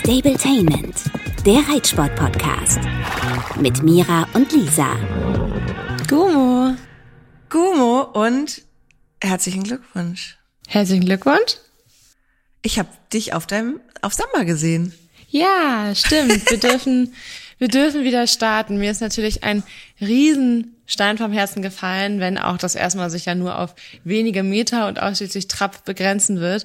Stabletainment, 0.00 0.96
der 1.46 1.60
Reitsport-Podcast. 1.72 2.80
Mit 3.60 3.82
Mira 3.82 4.26
und 4.34 4.52
Lisa. 4.52 4.96
Gumo. 6.08 6.74
Gumo 7.48 8.02
und 8.12 8.62
herzlichen 9.22 9.62
Glückwunsch. 9.62 10.36
Herzlichen 10.66 11.04
Glückwunsch. 11.04 11.56
Ich 12.62 12.78
habe 12.78 12.88
dich 13.12 13.34
auf 13.34 13.46
deinem 13.46 13.80
auf 14.02 14.12
Samba 14.14 14.42
gesehen. 14.42 14.92
Ja, 15.28 15.92
stimmt. 15.94 16.50
Wir 16.50 16.58
dürfen 16.58 17.14
wir 17.58 17.68
dürfen 17.68 18.02
wieder 18.04 18.26
starten. 18.26 18.78
Mir 18.78 18.90
ist 18.90 19.00
natürlich 19.00 19.44
ein 19.44 19.62
Riesenstein 20.00 21.18
vom 21.18 21.32
Herzen 21.32 21.62
gefallen, 21.62 22.20
wenn 22.20 22.36
auch 22.36 22.58
das 22.58 22.74
erstmal 22.74 23.10
sich 23.10 23.26
ja 23.26 23.34
nur 23.34 23.58
auf 23.58 23.74
wenige 24.02 24.42
Meter 24.42 24.88
und 24.88 25.00
ausschließlich 25.00 25.48
Trab 25.48 25.84
begrenzen 25.84 26.40
wird. 26.40 26.64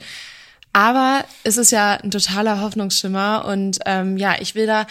Aber 0.74 1.26
es 1.44 1.58
ist 1.58 1.72
ja 1.72 1.96
ein 1.96 2.12
totaler 2.12 2.62
Hoffnungsschimmer 2.62 3.46
und 3.46 3.80
ähm, 3.86 4.18
ja, 4.18 4.36
ich 4.40 4.56
will 4.56 4.68
da 4.68 4.86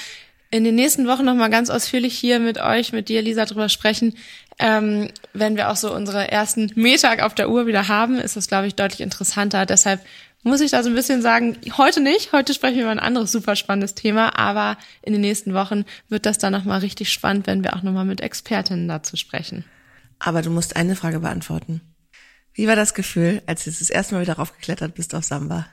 in 0.51 0.65
den 0.65 0.75
nächsten 0.75 1.07
Wochen 1.07 1.25
noch 1.25 1.35
mal 1.35 1.51
ganz 1.51 1.71
ausführlich 1.71 2.19
hier 2.19 2.41
mit 2.41 2.59
euch, 2.59 2.93
mit 2.93 3.09
dir, 3.09 3.23
Lisa, 3.23 3.45
drüber 3.45 3.69
sprechen. 3.69 4.17
Ähm, 4.59 5.11
wenn 5.35 5.57
wir 5.57 5.71
auch 5.71 5.77
so 5.77 5.95
unsere 5.95 6.31
ersten 6.31 6.73
Meter 6.75 7.25
auf 7.25 7.35
der 7.35 7.51
Uhr 7.51 7.67
wieder 7.67 7.89
haben, 7.89 8.19
ist 8.19 8.37
das, 8.37 8.49
glaube 8.49 8.67
ich, 8.67 8.75
deutlich 8.75 9.03
interessanter. 9.03 9.67
Deshalb 9.67 10.01
muss 10.43 10.61
ich 10.61 10.71
da 10.71 10.83
so 10.83 10.89
ein 10.89 10.95
bisschen 10.95 11.21
sagen, 11.21 11.57
heute 11.77 12.01
nicht. 12.01 12.33
Heute 12.33 12.55
sprechen 12.55 12.77
wir 12.77 12.83
über 12.83 12.91
ein 12.91 12.99
anderes 12.99 13.31
super 13.31 13.57
spannendes 13.57 13.95
Thema, 13.95 14.39
aber 14.39 14.79
in 15.03 15.13
den 15.13 15.21
nächsten 15.21 15.53
Wochen 15.53 15.85
wird 16.09 16.27
das 16.27 16.39
dann 16.39 16.53
noch 16.53 16.65
mal 16.65 16.79
richtig 16.79 17.13
spannend, 17.13 17.47
wenn 17.47 17.63
wir 17.63 17.77
auch 17.77 17.83
noch 17.83 17.93
mal 17.93 18.05
mit 18.05 18.21
Expertinnen 18.21 18.89
dazu 18.89 19.17
sprechen. 19.17 19.65
Aber 20.19 20.43
du 20.43 20.51
musst 20.51 20.77
eine 20.77 20.97
Frage 20.97 21.21
beantworten. 21.21 21.81
Wie 22.55 22.67
war 22.67 22.77
das 22.77 22.95
Gefühl, 22.95 23.43
als 23.47 23.65
du 23.65 23.71
das 23.71 23.91
erste 23.91 24.15
Mal 24.15 24.23
wieder 24.23 24.35
raufgeklettert 24.35 24.95
bist 24.95 25.15
auf 25.15 25.25
Samba? 25.25 25.67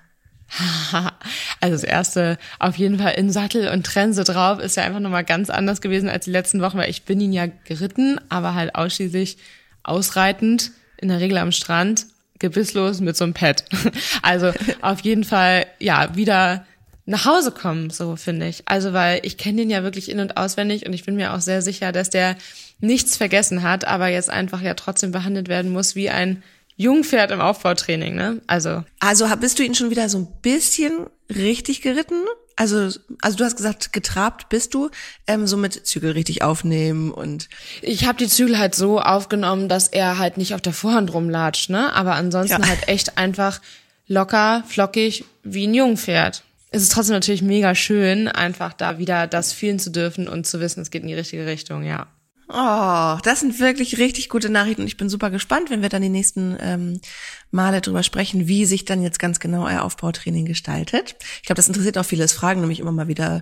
Also 1.61 1.73
das 1.75 1.83
erste 1.83 2.37
auf 2.59 2.75
jeden 2.77 2.99
Fall 2.99 3.13
in 3.13 3.31
Sattel 3.31 3.69
und 3.69 3.85
Trense 3.85 4.23
drauf 4.23 4.59
ist 4.59 4.77
ja 4.77 4.83
einfach 4.83 4.99
nochmal 4.99 5.23
ganz 5.23 5.49
anders 5.49 5.81
gewesen 5.81 6.09
als 6.09 6.25
die 6.25 6.31
letzten 6.31 6.61
Wochen, 6.61 6.77
weil 6.77 6.89
ich 6.89 7.03
bin 7.03 7.19
ihn 7.19 7.33
ja 7.33 7.47
geritten, 7.63 8.19
aber 8.29 8.53
halt 8.53 8.75
ausschließlich 8.75 9.37
ausreitend, 9.83 10.71
in 10.97 11.09
der 11.09 11.19
Regel 11.19 11.37
am 11.37 11.51
Strand, 11.51 12.05
gebisslos 12.39 12.99
mit 12.99 13.17
so 13.17 13.23
einem 13.23 13.33
Pad. 13.33 13.65
Also 14.21 14.51
auf 14.81 14.99
jeden 15.01 15.23
Fall, 15.23 15.65
ja, 15.79 16.15
wieder 16.15 16.65
nach 17.05 17.25
Hause 17.25 17.51
kommen, 17.51 17.89
so 17.89 18.15
finde 18.15 18.47
ich. 18.47 18.63
Also 18.65 18.93
weil 18.93 19.19
ich 19.23 19.37
kenne 19.37 19.57
den 19.57 19.69
ja 19.69 19.83
wirklich 19.83 20.09
in- 20.09 20.19
und 20.19 20.37
auswendig 20.37 20.85
und 20.85 20.93
ich 20.93 21.05
bin 21.05 21.15
mir 21.15 21.33
auch 21.33 21.41
sehr 21.41 21.61
sicher, 21.61 21.91
dass 21.91 22.09
der 22.09 22.35
nichts 22.79 23.17
vergessen 23.17 23.63
hat, 23.63 23.85
aber 23.85 24.07
jetzt 24.07 24.29
einfach 24.29 24.61
ja 24.61 24.73
trotzdem 24.73 25.11
behandelt 25.11 25.47
werden 25.47 25.71
muss 25.71 25.95
wie 25.95 26.09
ein 26.09 26.43
Jungpferd 26.77 27.31
im 27.31 27.41
Aufbautraining, 27.41 28.15
ne? 28.15 28.41
Also. 28.47 28.83
Also 28.99 29.27
bist 29.39 29.59
du 29.59 29.63
ihn 29.63 29.75
schon 29.75 29.89
wieder 29.89 30.09
so 30.09 30.17
ein 30.17 30.27
bisschen 30.41 31.07
richtig 31.29 31.81
geritten? 31.81 32.23
Also, 32.57 32.89
also 33.21 33.37
du 33.37 33.43
hast 33.43 33.57
gesagt, 33.57 33.91
getrabt 33.91 34.47
bist 34.49 34.73
du, 34.73 34.89
ähm, 35.27 35.45
so 35.45 35.57
mit 35.57 35.85
Zügel 35.85 36.11
richtig 36.11 36.41
aufnehmen 36.41 37.11
und. 37.11 37.49
Ich 37.81 38.05
habe 38.05 38.17
die 38.17 38.29
Zügel 38.29 38.57
halt 38.57 38.75
so 38.75 39.01
aufgenommen, 39.01 39.67
dass 39.67 39.87
er 39.87 40.17
halt 40.17 40.37
nicht 40.37 40.53
auf 40.53 40.61
der 40.61 40.73
Vorhand 40.73 41.13
rumlatscht, 41.13 41.69
ne? 41.69 41.93
Aber 41.93 42.15
ansonsten 42.15 42.61
ja. 42.61 42.67
halt 42.67 42.87
echt 42.87 43.17
einfach 43.17 43.59
locker, 44.07 44.63
flockig 44.67 45.25
wie 45.43 45.67
ein 45.67 45.73
Jungpferd. 45.73 46.43
Es 46.71 46.81
ist 46.81 46.91
trotzdem 46.91 47.13
natürlich 47.13 47.41
mega 47.41 47.73
schön, 47.75 48.27
einfach 48.27 48.73
da 48.73 48.97
wieder 48.97 49.27
das 49.27 49.53
fühlen 49.53 49.79
zu 49.79 49.91
dürfen 49.91 50.27
und 50.27 50.45
zu 50.45 50.59
wissen, 50.59 50.81
es 50.81 50.91
geht 50.91 51.03
in 51.03 51.07
die 51.07 51.13
richtige 51.13 51.45
Richtung, 51.45 51.83
ja. 51.83 52.07
Oh, 52.47 53.17
das 53.23 53.39
sind 53.39 53.59
wirklich 53.59 53.97
richtig 53.97 54.29
gute 54.29 54.49
Nachrichten 54.49 54.81
und 54.81 54.87
ich 54.87 54.97
bin 54.97 55.09
super 55.09 55.31
gespannt, 55.31 55.71
wenn 55.71 55.81
wir 55.81 55.89
dann 55.89 56.03
die 56.03 56.09
nächsten 56.09 56.55
ähm, 56.59 57.01
Male 57.49 57.81
drüber 57.81 58.03
sprechen, 58.03 58.47
wie 58.47 58.65
sich 58.65 58.85
dann 58.85 59.01
jetzt 59.01 59.17
ganz 59.17 59.39
genau 59.39 59.65
euer 59.65 59.81
Aufbautraining 59.81 60.45
gestaltet. 60.45 61.15
Ich 61.37 61.43
glaube, 61.43 61.55
das 61.55 61.67
interessiert 61.67 61.97
auch 61.97 62.05
viele. 62.05 62.23
Es 62.23 62.33
fragen 62.33 62.61
nämlich 62.61 62.79
immer 62.79 62.91
mal 62.91 63.07
wieder 63.07 63.41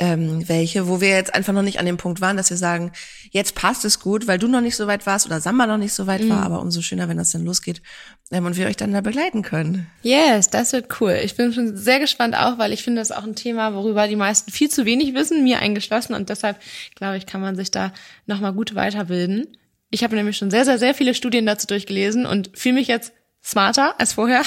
ähm, 0.00 0.48
welche, 0.48 0.88
wo 0.88 1.02
wir 1.02 1.10
jetzt 1.10 1.34
einfach 1.34 1.52
noch 1.52 1.62
nicht 1.62 1.78
an 1.78 1.84
dem 1.84 1.98
Punkt 1.98 2.22
waren, 2.22 2.38
dass 2.38 2.48
wir 2.48 2.56
sagen, 2.56 2.90
jetzt 3.30 3.54
passt 3.54 3.84
es 3.84 4.00
gut, 4.00 4.26
weil 4.26 4.38
du 4.38 4.48
noch 4.48 4.62
nicht 4.62 4.74
so 4.74 4.86
weit 4.86 5.06
warst 5.06 5.26
oder 5.26 5.42
Samba 5.42 5.66
noch 5.66 5.76
nicht 5.76 5.92
so 5.92 6.06
weit 6.06 6.22
mhm. 6.22 6.30
war, 6.30 6.42
aber 6.42 6.62
umso 6.62 6.80
schöner, 6.80 7.08
wenn 7.08 7.18
das 7.18 7.32
dann 7.32 7.44
losgeht 7.44 7.82
ähm, 8.32 8.46
und 8.46 8.56
wir 8.56 8.66
euch 8.66 8.78
dann 8.78 8.92
da 8.92 9.02
begleiten 9.02 9.42
können. 9.42 9.86
Yes, 10.02 10.48
das 10.48 10.72
wird 10.72 11.00
cool. 11.00 11.20
Ich 11.22 11.36
bin 11.36 11.52
schon 11.52 11.76
sehr 11.76 12.00
gespannt 12.00 12.34
auch, 12.34 12.56
weil 12.56 12.72
ich 12.72 12.82
finde, 12.82 13.02
das 13.02 13.10
ist 13.10 13.16
auch 13.16 13.24
ein 13.24 13.36
Thema, 13.36 13.74
worüber 13.74 14.08
die 14.08 14.16
meisten 14.16 14.50
viel 14.50 14.70
zu 14.70 14.86
wenig 14.86 15.14
wissen, 15.14 15.44
mir 15.44 15.58
eingeschlossen 15.58 16.14
und 16.14 16.30
deshalb 16.30 16.58
glaube 16.96 17.18
ich, 17.18 17.26
kann 17.26 17.42
man 17.42 17.54
sich 17.54 17.70
da 17.70 17.92
nochmal 18.24 18.54
gut 18.54 18.74
weiterbilden. 18.74 19.48
Ich 19.90 20.02
habe 20.02 20.16
nämlich 20.16 20.38
schon 20.38 20.50
sehr, 20.50 20.64
sehr, 20.64 20.78
sehr 20.78 20.94
viele 20.94 21.14
Studien 21.14 21.44
dazu 21.44 21.66
durchgelesen 21.66 22.24
und 22.24 22.50
fühle 22.54 22.76
mich 22.76 22.88
jetzt 22.88 23.12
smarter 23.42 23.94
als 23.98 24.12
vorher 24.12 24.42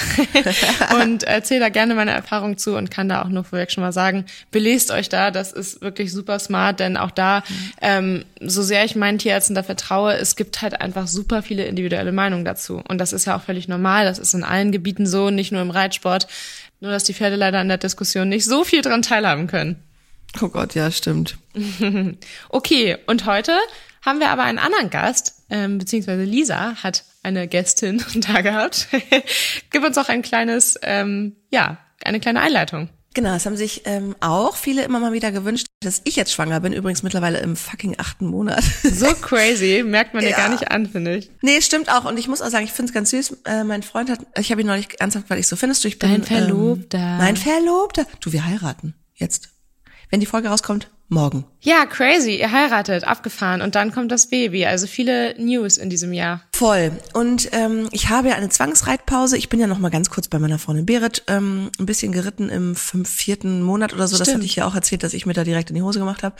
und 1.02 1.24
erzähle 1.24 1.62
da 1.62 1.70
gerne 1.70 1.96
meine 1.96 2.12
Erfahrung 2.12 2.58
zu 2.58 2.78
und 2.78 2.92
kann 2.92 3.10
da 3.10 3.24
auch 3.24 3.28
nur 3.28 3.44
vorweg 3.44 3.72
schon 3.72 3.84
mal 3.84 3.92
sagen, 3.92 4.26
belest 4.52 4.92
euch 4.92 5.10
da, 5.10 5.32
das 5.32 5.52
ist 5.52 5.82
wirklich 5.82 6.12
super 6.12 6.38
smart, 6.38 6.80
denn 6.80 6.96
auch 6.96 7.10
da, 7.10 7.44
ähm, 7.82 8.24
so 8.40 8.62
sehr 8.62 8.86
ich 8.86 8.96
meinen 8.96 9.18
Tierärzten 9.18 9.56
da 9.56 9.64
vertraue, 9.64 10.14
es 10.14 10.36
gibt 10.36 10.62
halt 10.62 10.80
einfach 10.80 11.08
super 11.08 11.42
viele 11.42 11.66
individuelle 11.66 12.12
Meinungen 12.12 12.46
dazu 12.46 12.84
und 12.88 13.00
das 13.00 13.14
ist 13.14 13.26
ja 13.26 13.36
auch 13.36 13.42
völlig 13.42 13.68
normal, 13.68 14.06
das 14.06 14.20
ist 14.20 14.36
in 14.36 14.44
allen 14.44 14.72
Gebieten 14.72 15.08
so, 15.08 15.32
nicht 15.32 15.52
nur 15.52 15.62
im 15.62 15.72
Reitsport, 15.72 16.28
nur 16.80 16.92
dass 16.92 17.04
die 17.04 17.16
Pferde 17.16 17.36
leider 17.36 17.62
in 17.62 17.70
der 17.70 17.80
Diskussion 17.80 18.30
nicht 18.30 18.46
so 18.46 18.64
viel 18.64 18.84
dran 18.84 19.02
teilhaben 19.02 19.48
können. 19.48 19.82
Oh 20.42 20.50
Gott, 20.50 20.76
ja, 20.76 20.92
stimmt. 20.92 21.38
okay, 22.50 22.98
und 23.08 23.26
heute 23.26 23.54
haben 24.04 24.20
wir 24.20 24.30
aber 24.30 24.44
einen 24.44 24.60
anderen 24.60 24.90
Gast, 24.90 25.44
ähm, 25.50 25.78
beziehungsweise 25.78 26.24
Lisa 26.24 26.76
hat 26.84 27.04
eine 27.24 27.48
Gästin 27.48 28.04
da 28.16 28.42
gehabt. 28.42 28.88
Gib 29.72 29.84
uns 29.84 29.98
auch 29.98 30.10
ein 30.10 30.22
kleines, 30.22 30.80
ähm, 30.84 31.36
ja, 31.50 31.78
eine 32.04 32.20
kleine 32.20 32.42
Einleitung. 32.42 32.90
Genau, 33.16 33.36
es 33.36 33.46
haben 33.46 33.58
sich 33.58 33.84
ähm, 33.86 34.16
auch 34.22 34.56
viele 34.56 34.84
immer 34.84 35.00
mal 35.00 35.14
wieder 35.14 35.32
gewünscht, 35.32 35.68
dass 35.82 36.02
ich 36.04 36.16
jetzt 36.16 36.34
schwanger 36.34 36.60
bin. 36.62 36.74
Übrigens 36.74 37.04
mittlerweile 37.04 37.40
im 37.40 37.56
fucking 37.56 37.96
achten 38.00 38.26
Monat. 38.26 38.64
So 38.84 39.14
crazy, 39.14 39.84
merkt 39.86 40.14
man 40.14 40.24
ja. 40.24 40.30
dir 40.30 40.36
gar 40.36 40.50
nicht 40.50 40.72
an, 40.72 40.88
finde 40.88 41.18
ich. 41.18 41.32
Nee, 41.42 41.62
stimmt 41.62 41.90
auch. 41.90 42.06
Und 42.06 42.18
ich 42.18 42.28
muss 42.28 42.42
auch 42.42 42.50
sagen, 42.50 42.66
ich 42.66 42.72
finde 42.72 42.90
es 42.90 42.94
ganz 42.94 43.12
süß. 43.12 43.38
Äh, 43.46 43.64
mein 43.64 43.84
Freund 43.84 44.10
hat, 44.10 44.20
ich 44.38 44.52
habe 44.52 44.62
ihn 44.62 44.68
neulich 44.68 45.00
ernsthaft, 45.00 45.30
weil 45.30 45.40
ich 45.40 45.48
so 45.48 45.56
findest 45.56 45.84
du, 45.84 45.88
ich 45.88 46.00
bin 46.00 46.10
Dein 46.10 46.24
Verlobter. 46.24 46.98
Ähm, 46.98 47.18
mein 47.18 47.38
Verlobter. 47.38 48.06
Du, 48.20 48.32
wir 48.32 48.46
heiraten 48.46 48.96
jetzt. 49.14 49.50
Wenn 50.10 50.20
die 50.20 50.26
Folge 50.26 50.50
rauskommt, 50.50 50.90
morgen. 51.14 51.46
Ja, 51.62 51.86
crazy. 51.86 52.36
Ihr 52.36 52.52
heiratet, 52.52 53.06
abgefahren 53.06 53.62
und 53.62 53.76
dann 53.76 53.94
kommt 53.94 54.12
das 54.12 54.28
Baby. 54.28 54.66
Also 54.66 54.86
viele 54.86 55.34
News 55.42 55.78
in 55.78 55.90
diesem 55.90 56.12
Jahr. 56.12 56.42
Voll. 56.52 56.92
Und 57.14 57.50
ähm, 57.54 57.88
ich 57.92 58.10
habe 58.10 58.30
ja 58.30 58.36
eine 58.36 58.50
Zwangsreitpause. 58.50 59.38
Ich 59.38 59.48
bin 59.48 59.62
ja 59.62 59.68
noch 59.68 59.80
mal 59.80 59.90
ganz 59.90 60.10
kurz 60.10 60.28
bei 60.28 60.40
meiner 60.40 60.60
Freundin 60.60 60.86
Berit 60.86 61.24
ähm, 61.28 61.72
ein 61.80 61.86
bisschen 61.86 62.12
geritten 62.12 62.50
im 62.50 62.76
fünf, 62.76 63.10
vierten 63.10 63.62
Monat 63.62 63.94
oder 63.94 64.08
so. 64.08 64.16
Stimmt. 64.16 64.28
Das 64.28 64.34
hatte 64.36 64.46
ich 64.46 64.58
ja 64.58 64.68
auch 64.68 64.76
erzählt, 64.76 65.04
dass 65.04 65.14
ich 65.14 65.26
mir 65.26 65.34
da 65.34 65.46
direkt 65.46 65.70
in 65.70 65.76
die 65.76 65.82
Hose 65.82 66.00
gemacht 66.00 66.24
habe. 66.24 66.36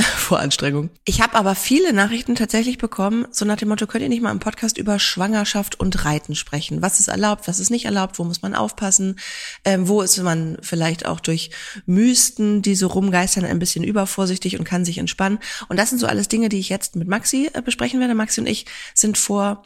Vor 0.00 0.40
Anstrengung. 0.40 0.90
Ich 1.04 1.20
habe 1.22 1.34
aber 1.34 1.54
viele 1.54 1.92
Nachrichten 1.92 2.34
tatsächlich 2.34 2.78
bekommen, 2.78 3.26
so 3.30 3.44
nach 3.44 3.56
dem 3.56 3.68
Motto, 3.68 3.86
könnt 3.86 4.02
ihr 4.02 4.08
nicht 4.08 4.22
mal 4.22 4.32
im 4.32 4.40
Podcast 4.40 4.76
über 4.76 4.98
Schwangerschaft 4.98 5.78
und 5.78 6.04
Reiten 6.04 6.34
sprechen? 6.34 6.82
Was 6.82 6.98
ist 6.98 7.08
erlaubt, 7.08 7.48
was 7.48 7.60
ist 7.60 7.70
nicht 7.70 7.84
erlaubt, 7.84 8.18
wo 8.18 8.24
muss 8.24 8.42
man 8.42 8.54
aufpassen? 8.54 9.18
Ähm, 9.64 9.88
wo 9.88 10.02
ist 10.02 10.20
man 10.20 10.58
vielleicht 10.62 11.06
auch 11.06 11.20
durch 11.20 11.50
Mysten, 11.86 12.60
die 12.62 12.74
so 12.74 12.88
rumgeistern, 12.88 13.44
ein 13.44 13.58
bisschen 13.58 13.84
übervorsichtig 13.98 14.58
und 14.58 14.64
kann 14.64 14.84
sich 14.84 14.98
entspannen? 14.98 15.38
Und 15.68 15.78
das 15.78 15.90
sind 15.90 15.98
so 15.98 16.06
alles 16.06 16.28
Dinge, 16.28 16.48
die 16.48 16.58
ich 16.58 16.68
jetzt 16.68 16.96
mit 16.96 17.08
Maxi 17.08 17.50
äh, 17.52 17.62
besprechen 17.62 18.00
werde. 18.00 18.14
Maxi 18.14 18.40
und 18.40 18.46
ich 18.46 18.66
sind 18.94 19.18
vor 19.18 19.64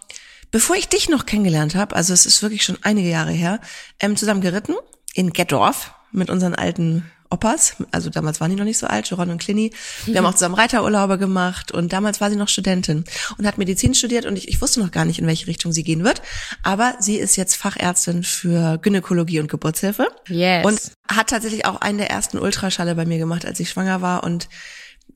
bevor 0.52 0.76
ich 0.76 0.86
dich 0.86 1.08
noch 1.08 1.26
kennengelernt 1.26 1.74
habe, 1.74 1.96
also 1.96 2.12
es 2.12 2.26
ist 2.26 2.42
wirklich 2.42 2.62
schon 2.62 2.78
einige 2.82 3.08
Jahre 3.08 3.32
her, 3.32 3.60
ähm, 3.98 4.16
zusammen 4.16 4.42
geritten 4.42 4.74
in 5.14 5.32
Gettorf 5.32 5.94
mit 6.12 6.30
unseren 6.30 6.54
alten 6.54 7.10
Opas, 7.32 7.76
also 7.90 8.10
damals 8.10 8.40
waren 8.40 8.50
die 8.50 8.56
noch 8.56 8.64
nicht 8.64 8.78
so 8.78 8.86
alt, 8.86 9.08
Sharon 9.08 9.30
und 9.30 9.40
Clini. 9.40 9.72
Wir 10.04 10.18
haben 10.18 10.26
auch 10.26 10.34
zusammen 10.34 10.54
Reiterurlaube 10.54 11.18
gemacht 11.18 11.72
und 11.72 11.92
damals 11.92 12.20
war 12.20 12.30
sie 12.30 12.36
noch 12.36 12.48
Studentin 12.48 13.04
und 13.38 13.46
hat 13.46 13.58
Medizin 13.58 13.94
studiert 13.94 14.26
und 14.26 14.36
ich, 14.36 14.48
ich 14.48 14.60
wusste 14.60 14.80
noch 14.80 14.90
gar 14.90 15.04
nicht, 15.04 15.18
in 15.18 15.26
welche 15.26 15.46
Richtung 15.46 15.72
sie 15.72 15.82
gehen 15.82 16.04
wird. 16.04 16.22
Aber 16.62 16.96
sie 17.00 17.16
ist 17.16 17.36
jetzt 17.36 17.56
Fachärztin 17.56 18.22
für 18.22 18.78
Gynäkologie 18.78 19.40
und 19.40 19.48
Geburtshilfe. 19.48 20.08
Yes. 20.28 20.64
Und 20.64 20.80
hat 21.08 21.30
tatsächlich 21.30 21.64
auch 21.64 21.80
einen 21.80 21.98
der 21.98 22.10
ersten 22.10 22.38
Ultraschalle 22.38 22.94
bei 22.94 23.06
mir 23.06 23.18
gemacht, 23.18 23.46
als 23.46 23.58
ich 23.60 23.70
schwanger 23.70 24.02
war 24.02 24.24
und 24.24 24.48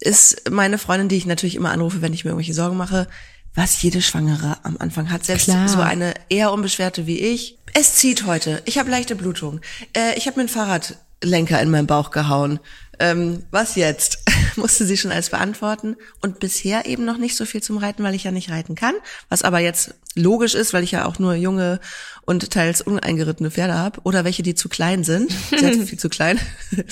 ist 0.01 0.51
meine 0.51 0.79
Freundin, 0.79 1.09
die 1.09 1.17
ich 1.17 1.27
natürlich 1.27 1.55
immer 1.55 1.71
anrufe, 1.71 2.03
wenn 2.03 2.13
ich 2.13 2.25
mir 2.25 2.31
irgendwelche 2.31 2.55
Sorgen 2.55 2.77
mache, 2.77 3.07
was 3.55 3.81
jede 3.81 4.03
Schwangere 4.03 4.59
am 4.63 4.77
Anfang 4.79 5.11
hat. 5.11 5.25
Selbst 5.25 5.45
Klar. 5.45 5.69
so 5.69 5.81
eine 5.81 6.13
eher 6.29 6.53
unbeschwerte 6.53 7.07
wie 7.07 7.19
ich. 7.19 7.59
Es 7.73 7.95
zieht 7.95 8.27
heute. 8.27 8.63
Ich 8.67 8.79
habe 8.79 8.91
leichte 8.91 9.17
Blutung. 9.17 9.61
Äh, 9.95 10.17
ich 10.17 10.27
habe 10.27 10.39
mir 10.39 10.45
ein 10.45 10.49
Fahrrad 10.49 10.99
Lenker 11.23 11.61
in 11.61 11.71
meinen 11.71 11.87
Bauch 11.87 12.11
gehauen. 12.11 12.61
Ähm, 12.99 13.45
was 13.51 13.75
jetzt? 13.77 14.19
Musste 14.57 14.87
sie 14.87 14.97
schon 14.97 15.13
als 15.13 15.31
beantworten. 15.31 15.97
Und 16.23 16.39
bisher 16.41 16.87
eben 16.87 17.05
noch 17.05 17.19
nicht 17.19 17.37
so 17.37 17.45
viel 17.45 17.63
zum 17.63 17.79
Reiten, 17.79 18.03
weil 18.03 18.15
ich 18.15 18.25
ja 18.25 18.31
nicht 18.31 18.51
reiten 18.51 18.75
kann. 18.75 18.95
Was 19.29 19.43
aber 19.43 19.59
jetzt 19.59 19.95
logisch 20.15 20.55
ist, 20.55 20.73
weil 20.73 20.85
ich 20.85 20.93
ja 20.93 21.05
auch 21.05 21.19
nur 21.19 21.35
junge 21.35 21.81
und 22.23 22.51
teils 22.51 22.81
uneingerittene 22.81 23.51
Pferde 23.51 23.75
habe. 23.75 24.01
Oder 24.05 24.25
welche, 24.25 24.43
die 24.43 24.55
zu 24.55 24.69
klein 24.69 25.05
sind. 25.05 25.31
Sehr 25.51 25.73
viel 25.73 25.99
zu 25.99 26.09
klein. 26.09 26.39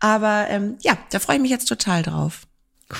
aber 0.00 0.46
ähm, 0.48 0.76
ja, 0.80 0.96
da 1.10 1.18
freue 1.18 1.36
ich 1.36 1.42
mich 1.42 1.50
jetzt 1.50 1.68
total 1.68 2.02
drauf. 2.02 2.42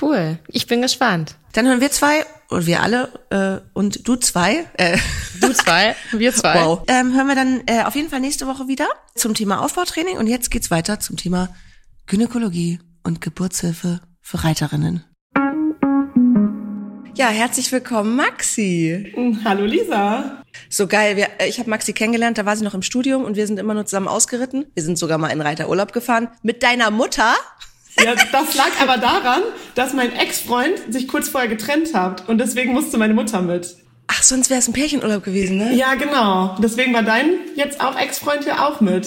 Cool. 0.01 0.39
Ich 0.49 0.67
bin 0.67 0.83
gespannt. 0.83 1.37
Dann 1.53 1.67
hören 1.67 1.81
wir 1.81 1.91
zwei 1.91 2.25
und 2.49 2.67
wir 2.67 2.83
alle 2.83 3.13
äh, 3.31 3.67
und 3.75 4.07
du 4.09 4.17
zwei. 4.17 4.67
Äh, 4.75 4.99
du 5.41 5.53
zwei, 5.53 5.95
wir 6.13 6.33
zwei. 6.35 6.65
Wow. 6.65 6.83
Ähm, 6.89 7.15
hören 7.15 7.27
wir 7.27 7.35
dann 7.35 7.63
äh, 7.67 7.83
auf 7.83 7.95
jeden 7.95 8.09
Fall 8.09 8.21
nächste 8.21 8.47
Woche 8.47 8.69
wieder 8.69 8.89
zum 9.15 9.35
Thema 9.35 9.63
Aufbautraining 9.63 10.17
und 10.17 10.27
jetzt 10.27 10.51
geht's 10.51 10.71
weiter 10.71 11.01
zum 11.01 11.17
Thema 11.17 11.49
Gynäkologie 12.07 12.81
und 13.03 13.21
Geburtshilfe 13.21 14.01
für 14.21 14.45
Reiterinnen. 14.45 15.05
Ja, 17.15 17.29
herzlich 17.29 17.71
willkommen, 17.71 18.17
Maxi. 18.17 19.13
Hallo 19.45 19.67
Lisa. 19.67 20.43
So 20.71 20.87
geil. 20.87 21.17
Wir, 21.17 21.29
äh, 21.39 21.49
ich 21.49 21.59
habe 21.59 21.69
Maxi 21.69 21.93
kennengelernt, 21.93 22.39
da 22.39 22.47
war 22.47 22.57
sie 22.57 22.65
noch 22.65 22.75
im 22.75 22.83
Studium 22.83 23.25
und 23.25 23.37
wir 23.37 23.47
sind 23.47 23.59
immer 23.59 23.75
nur 23.75 23.85
zusammen 23.85 24.09
ausgeritten. 24.09 24.65
Wir 24.75 24.83
sind 24.83 24.97
sogar 24.97 25.19
mal 25.19 25.29
in 25.29 25.43
Reiterurlaub 25.43 25.93
gefahren 25.93 26.29
mit 26.43 26.63
deiner 26.63 26.91
Mutter. 26.91 27.35
Ja, 27.99 28.15
das 28.15 28.55
lag 28.55 28.71
aber 28.81 28.99
daran, 28.99 29.43
dass 29.75 29.93
mein 29.93 30.15
Ex-Freund 30.15 30.93
sich 30.93 31.09
kurz 31.09 31.29
vorher 31.29 31.49
getrennt 31.49 31.95
hat 31.95 32.29
und 32.29 32.39
deswegen 32.39 32.73
musste 32.73 32.99
meine 32.99 33.15
Mutter 33.15 33.43
mit. 33.43 33.77
Ach, 34.09 34.23
sonst 34.23 34.51
wäre 34.51 34.61
es 34.61 34.69
ein 34.69 34.73
Pärchenurlaub 34.73 35.25
gewesen, 35.25 35.59
ne? 35.59 35.75
Ja, 35.75 35.95
genau. 35.95 36.57
Deswegen 36.63 36.93
war 36.93 37.03
dein 37.03 37.31
jetzt 37.55 37.81
auch 37.81 37.99
Ex-Freund 37.99 38.45
ja 38.45 38.67
auch 38.69 38.81
mit. 38.81 39.07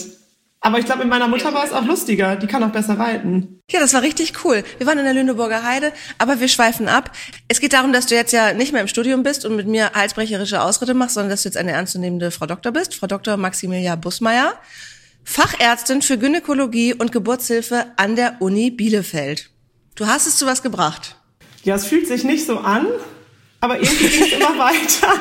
Aber 0.61 0.79
ich 0.79 0.85
glaube, 0.85 1.01
mit 1.01 1.09
meiner 1.09 1.27
Mutter 1.27 1.53
war 1.53 1.63
es 1.63 1.71
auch 1.71 1.85
lustiger. 1.85 2.35
Die 2.37 2.47
kann 2.47 2.63
auch 2.63 2.71
besser 2.71 2.97
reiten. 2.97 3.61
Ja, 3.69 3.79
das 3.79 3.93
war 3.93 4.01
richtig 4.01 4.33
cool. 4.43 4.63
Wir 4.79 4.87
waren 4.87 4.97
in 4.97 5.05
der 5.05 5.13
Lüneburger 5.13 5.63
Heide, 5.63 5.91
aber 6.17 6.39
wir 6.39 6.47
schweifen 6.47 6.87
ab. 6.87 7.11
Es 7.47 7.59
geht 7.59 7.73
darum, 7.73 7.93
dass 7.93 8.07
du 8.07 8.15
jetzt 8.15 8.33
ja 8.33 8.51
nicht 8.53 8.71
mehr 8.71 8.81
im 8.81 8.87
Studium 8.87 9.21
bist 9.21 9.45
und 9.45 9.55
mit 9.55 9.67
mir 9.67 9.91
halsbrecherische 9.93 10.63
Ausritte 10.63 10.95
machst, 10.95 11.13
sondern 11.13 11.29
dass 11.29 11.43
du 11.43 11.49
jetzt 11.49 11.57
eine 11.57 11.71
ernstzunehmende 11.71 12.31
Frau 12.31 12.47
Doktor 12.47 12.71
bist. 12.71 12.95
Frau 12.95 13.05
Dr. 13.05 13.37
Maximilia 13.37 13.95
Busmeier. 13.95 14.55
Fachärztin 15.25 16.03
für 16.03 16.17
Gynäkologie 16.19 16.93
und 16.93 17.11
Geburtshilfe 17.11 17.87
an 17.97 18.15
der 18.15 18.37
Uni 18.41 18.69
Bielefeld. 18.69 19.49
Du 19.95 20.05
hast 20.05 20.27
es 20.27 20.37
zu 20.37 20.45
was 20.45 20.61
gebracht. 20.61 21.15
Ja, 21.63 21.75
es 21.75 21.85
fühlt 21.87 22.07
sich 22.07 22.23
nicht 22.23 22.45
so 22.45 22.59
an, 22.59 22.85
aber 23.59 23.79
irgendwie 23.79 24.07
geht 24.07 24.21
es 24.21 24.33
immer 24.33 24.57
weiter. 24.59 25.13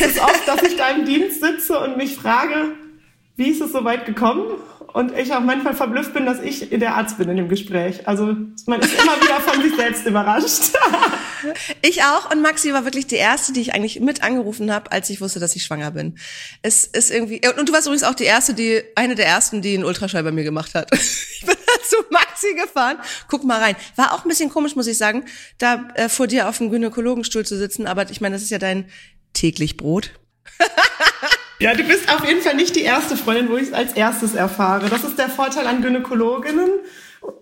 es 0.00 0.06
ist 0.16 0.20
oft, 0.20 0.46
dass 0.46 0.62
ich 0.64 0.76
da 0.76 0.90
im 0.90 1.06
Dienst 1.06 1.40
sitze 1.40 1.78
und 1.78 1.96
mich 1.96 2.16
frage, 2.16 2.72
wie 3.36 3.50
ist 3.50 3.60
es 3.60 3.72
so 3.72 3.84
weit 3.84 4.06
gekommen? 4.06 4.58
Und 4.92 5.16
ich 5.16 5.32
auch 5.32 5.40
manchmal 5.40 5.74
verblüfft 5.74 6.14
bin, 6.14 6.26
dass 6.26 6.40
ich 6.40 6.68
der 6.70 6.96
Arzt 6.96 7.18
bin 7.18 7.28
in 7.28 7.36
dem 7.36 7.48
Gespräch. 7.48 8.06
Also 8.08 8.36
man 8.66 8.80
ist 8.80 8.94
immer 9.00 9.20
wieder 9.20 9.40
von 9.40 9.62
sich 9.62 9.76
selbst 9.76 10.06
überrascht. 10.06 10.76
ich 11.82 12.02
auch. 12.02 12.30
Und 12.30 12.42
Maxi 12.42 12.72
war 12.72 12.84
wirklich 12.84 13.06
die 13.06 13.16
erste, 13.16 13.52
die 13.52 13.60
ich 13.60 13.74
eigentlich 13.74 14.00
mit 14.00 14.22
angerufen 14.22 14.72
habe, 14.72 14.90
als 14.90 15.08
ich 15.10 15.20
wusste, 15.20 15.38
dass 15.38 15.54
ich 15.54 15.64
schwanger 15.64 15.92
bin. 15.92 16.18
Es 16.62 16.84
ist 16.86 17.10
irgendwie. 17.10 17.40
Und 17.58 17.68
du 17.68 17.72
warst 17.72 17.86
übrigens 17.86 18.04
auch 18.04 18.14
die 18.14 18.24
erste, 18.24 18.54
die 18.54 18.82
eine 18.96 19.14
der 19.14 19.26
ersten, 19.26 19.62
die 19.62 19.74
einen 19.74 19.84
Ultraschall 19.84 20.24
bei 20.24 20.32
mir 20.32 20.44
gemacht 20.44 20.74
hat. 20.74 20.90
ich 20.92 21.44
bin 21.46 21.56
zu 21.88 21.96
Maxi 22.10 22.54
gefahren. 22.54 22.98
Guck 23.28 23.44
mal 23.44 23.60
rein. 23.60 23.76
War 23.96 24.12
auch 24.14 24.24
ein 24.24 24.28
bisschen 24.28 24.50
komisch, 24.50 24.74
muss 24.74 24.86
ich 24.86 24.98
sagen, 24.98 25.24
da 25.58 25.88
äh, 25.94 26.08
vor 26.08 26.26
dir 26.26 26.48
auf 26.48 26.58
dem 26.58 26.70
Gynäkologenstuhl 26.70 27.46
zu 27.46 27.56
sitzen. 27.56 27.86
Aber 27.86 28.10
ich 28.10 28.20
meine, 28.20 28.34
das 28.34 28.42
ist 28.42 28.50
ja 28.50 28.58
dein 28.58 28.86
täglich 29.32 29.76
Brot. 29.76 30.10
Ja, 31.60 31.74
du 31.74 31.82
bist 31.84 32.10
auf 32.10 32.26
jeden 32.26 32.40
Fall 32.40 32.54
nicht 32.54 32.74
die 32.74 32.82
erste 32.82 33.18
Freundin, 33.18 33.50
wo 33.50 33.56
ich 33.58 33.64
es 33.64 33.72
als 33.74 33.92
erstes 33.92 34.34
erfahre. 34.34 34.88
Das 34.88 35.04
ist 35.04 35.18
der 35.18 35.28
Vorteil 35.28 35.66
an 35.66 35.82
Gynäkologinnen 35.82 36.70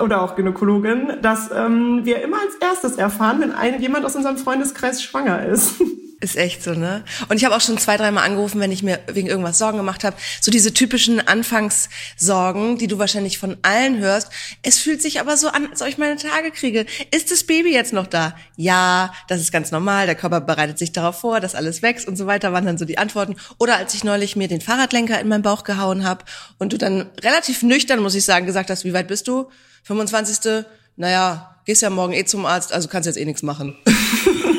oder 0.00 0.22
auch 0.22 0.34
Gynäkologen, 0.34 1.22
dass 1.22 1.52
ähm, 1.52 2.00
wir 2.02 2.20
immer 2.22 2.38
als 2.40 2.56
erstes 2.56 2.96
erfahren, 2.96 3.40
wenn 3.40 3.52
ein, 3.52 3.80
jemand 3.80 4.04
aus 4.04 4.16
unserem 4.16 4.36
Freundeskreis 4.36 5.04
schwanger 5.04 5.46
ist. 5.46 5.80
Ist 6.20 6.36
echt 6.36 6.64
so, 6.64 6.72
ne? 6.72 7.04
Und 7.28 7.36
ich 7.36 7.44
habe 7.44 7.54
auch 7.54 7.60
schon 7.60 7.78
zwei, 7.78 7.96
dreimal 7.96 8.24
angerufen, 8.24 8.60
wenn 8.60 8.72
ich 8.72 8.82
mir 8.82 8.98
wegen 9.06 9.28
irgendwas 9.28 9.56
Sorgen 9.56 9.78
gemacht 9.78 10.02
habe. 10.02 10.16
So 10.40 10.50
diese 10.50 10.74
typischen 10.74 11.24
Anfangssorgen, 11.24 12.76
die 12.76 12.88
du 12.88 12.98
wahrscheinlich 12.98 13.38
von 13.38 13.56
allen 13.62 13.98
hörst. 13.98 14.28
Es 14.62 14.78
fühlt 14.78 15.00
sich 15.00 15.20
aber 15.20 15.36
so 15.36 15.46
an, 15.46 15.68
als 15.70 15.80
ob 15.80 15.86
ich 15.86 15.96
meine 15.96 16.16
Tage 16.16 16.50
kriege. 16.50 16.86
Ist 17.12 17.30
das 17.30 17.44
Baby 17.44 17.72
jetzt 17.72 17.92
noch 17.92 18.08
da? 18.08 18.34
Ja, 18.56 19.12
das 19.28 19.40
ist 19.40 19.52
ganz 19.52 19.70
normal. 19.70 20.06
Der 20.06 20.16
Körper 20.16 20.40
bereitet 20.40 20.76
sich 20.76 20.90
darauf 20.90 21.20
vor, 21.20 21.38
dass 21.38 21.54
alles 21.54 21.82
wächst 21.82 22.08
und 22.08 22.16
so 22.16 22.26
weiter, 22.26 22.52
waren 22.52 22.66
dann 22.66 22.78
so 22.78 22.84
die 22.84 22.98
Antworten. 22.98 23.36
Oder 23.58 23.76
als 23.76 23.94
ich 23.94 24.02
neulich 24.02 24.34
mir 24.34 24.48
den 24.48 24.60
Fahrradlenker 24.60 25.20
in 25.20 25.28
meinen 25.28 25.42
Bauch 25.42 25.62
gehauen 25.62 26.04
habe 26.04 26.24
und 26.58 26.72
du 26.72 26.78
dann 26.78 27.10
relativ 27.22 27.62
nüchtern, 27.62 28.00
muss 28.00 28.16
ich 28.16 28.24
sagen, 28.24 28.44
gesagt 28.44 28.70
hast, 28.70 28.84
wie 28.84 28.92
weit 28.92 29.06
bist 29.06 29.28
du? 29.28 29.50
25. 29.84 30.64
Naja, 30.96 31.60
gehst 31.64 31.82
ja 31.82 31.90
morgen 31.90 32.12
eh 32.12 32.24
zum 32.24 32.44
Arzt, 32.44 32.72
also 32.72 32.88
kannst 32.88 33.06
jetzt 33.06 33.18
eh 33.18 33.24
nichts 33.24 33.44
machen. 33.44 33.76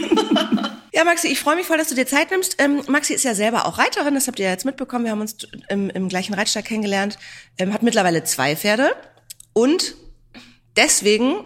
Ja, 1.00 1.06
Maxi, 1.06 1.30
ich 1.30 1.40
freue 1.40 1.56
mich 1.56 1.66
voll, 1.66 1.78
dass 1.78 1.88
du 1.88 1.96
dir 1.96 2.06
Zeit 2.06 2.30
nimmst. 2.30 2.58
Ähm, 2.60 2.84
Maxi 2.90 3.14
ist 3.14 3.24
ja 3.24 3.34
selber 3.34 3.66
auch 3.66 3.78
Reiterin, 3.78 4.16
das 4.16 4.28
habt 4.28 4.38
ihr 4.38 4.48
ja 4.48 4.52
jetzt 4.52 4.66
mitbekommen. 4.66 5.06
Wir 5.06 5.12
haben 5.12 5.22
uns 5.22 5.48
im, 5.70 5.90
im 5.90 6.10
gleichen 6.10 6.34
Reitstall 6.34 6.62
kennengelernt, 6.62 7.18
ähm, 7.58 7.74
hat 7.74 7.84
mittlerweile 7.84 8.26
zwei 8.26 8.58
Pferde 8.58 8.94
und 9.54 9.96
deswegen 10.76 11.46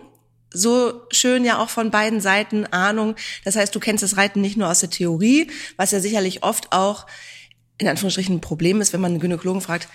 so 0.51 1.03
schön 1.11 1.45
ja 1.45 1.59
auch 1.59 1.69
von 1.69 1.91
beiden 1.91 2.19
Seiten 2.19 2.65
Ahnung. 2.65 3.15
Das 3.45 3.55
heißt, 3.55 3.75
du 3.75 3.79
kennst 3.79 4.01
das 4.01 4.17
Reiten 4.17 4.41
nicht 4.41 4.57
nur 4.57 4.69
aus 4.69 4.79
der 4.79 4.89
Theorie, 4.89 5.51
was 5.77 5.91
ja 5.91 5.99
sicherlich 5.99 6.41
oft 6.41 6.73
auch 6.73 7.05
in 7.77 7.87
Anführungsstrichen 7.87 8.37
ein 8.37 8.41
Problem 8.41 8.81
ist, 8.81 8.91
wenn 8.91 9.01
man 9.01 9.11
einen 9.11 9.21
Gynäkologen 9.21 9.61
fragt, 9.61 9.87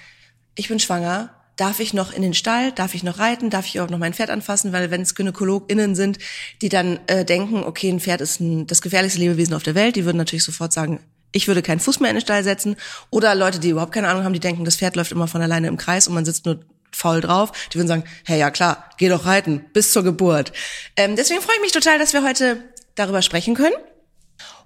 ich 0.54 0.68
bin 0.68 0.78
schwanger, 0.78 1.34
darf 1.58 1.80
ich 1.80 1.92
noch 1.92 2.12
in 2.12 2.22
den 2.22 2.34
Stall, 2.34 2.72
darf 2.72 2.94
ich 2.94 3.02
noch 3.02 3.18
reiten, 3.18 3.50
darf 3.50 3.66
ich 3.66 3.80
auch 3.80 3.90
noch 3.90 3.98
mein 3.98 4.14
Pferd 4.14 4.30
anfassen, 4.30 4.72
weil 4.72 4.90
wenn 4.90 5.02
es 5.02 5.14
GynäkologInnen 5.14 5.94
sind, 5.94 6.18
die 6.62 6.70
dann 6.70 7.00
äh, 7.08 7.24
denken, 7.24 7.64
okay, 7.64 7.90
ein 7.90 8.00
Pferd 8.00 8.22
ist 8.22 8.40
ein, 8.40 8.66
das 8.66 8.80
gefährlichste 8.80 9.20
Lebewesen 9.20 9.54
auf 9.54 9.64
der 9.64 9.74
Welt, 9.74 9.96
die 9.96 10.04
würden 10.04 10.16
natürlich 10.16 10.44
sofort 10.44 10.72
sagen, 10.72 11.00
ich 11.32 11.48
würde 11.48 11.60
keinen 11.60 11.80
Fuß 11.80 12.00
mehr 12.00 12.10
in 12.10 12.16
den 12.16 12.22
Stall 12.22 12.42
setzen. 12.42 12.76
Oder 13.10 13.34
Leute, 13.34 13.58
die 13.58 13.70
überhaupt 13.70 13.92
keine 13.92 14.08
Ahnung 14.08 14.24
haben, 14.24 14.32
die 14.32 14.40
denken, 14.40 14.64
das 14.64 14.76
Pferd 14.76 14.96
läuft 14.96 15.12
immer 15.12 15.28
von 15.28 15.42
alleine 15.42 15.68
im 15.68 15.76
Kreis 15.76 16.08
und 16.08 16.14
man 16.14 16.24
sitzt 16.24 16.46
nur 16.46 16.60
faul 16.92 17.20
drauf. 17.20 17.52
Die 17.72 17.76
würden 17.76 17.88
sagen, 17.88 18.04
hey, 18.24 18.38
ja 18.38 18.50
klar, 18.50 18.88
geh 18.96 19.08
doch 19.08 19.26
reiten, 19.26 19.66
bis 19.72 19.92
zur 19.92 20.04
Geburt. 20.04 20.52
Ähm, 20.96 21.16
deswegen 21.16 21.42
freue 21.42 21.56
ich 21.56 21.62
mich 21.62 21.72
total, 21.72 21.98
dass 21.98 22.14
wir 22.14 22.24
heute 22.24 22.62
darüber 22.94 23.20
sprechen 23.20 23.54
können 23.54 23.74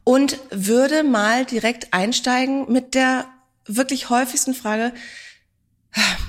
und 0.05 0.39
würde 0.51 1.03
mal 1.03 1.47
direkt 1.47 1.93
einsteigen 1.93 2.71
mit 2.71 2.95
der 2.95 3.27
wirklich 3.67 4.11
häufigsten 4.11 4.55
Frage, 4.55 4.93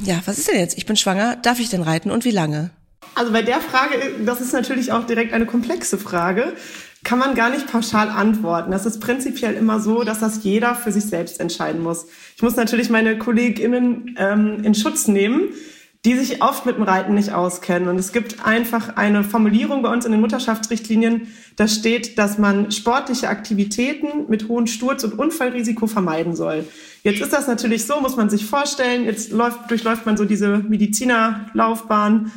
ja, 0.03 0.21
was 0.25 0.37
ist 0.37 0.47
denn 0.47 0.59
jetzt? 0.59 0.77
Ich 0.77 0.85
bin 0.85 0.95
schwanger, 0.95 1.35
darf 1.37 1.59
ich 1.59 1.69
denn 1.69 1.81
reiten 1.81 2.11
und 2.11 2.25
wie 2.25 2.31
lange? 2.31 2.71
Also 3.15 3.31
bei 3.31 3.41
der 3.41 3.61
Frage, 3.61 3.95
das 4.25 4.41
ist 4.41 4.53
natürlich 4.53 4.91
auch 4.91 5.05
direkt 5.05 5.33
eine 5.33 5.45
komplexe 5.45 5.97
Frage, 5.97 6.53
kann 7.03 7.19
man 7.19 7.35
gar 7.35 7.49
nicht 7.49 7.67
pauschal 7.67 8.09
antworten. 8.09 8.71
Das 8.71 8.85
ist 8.85 8.99
prinzipiell 8.99 9.53
immer 9.55 9.79
so, 9.79 10.03
dass 10.03 10.19
das 10.19 10.43
jeder 10.43 10.73
für 10.73 10.91
sich 10.91 11.03
selbst 11.03 11.39
entscheiden 11.39 11.81
muss. 11.83 12.07
Ich 12.35 12.41
muss 12.41 12.55
natürlich 12.55 12.89
meine 12.89 13.17
KollegInnen 13.17 14.15
ähm, 14.17 14.63
in 14.63 14.73
Schutz 14.73 15.07
nehmen, 15.07 15.49
die 16.05 16.17
sich 16.17 16.41
oft 16.41 16.65
mit 16.65 16.77
dem 16.77 16.83
Reiten 16.83 17.13
nicht 17.13 17.33
auskennen. 17.33 17.87
Und 17.87 17.97
es 17.97 18.11
gibt 18.11 18.45
einfach 18.45 18.95
eine 18.97 19.23
Formulierung 19.23 19.81
bei 19.83 19.89
uns 19.89 20.05
in 20.05 20.11
den 20.11 20.21
Mutterschaftsrichtlinien, 20.21 21.27
da 21.55 21.67
steht, 21.67 22.17
dass 22.17 22.37
man 22.37 22.71
sportliche 22.71 23.29
Aktivitäten 23.29 24.25
mit 24.27 24.47
hohem 24.47 24.67
Sturz- 24.67 25.03
und 25.03 25.17
Unfallrisiko 25.19 25.87
vermeiden 25.87 26.35
soll. 26.35 26.65
Jetzt 27.03 27.19
ist 27.19 27.33
das 27.33 27.47
natürlich 27.47 27.85
so, 27.85 27.99
muss 27.99 28.15
man 28.15 28.29
sich 28.29 28.45
vorstellen, 28.45 29.03
jetzt 29.03 29.31
läuft, 29.31 29.69
durchläuft 29.69 30.05
man 30.05 30.15
so 30.15 30.23
diese 30.23 30.59
Medizinerlaufbahn 30.59 32.31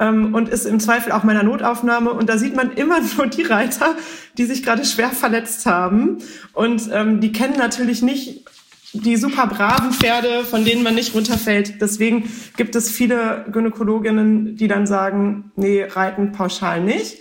ähm, 0.00 0.34
und 0.34 0.48
ist 0.48 0.66
im 0.66 0.80
Zweifel 0.80 1.12
auch 1.12 1.22
meiner 1.22 1.44
Notaufnahme 1.44 2.10
und 2.12 2.28
da 2.28 2.36
sieht 2.36 2.56
man 2.56 2.72
immer 2.72 2.98
nur 3.16 3.28
die 3.28 3.42
Reiter, 3.42 3.94
die 4.36 4.44
sich 4.44 4.64
gerade 4.64 4.84
schwer 4.84 5.10
verletzt 5.10 5.66
haben 5.66 6.18
und 6.52 6.90
ähm, 6.92 7.20
die 7.20 7.30
kennen 7.30 7.56
natürlich 7.56 8.02
nicht 8.02 8.44
die 8.92 9.16
super 9.16 9.46
braven 9.46 9.92
Pferde, 9.92 10.44
von 10.44 10.64
denen 10.64 10.82
man 10.82 10.94
nicht 10.94 11.14
runterfällt. 11.14 11.80
Deswegen 11.80 12.28
gibt 12.56 12.74
es 12.74 12.90
viele 12.90 13.44
Gynäkologinnen, 13.52 14.56
die 14.56 14.66
dann 14.66 14.86
sagen, 14.86 15.52
nee, 15.56 15.84
reiten 15.84 16.32
pauschal 16.32 16.82
nicht. 16.82 17.18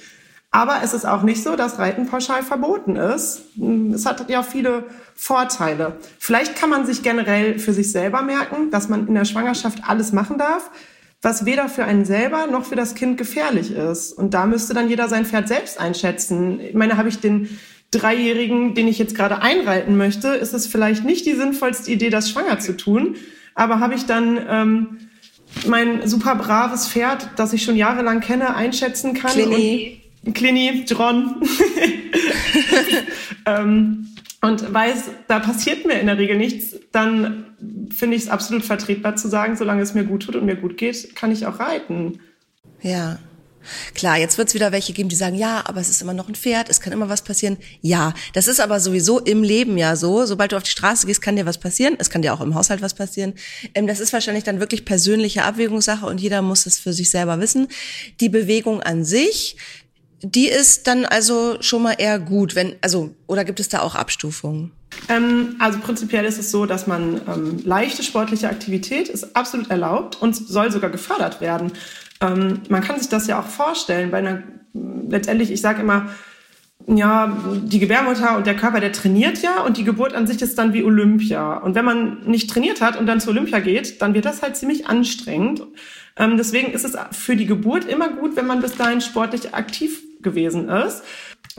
Aber 0.51 0.80
es 0.84 0.94
ist 0.94 1.06
auch 1.06 1.24
nicht 1.24 1.44
so, 1.44 1.56
dass 1.56 1.77
Reiten 1.77 2.08
pauschal 2.08 2.42
verboten 2.42 2.96
ist. 2.96 3.44
Es 3.94 4.06
hat 4.06 4.30
ja 4.30 4.44
viele 4.44 4.86
Vorteile. 5.13 5.98
Vielleicht 6.20 6.56
kann 6.56 6.70
man 6.70 6.86
sich 6.86 7.04
generell 7.04 7.60
für 7.60 7.74
sich 7.74 7.92
selber 7.92 8.22
merken, 8.22 8.72
dass 8.72 8.88
man 8.88 9.08
in 9.08 9.13
der 9.13 9.25
Schwangerschaft 9.25 9.80
alles 9.88 10.13
machen 10.13 10.38
darf, 10.38 10.72
was 11.22 11.46
weder 11.46 11.68
für 11.68 11.84
einen 11.84 12.06
selber 12.06 12.48
noch 12.48 12.66
für 12.66 12.75
das 12.75 12.96
Kind 12.96 13.18
gefährlich 13.18 13.72
ist. 13.72 14.13
Und 14.13 14.34
da 14.34 14.46
müsste 14.46 14.74
dann 14.74 14.89
jeder 14.89 15.10
sein 15.10 15.25
Pferd 15.25 15.48
selbst 15.48 15.80
einschätzen. 15.80 16.60
Ich 16.62 16.75
meine, 16.75 16.98
habe 16.98 17.10
ich 17.10 17.20
den 17.20 17.50
Dreijährigen, 17.92 18.74
den 18.74 18.88
ich 18.88 19.00
jetzt 19.00 19.16
gerade 19.16 19.42
einreiten 19.42 19.98
möchte, 19.98 20.30
ist 20.30 20.54
es 20.54 20.68
vielleicht 20.68 21.04
nicht 21.04 21.25
die 21.25 21.34
sinnvollste 21.34 21.92
Idee, 21.92 22.10
das 22.10 22.30
schwanger 22.30 22.60
zu 22.60 22.75
tun. 22.75 23.16
Aber 23.56 23.80
habe 23.80 23.96
ich 23.96 24.06
dann 24.06 24.39
ähm, 24.50 24.98
mein 25.66 26.08
super 26.08 26.36
braves 26.36 26.88
Pferd, 26.88 27.30
das 27.38 27.54
ich 27.54 27.63
schon 27.63 27.75
jahrelang 27.75 28.20
kenne, 28.20 28.56
einschätzen 28.56 29.13
kann? 29.13 29.32
Clini. 29.32 29.97
Clini, 30.34 30.86
John. 30.88 31.41
ähm, 33.46 34.07
und 34.41 34.74
weiß, 34.74 35.10
da 35.27 35.39
passiert 35.39 35.86
mir 35.86 36.00
in 36.00 36.07
der 36.07 36.17
Regel 36.17 36.38
nichts, 36.38 36.75
dann 36.91 37.46
finde 37.89 38.15
ich 38.15 38.24
es 38.24 38.29
absolut 38.29 38.63
vertretbar 38.63 39.15
zu 39.15 39.27
sagen, 39.27 39.55
solange 39.55 39.81
es 39.81 39.93
mir 39.93 40.03
gut 40.03 40.24
tut 40.24 40.36
und 40.36 40.46
mir 40.46 40.55
gut 40.55 40.77
geht, 40.77 41.15
kann 41.15 41.31
ich 41.31 41.48
auch 41.48 41.60
reiten. 41.60 42.19
Ja, 42.81 43.17
Klar, 43.93 44.17
jetzt 44.17 44.38
wird 44.38 44.48
es 44.48 44.53
wieder 44.53 44.72
welche 44.72 44.93
geben, 44.93 45.10
die 45.10 45.15
sagen, 45.15 45.36
ja, 45.36 45.63
aber 45.65 45.81
es 45.81 45.89
ist 45.89 46.01
immer 46.01 46.13
noch 46.13 46.27
ein 46.27 46.36
Pferd, 46.36 46.69
es 46.69 46.79
kann 46.79 46.93
immer 46.93 47.10
was 47.10 47.22
passieren. 47.22 47.57
Ja, 47.81 48.13
das 48.34 48.48
ist 48.48 48.60
aber 48.60 48.79
sowieso 48.79 49.19
im 49.19 49.43
Leben 49.43 49.77
ja 49.77 49.96
so. 49.96 50.25
Sobald 50.25 50.51
du 50.51 50.57
auf 50.57 50.63
die 50.63 50.72
Straße 50.72 51.07
gehst, 51.07 51.22
kann 51.22 51.36
dir 51.36 51.46
was 51.46 51.57
passieren. 51.57 51.96
Es 52.00 52.10
kann 52.10 52.22
dir 52.22 52.34
auch 52.34 52.41
im 52.41 52.55
Haushalt 52.55 52.81
was 52.81 52.93
passieren. 52.93 53.34
Ähm, 53.74 53.88
das 53.88 54.00
ist 54.00 54.13
wahrscheinlich 54.13 54.43
dann 54.43 54.60
wirklich 54.60 54.86
persönliche 54.86 55.43
Abwägungssache 55.43 56.05
und 56.05 56.22
jeder 56.22 56.41
muss 56.41 56.65
es 56.65 56.79
für 56.79 56.93
sich 56.93 57.10
selber 57.10 57.39
wissen. 57.39 57.67
Die 58.19 58.29
Bewegung 58.29 58.81
an 58.81 59.03
sich 59.03 59.57
die 60.21 60.47
ist 60.47 60.88
dann 60.88 61.05
also 61.05 61.57
schon 61.62 61.83
mal 61.83 61.95
eher 61.97 62.19
gut, 62.19 62.55
wenn, 62.55 62.75
also, 62.81 63.15
oder 63.27 63.45
gibt 63.45 63.59
es 63.59 63.69
da 63.69 63.81
auch 63.81 63.95
Abstufungen? 63.95 64.71
Ähm, 65.09 65.55
also 65.59 65.79
prinzipiell 65.79 66.25
ist 66.25 66.39
es 66.39 66.51
so, 66.51 66.65
dass 66.65 66.88
man 66.88 67.21
ähm, 67.27 67.59
leichte 67.63 68.03
sportliche 68.03 68.50
Aktivität 68.50 69.09
ist 69.09 69.36
absolut 69.36 69.69
erlaubt 69.69 70.21
und 70.21 70.36
soll 70.36 70.71
sogar 70.71 70.89
gefördert 70.89 71.41
werden. 71.41 71.71
Ähm, 72.21 72.62
man 72.69 72.81
kann 72.81 72.97
sich 72.97 73.09
das 73.09 73.27
ja 73.27 73.39
auch 73.39 73.45
vorstellen, 73.45 74.12
bei 74.12 74.43
letztendlich, 75.09 75.51
ich 75.51 75.62
sage 75.62 75.81
immer, 75.81 76.09
ja, 76.88 77.38
die 77.63 77.79
Gebärmutter 77.79 78.38
und 78.38 78.47
der 78.47 78.55
Körper, 78.55 78.79
der 78.79 78.93
trainiert 78.93 79.41
ja 79.41 79.62
und 79.62 79.77
die 79.77 79.83
Geburt 79.83 80.13
an 80.13 80.25
sich 80.25 80.41
ist 80.41 80.57
dann 80.57 80.74
wie 80.74 80.83
Olympia. 80.83 81.57
Und 81.57 81.75
wenn 81.75 81.83
man 81.83 82.21
nicht 82.25 82.50
trainiert 82.50 82.81
hat 82.81 82.97
und 82.97 83.07
dann 83.07 83.19
zu 83.19 83.29
Olympia 83.29 83.59
geht, 83.59 84.01
dann 84.01 84.13
wird 84.13 84.25
das 84.25 84.41
halt 84.41 84.55
ziemlich 84.55 84.88
anstrengend. 84.88 85.63
Ähm, 86.15 86.38
deswegen 86.38 86.71
ist 86.71 86.86
es 86.86 86.95
für 87.12 87.36
die 87.36 87.45
Geburt 87.45 87.86
immer 87.86 88.09
gut, 88.09 88.36
wenn 88.36 88.47
man 88.47 88.62
bis 88.62 88.75
dahin 88.75 89.01
sportlich 89.01 89.53
aktiv 89.53 90.01
gewesen 90.21 90.69
ist. 90.69 91.03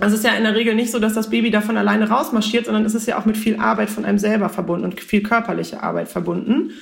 Es 0.01 0.13
ist 0.13 0.25
ja 0.25 0.33
in 0.35 0.45
der 0.45 0.55
Regel 0.55 0.75
nicht 0.75 0.93
so, 0.93 0.99
dass 0.99 1.15
das 1.15 1.31
Baby 1.31 1.51
davon 1.51 1.77
alleine 1.77 2.09
rausmarschiert, 2.09 2.67
sondern 2.67 2.85
es 2.85 2.95
ist 2.95 3.09
ja 3.09 3.19
auch 3.19 3.25
mit 3.25 3.37
viel 3.37 3.59
Arbeit 3.59 3.91
von 3.91 4.05
einem 4.05 4.19
selber 4.19 4.49
verbunden 4.49 4.85
und 4.85 5.01
viel 5.01 5.23
körperliche 5.23 5.83
Arbeit 5.83 6.09
verbunden. 6.09 6.73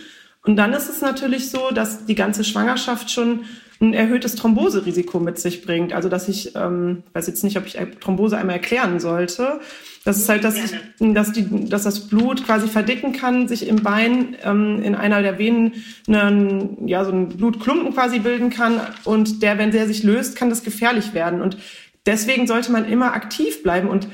Und 0.47 0.57
dann 0.57 0.73
ist 0.73 0.88
es 0.88 1.00
natürlich 1.00 1.50
so, 1.50 1.71
dass 1.73 2.07
die 2.07 2.15
ganze 2.15 2.45
Schwangerschaft 2.45 3.11
schon 3.11 3.41
ein 3.81 3.93
erhöhtes 3.93 4.37
Thromboserisiko 4.37 5.21
mit 5.21 5.38
sich 5.38 5.62
bringt. 5.67 5.93
Also 5.93 6.09
dass 6.09 6.29
ich, 6.29 6.55
ähm, 6.55 7.03
weiß 7.12 7.26
jetzt 7.26 7.45
nicht, 7.45 7.59
ob 7.59 7.67
ich 7.67 7.76
Thrombose 8.00 8.38
einmal 8.38 8.57
erklären 8.57 9.00
sollte. 9.00 9.61
Das 10.05 10.19
ist 10.19 10.29
halt, 10.29 10.45
dass, 10.45 10.57
ich, 10.57 10.71
dass, 10.99 11.33
die, 11.33 11.69
dass 11.69 11.83
das 11.83 12.09
Blut 12.09 12.47
quasi 12.47 12.69
verdicken 12.69 13.12
kann, 13.12 13.49
sich 13.49 13.67
im 13.67 13.83
Bein 13.83 14.37
ähm, 14.45 14.81
in 14.83 14.95
einer 14.95 15.21
der 15.21 15.38
Venen 15.38 15.73
einen, 16.09 16.87
ja, 16.87 17.05
so 17.05 17.11
einen 17.11 17.29
Blutklumpen 17.29 17.93
quasi 17.93 18.21
bilden 18.21 18.49
kann. 18.49 18.81
Und 19.05 19.43
der, 19.43 19.59
wenn 19.59 19.73
der 19.73 19.87
sich 19.88 20.05
löst, 20.05 20.37
kann 20.37 20.49
das 20.49 20.62
gefährlich 20.62 21.12
werden. 21.12 21.43
Und 21.43 21.59
deswegen 22.07 22.47
sollte 22.47 22.73
man 22.73 22.88
immer 22.88 23.15
aktiv 23.15 23.62
bleiben. 23.65 23.88
Und 23.88 24.07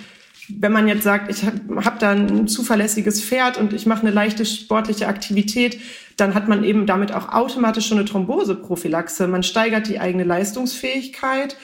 wenn 0.49 0.73
man 0.73 0.89
jetzt 0.89 1.05
sagt, 1.05 1.31
ich 1.31 1.45
habe 1.45 1.85
hab 1.85 1.99
da 1.99 2.11
ein 2.11 2.49
zuverlässiges 2.49 3.23
Pferd 3.23 3.59
und 3.59 3.73
ich 3.73 3.87
mache 3.87 4.03
eine 4.03 4.11
leichte 4.11 4.45
sportliche 4.45 5.07
Aktivität, 5.07 5.79
dann 6.17 6.35
hat 6.35 6.49
man 6.49 6.65
eben 6.65 6.87
damit 6.87 7.13
auch 7.13 7.33
automatisch 7.33 7.87
schon 7.87 7.99
eine 7.99 8.07
Thromboseprophylaxe. 8.07 9.27
Man 9.29 9.43
steigert 9.43 9.89
die 9.89 10.01
eigene 10.01 10.25
Leistungsfähigkeit. 10.25 11.57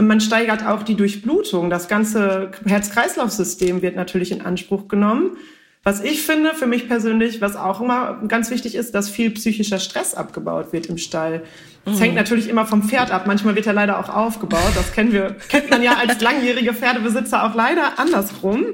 Man 0.00 0.20
steigert 0.20 0.66
auch 0.66 0.82
die 0.82 0.96
Durchblutung. 0.96 1.70
Das 1.70 1.88
ganze 1.88 2.50
Herz-Kreislauf-System 2.64 3.82
wird 3.82 3.96
natürlich 3.96 4.32
in 4.32 4.42
Anspruch 4.42 4.88
genommen. 4.88 5.36
Was 5.84 6.02
ich 6.02 6.22
finde, 6.22 6.54
für 6.54 6.66
mich 6.66 6.88
persönlich, 6.88 7.42
was 7.42 7.56
auch 7.56 7.82
immer 7.82 8.22
ganz 8.26 8.50
wichtig 8.50 8.74
ist, 8.74 8.94
dass 8.94 9.10
viel 9.10 9.30
psychischer 9.30 9.78
Stress 9.78 10.14
abgebaut 10.14 10.72
wird 10.72 10.86
im 10.86 10.96
Stall. 10.96 11.42
Das 11.84 11.96
mhm. 11.96 12.00
hängt 12.00 12.14
natürlich 12.14 12.48
immer 12.48 12.64
vom 12.64 12.82
Pferd 12.82 13.10
ab. 13.10 13.26
Manchmal 13.26 13.54
wird 13.54 13.66
er 13.66 13.74
leider 13.74 14.00
auch 14.00 14.08
aufgebaut. 14.08 14.72
Das 14.74 14.92
kennen 14.92 15.12
wir, 15.12 15.36
kennt 15.50 15.68
man 15.68 15.82
ja 15.82 15.96
als 15.98 16.20
langjährige 16.22 16.72
Pferdebesitzer 16.72 17.44
auch 17.44 17.54
leider 17.54 17.98
andersrum. 17.98 18.64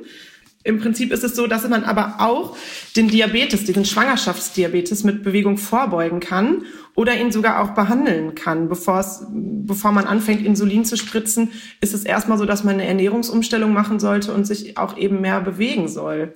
Im 0.63 0.79
Prinzip 0.79 1.11
ist 1.11 1.25
es 1.25 1.35
so, 1.35 1.47
dass 1.47 1.67
man 1.67 1.85
aber 1.85 2.17
auch 2.19 2.55
den 2.95 3.09
Diabetes, 3.09 3.65
diesen 3.65 3.87
Schwangerschaftsdiabetes 3.87 5.05
mit 5.05 5.23
Bewegung 5.23 5.57
vorbeugen 5.57 6.21
kann 6.21 6.67
oder 6.95 7.19
ihn 7.19 7.33
sogar 7.33 7.61
auch 7.61 7.71
behandeln 7.71 8.35
kann. 8.35 8.69
Bevor, 8.69 9.01
es, 9.01 9.25
bevor 9.31 9.93
man 9.93 10.05
anfängt, 10.05 10.45
Insulin 10.45 10.85
zu 10.85 10.99
spritzen, 10.99 11.51
ist 11.81 11.95
es 11.95 12.05
erstmal 12.05 12.37
so, 12.37 12.45
dass 12.45 12.63
man 12.63 12.75
eine 12.75 12.87
Ernährungsumstellung 12.87 13.73
machen 13.73 13.99
sollte 14.01 14.35
und 14.35 14.47
sich 14.47 14.77
auch 14.77 14.99
eben 14.99 15.23
mehr 15.23 15.41
bewegen 15.41 15.89
soll. 15.89 16.35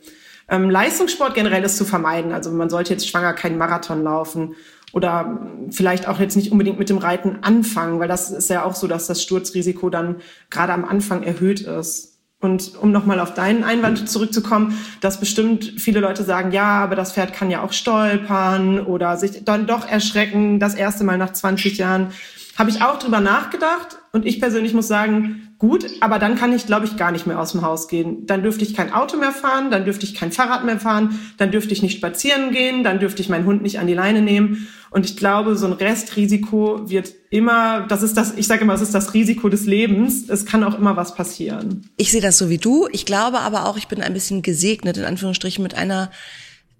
Ähm, 0.48 0.70
Leistungssport 0.70 1.34
generell 1.34 1.62
ist 1.62 1.76
zu 1.76 1.84
vermeiden. 1.84 2.32
Also 2.32 2.50
man 2.50 2.70
sollte 2.70 2.94
jetzt 2.94 3.06
schwanger 3.06 3.34
keinen 3.34 3.58
Marathon 3.58 4.02
laufen 4.02 4.54
oder 4.94 5.50
vielleicht 5.70 6.08
auch 6.08 6.18
jetzt 6.18 6.36
nicht 6.36 6.50
unbedingt 6.50 6.78
mit 6.78 6.88
dem 6.88 6.98
Reiten 6.98 7.40
anfangen, 7.42 7.98
weil 7.98 8.08
das 8.08 8.30
ist 8.30 8.48
ja 8.48 8.64
auch 8.64 8.74
so, 8.74 8.86
dass 8.86 9.06
das 9.06 9.22
Sturzrisiko 9.22 9.90
dann 9.90 10.16
gerade 10.48 10.72
am 10.72 10.86
Anfang 10.86 11.22
erhöht 11.22 11.60
ist. 11.60 12.13
Und 12.44 12.72
um 12.78 12.92
nochmal 12.92 13.20
auf 13.20 13.32
deinen 13.32 13.64
Einwand 13.64 14.06
zurückzukommen, 14.06 14.78
dass 15.00 15.18
bestimmt 15.18 15.64
viele 15.78 16.00
Leute 16.00 16.24
sagen, 16.24 16.52
ja, 16.52 16.82
aber 16.84 16.94
das 16.94 17.14
Pferd 17.14 17.32
kann 17.32 17.50
ja 17.50 17.62
auch 17.62 17.72
stolpern 17.72 18.80
oder 18.80 19.16
sich 19.16 19.46
dann 19.46 19.66
doch 19.66 19.88
erschrecken, 19.88 20.60
das 20.60 20.74
erste 20.74 21.04
Mal 21.04 21.16
nach 21.16 21.32
20 21.32 21.78
Jahren. 21.78 22.08
Habe 22.58 22.68
ich 22.68 22.82
auch 22.82 22.98
drüber 22.98 23.20
nachgedacht 23.20 23.96
und 24.12 24.26
ich 24.26 24.40
persönlich 24.40 24.74
muss 24.74 24.88
sagen, 24.88 25.53
gut, 25.64 25.86
aber 26.00 26.18
dann 26.18 26.36
kann 26.36 26.52
ich, 26.52 26.66
glaube 26.66 26.84
ich, 26.84 26.98
gar 26.98 27.10
nicht 27.10 27.26
mehr 27.26 27.40
aus 27.40 27.52
dem 27.52 27.62
Haus 27.62 27.88
gehen. 27.88 28.26
Dann 28.26 28.42
dürfte 28.42 28.64
ich 28.64 28.74
kein 28.74 28.92
Auto 28.92 29.16
mehr 29.16 29.32
fahren, 29.32 29.70
dann 29.70 29.86
dürfte 29.86 30.04
ich 30.04 30.14
kein 30.14 30.30
Fahrrad 30.30 30.64
mehr 30.64 30.78
fahren, 30.78 31.18
dann 31.38 31.50
dürfte 31.50 31.72
ich 31.72 31.82
nicht 31.82 31.96
spazieren 31.96 32.52
gehen, 32.52 32.84
dann 32.84 32.98
dürfte 32.98 33.22
ich 33.22 33.30
meinen 33.30 33.46
Hund 33.46 33.62
nicht 33.62 33.78
an 33.78 33.86
die 33.86 33.94
Leine 33.94 34.20
nehmen. 34.20 34.68
Und 34.90 35.06
ich 35.06 35.16
glaube, 35.16 35.56
so 35.56 35.66
ein 35.66 35.72
Restrisiko 35.72 36.90
wird 36.90 37.14
immer, 37.30 37.86
das 37.88 38.02
ist 38.02 38.16
das, 38.16 38.34
ich 38.36 38.46
sage 38.46 38.62
immer, 38.62 38.74
es 38.74 38.82
ist 38.82 38.94
das 38.94 39.14
Risiko 39.14 39.48
des 39.48 39.64
Lebens. 39.64 40.28
Es 40.28 40.44
kann 40.44 40.62
auch 40.62 40.78
immer 40.78 40.96
was 40.96 41.14
passieren. 41.14 41.88
Ich 41.96 42.12
sehe 42.12 42.20
das 42.20 42.36
so 42.36 42.50
wie 42.50 42.58
du. 42.58 42.86
Ich 42.92 43.06
glaube 43.06 43.40
aber 43.40 43.66
auch, 43.66 43.78
ich 43.78 43.88
bin 43.88 44.02
ein 44.02 44.12
bisschen 44.12 44.42
gesegnet, 44.42 44.98
in 44.98 45.04
Anführungsstrichen, 45.04 45.62
mit 45.62 45.74
einer 45.74 46.10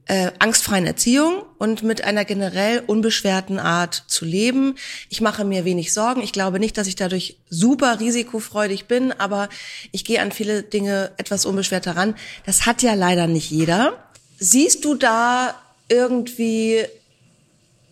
äh, 0.06 0.30
angstfreien 0.38 0.86
Erziehung 0.86 1.42
und 1.58 1.82
mit 1.82 2.04
einer 2.04 2.24
generell 2.24 2.82
unbeschwerten 2.86 3.58
Art 3.58 4.04
zu 4.06 4.24
leben. 4.24 4.74
Ich 5.08 5.20
mache 5.20 5.44
mir 5.44 5.64
wenig 5.64 5.94
Sorgen. 5.94 6.22
Ich 6.22 6.32
glaube 6.32 6.60
nicht, 6.60 6.76
dass 6.76 6.86
ich 6.86 6.96
dadurch 6.96 7.38
super 7.48 8.00
risikofreudig 8.00 8.86
bin, 8.86 9.12
aber 9.12 9.48
ich 9.92 10.04
gehe 10.04 10.20
an 10.20 10.32
viele 10.32 10.62
Dinge 10.62 11.12
etwas 11.16 11.46
unbeschwert 11.46 11.86
heran. 11.86 12.14
Das 12.44 12.66
hat 12.66 12.82
ja 12.82 12.94
leider 12.94 13.26
nicht 13.26 13.50
jeder. 13.50 13.94
Siehst 14.38 14.84
du 14.84 14.94
da 14.94 15.54
irgendwie 15.88 16.84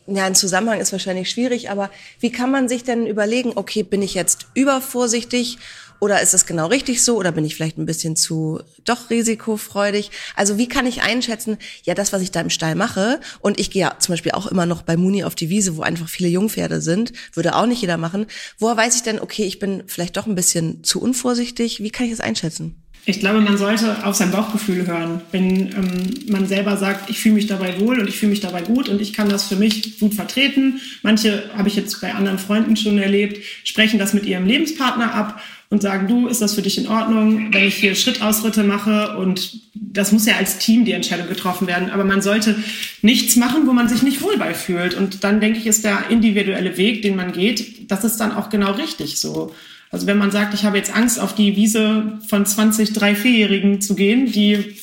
ja, 0.06 0.24
ein 0.24 0.34
Zusammenhang 0.34 0.80
ist 0.80 0.92
wahrscheinlich 0.92 1.30
schwierig, 1.30 1.70
aber 1.70 1.90
wie 2.18 2.32
kann 2.32 2.50
man 2.50 2.68
sich 2.68 2.82
denn 2.84 3.06
überlegen, 3.06 3.52
okay, 3.54 3.82
bin 3.82 4.02
ich 4.02 4.14
jetzt 4.14 4.46
übervorsichtig 4.54 5.58
oder 6.02 6.20
ist 6.20 6.34
es 6.34 6.46
genau 6.46 6.66
richtig 6.66 7.04
so? 7.04 7.16
Oder 7.16 7.30
bin 7.30 7.44
ich 7.44 7.54
vielleicht 7.54 7.78
ein 7.78 7.86
bisschen 7.86 8.16
zu 8.16 8.58
doch 8.84 9.08
risikofreudig? 9.08 10.10
Also 10.34 10.58
wie 10.58 10.66
kann 10.66 10.84
ich 10.84 11.02
einschätzen, 11.02 11.58
ja, 11.84 11.94
das, 11.94 12.12
was 12.12 12.22
ich 12.22 12.32
da 12.32 12.40
im 12.40 12.50
Stall 12.50 12.74
mache, 12.74 13.20
und 13.38 13.60
ich 13.60 13.70
gehe 13.70 13.82
ja 13.82 13.94
zum 14.00 14.14
Beispiel 14.14 14.32
auch 14.32 14.48
immer 14.48 14.66
noch 14.66 14.82
bei 14.82 14.96
Muni 14.96 15.22
auf 15.22 15.36
die 15.36 15.48
Wiese, 15.48 15.76
wo 15.76 15.82
einfach 15.82 16.08
viele 16.08 16.28
Jungpferde 16.28 16.80
sind, 16.80 17.12
würde 17.34 17.54
auch 17.54 17.66
nicht 17.66 17.82
jeder 17.82 17.98
machen. 17.98 18.26
Woher 18.58 18.76
weiß 18.76 18.96
ich 18.96 19.02
denn, 19.04 19.20
okay, 19.20 19.44
ich 19.44 19.60
bin 19.60 19.84
vielleicht 19.86 20.16
doch 20.16 20.26
ein 20.26 20.34
bisschen 20.34 20.82
zu 20.82 21.00
unvorsichtig? 21.00 21.80
Wie 21.84 21.90
kann 21.90 22.06
ich 22.06 22.10
das 22.10 22.20
einschätzen? 22.20 22.82
Ich 23.04 23.18
glaube, 23.18 23.40
man 23.40 23.56
sollte 23.56 24.04
auf 24.04 24.14
sein 24.14 24.30
Bauchgefühl 24.30 24.86
hören. 24.86 25.22
Wenn 25.32 25.72
ähm, 25.72 26.14
man 26.28 26.46
selber 26.46 26.76
sagt, 26.76 27.10
ich 27.10 27.18
fühle 27.18 27.34
mich 27.34 27.48
dabei 27.48 27.80
wohl 27.80 27.98
und 27.98 28.08
ich 28.08 28.16
fühle 28.16 28.30
mich 28.30 28.40
dabei 28.40 28.62
gut 28.62 28.88
und 28.88 29.00
ich 29.00 29.12
kann 29.12 29.28
das 29.28 29.44
für 29.44 29.56
mich 29.56 29.98
gut 29.98 30.14
vertreten. 30.14 30.80
Manche 31.02 31.50
habe 31.56 31.68
ich 31.68 31.74
jetzt 31.74 32.00
bei 32.00 32.14
anderen 32.14 32.38
Freunden 32.38 32.76
schon 32.76 32.98
erlebt, 32.98 33.42
sprechen 33.64 33.98
das 33.98 34.14
mit 34.14 34.24
ihrem 34.24 34.46
Lebenspartner 34.46 35.14
ab 35.14 35.40
und 35.72 35.80
sagen, 35.80 36.06
du, 36.06 36.28
ist 36.28 36.42
das 36.42 36.54
für 36.54 36.60
dich 36.60 36.76
in 36.76 36.86
Ordnung, 36.86 37.48
wenn 37.50 37.64
ich 37.64 37.76
hier 37.76 37.94
Schrittausritte 37.94 38.62
mache? 38.62 39.16
Und 39.16 39.58
das 39.74 40.12
muss 40.12 40.26
ja 40.26 40.36
als 40.36 40.58
Team 40.58 40.84
die 40.84 40.92
Entscheidung 40.92 41.28
getroffen 41.28 41.66
werden. 41.66 41.88
Aber 41.88 42.04
man 42.04 42.20
sollte 42.20 42.56
nichts 43.00 43.36
machen, 43.36 43.66
wo 43.66 43.72
man 43.72 43.88
sich 43.88 44.02
nicht 44.02 44.20
wohl 44.20 44.36
fühlt. 44.52 44.92
Und 44.92 45.24
dann 45.24 45.40
denke 45.40 45.58
ich, 45.58 45.66
ist 45.66 45.82
der 45.82 46.10
individuelle 46.10 46.76
Weg, 46.76 47.00
den 47.00 47.16
man 47.16 47.32
geht, 47.32 47.90
das 47.90 48.04
ist 48.04 48.18
dann 48.18 48.32
auch 48.32 48.50
genau 48.50 48.72
richtig 48.72 49.16
so. 49.16 49.54
Also 49.90 50.06
wenn 50.06 50.18
man 50.18 50.30
sagt, 50.30 50.52
ich 50.52 50.64
habe 50.64 50.76
jetzt 50.76 50.94
Angst, 50.94 51.18
auf 51.18 51.34
die 51.34 51.56
Wiese 51.56 52.18
von 52.28 52.44
20 52.44 52.92
drei, 52.92 53.14
vierjährigen 53.14 53.80
zu 53.80 53.94
gehen, 53.94 54.30
die 54.30 54.76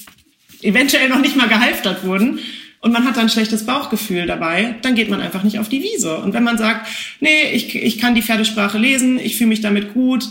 eventuell 0.63 1.07
noch 1.09 1.21
nicht 1.21 1.35
mal 1.35 1.47
gehalftert 1.47 2.03
wurden, 2.03 2.39
und 2.81 2.93
man 2.93 3.05
hat 3.05 3.17
dann 3.17 3.23
ein 3.23 3.29
schlechtes 3.29 3.65
Bauchgefühl 3.65 4.25
dabei, 4.25 4.75
dann 4.81 4.95
geht 4.95 5.09
man 5.09 5.19
einfach 5.19 5.43
nicht 5.43 5.59
auf 5.59 5.67
die 5.67 5.83
Wiese. 5.83 6.17
Und 6.17 6.33
wenn 6.33 6.43
man 6.43 6.57
sagt, 6.57 6.87
nee, 7.19 7.51
ich, 7.51 7.75
ich 7.75 7.97
kann 7.97 8.15
die 8.15 8.21
Pferdesprache 8.21 8.77
lesen, 8.77 9.19
ich 9.19 9.37
fühle 9.37 9.49
mich 9.49 9.61
damit 9.61 9.93
gut, 9.93 10.29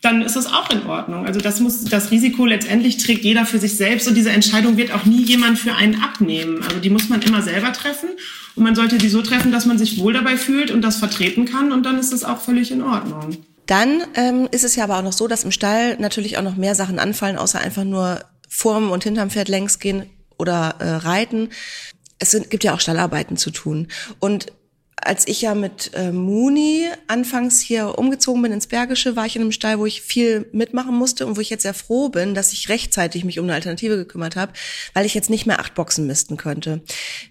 dann 0.00 0.22
ist 0.22 0.34
das 0.34 0.46
auch 0.46 0.70
in 0.70 0.86
Ordnung. 0.86 1.26
Also 1.26 1.40
das 1.40 1.60
muss, 1.60 1.84
das 1.84 2.10
Risiko 2.10 2.46
letztendlich 2.46 2.96
trägt 2.96 3.22
jeder 3.22 3.44
für 3.46 3.58
sich 3.58 3.76
selbst 3.76 4.08
und 4.08 4.14
diese 4.14 4.30
Entscheidung 4.30 4.76
wird 4.76 4.92
auch 4.92 5.04
nie 5.04 5.22
jemand 5.22 5.58
für 5.58 5.74
einen 5.74 6.02
abnehmen. 6.02 6.62
Also 6.62 6.78
die 6.78 6.90
muss 6.90 7.08
man 7.08 7.22
immer 7.22 7.42
selber 7.42 7.72
treffen 7.72 8.08
und 8.56 8.64
man 8.64 8.74
sollte 8.74 8.98
die 8.98 9.08
so 9.08 9.22
treffen, 9.22 9.52
dass 9.52 9.66
man 9.66 9.78
sich 9.78 9.98
wohl 9.98 10.14
dabei 10.14 10.36
fühlt 10.36 10.70
und 10.70 10.82
das 10.82 10.96
vertreten 10.96 11.44
kann 11.44 11.70
und 11.70 11.84
dann 11.84 11.98
ist 11.98 12.12
das 12.12 12.24
auch 12.24 12.40
völlig 12.40 12.72
in 12.72 12.82
Ordnung. 12.82 13.36
Dann 13.66 14.02
ähm, 14.14 14.48
ist 14.50 14.64
es 14.64 14.74
ja 14.74 14.84
aber 14.84 14.98
auch 14.98 15.04
noch 15.04 15.12
so, 15.12 15.28
dass 15.28 15.44
im 15.44 15.52
Stall 15.52 15.96
natürlich 16.00 16.38
auch 16.38 16.42
noch 16.42 16.56
mehr 16.56 16.74
Sachen 16.74 16.98
anfallen, 16.98 17.36
außer 17.36 17.60
einfach 17.60 17.84
nur 17.84 18.24
vorm 18.48 18.90
und 18.90 19.04
hinterm 19.04 19.30
Pferd 19.30 19.48
längs 19.48 19.78
gehen 19.78 20.06
oder 20.40 20.76
äh, 20.78 20.88
reiten. 20.88 21.50
Es 22.18 22.32
sind, 22.32 22.50
gibt 22.50 22.64
ja 22.64 22.74
auch 22.74 22.80
Stallarbeiten 22.80 23.36
zu 23.36 23.50
tun. 23.50 23.88
Und 24.18 24.52
als 25.02 25.26
ich 25.26 25.42
ja 25.42 25.54
mit 25.54 25.92
äh, 25.94 26.12
Muni 26.12 26.86
anfangs 27.06 27.60
hier 27.60 27.98
umgezogen 27.98 28.42
bin 28.42 28.52
ins 28.52 28.66
Bergische, 28.66 29.16
war 29.16 29.26
ich 29.26 29.36
in 29.36 29.42
einem 29.42 29.52
Stall, 29.52 29.78
wo 29.78 29.86
ich 29.86 30.02
viel 30.02 30.46
mitmachen 30.52 30.94
musste 30.94 31.26
und 31.26 31.36
wo 31.36 31.40
ich 31.40 31.50
jetzt 31.50 31.62
sehr 31.62 31.74
froh 31.74 32.08
bin, 32.08 32.34
dass 32.34 32.52
ich 32.52 32.68
rechtzeitig 32.68 33.24
mich 33.24 33.38
um 33.38 33.46
eine 33.46 33.54
Alternative 33.54 33.96
gekümmert 33.96 34.36
habe, 34.36 34.52
weil 34.94 35.06
ich 35.06 35.14
jetzt 35.14 35.30
nicht 35.30 35.46
mehr 35.46 35.60
acht 35.60 35.74
Boxen 35.74 36.06
misten 36.06 36.36
könnte. 36.36 36.82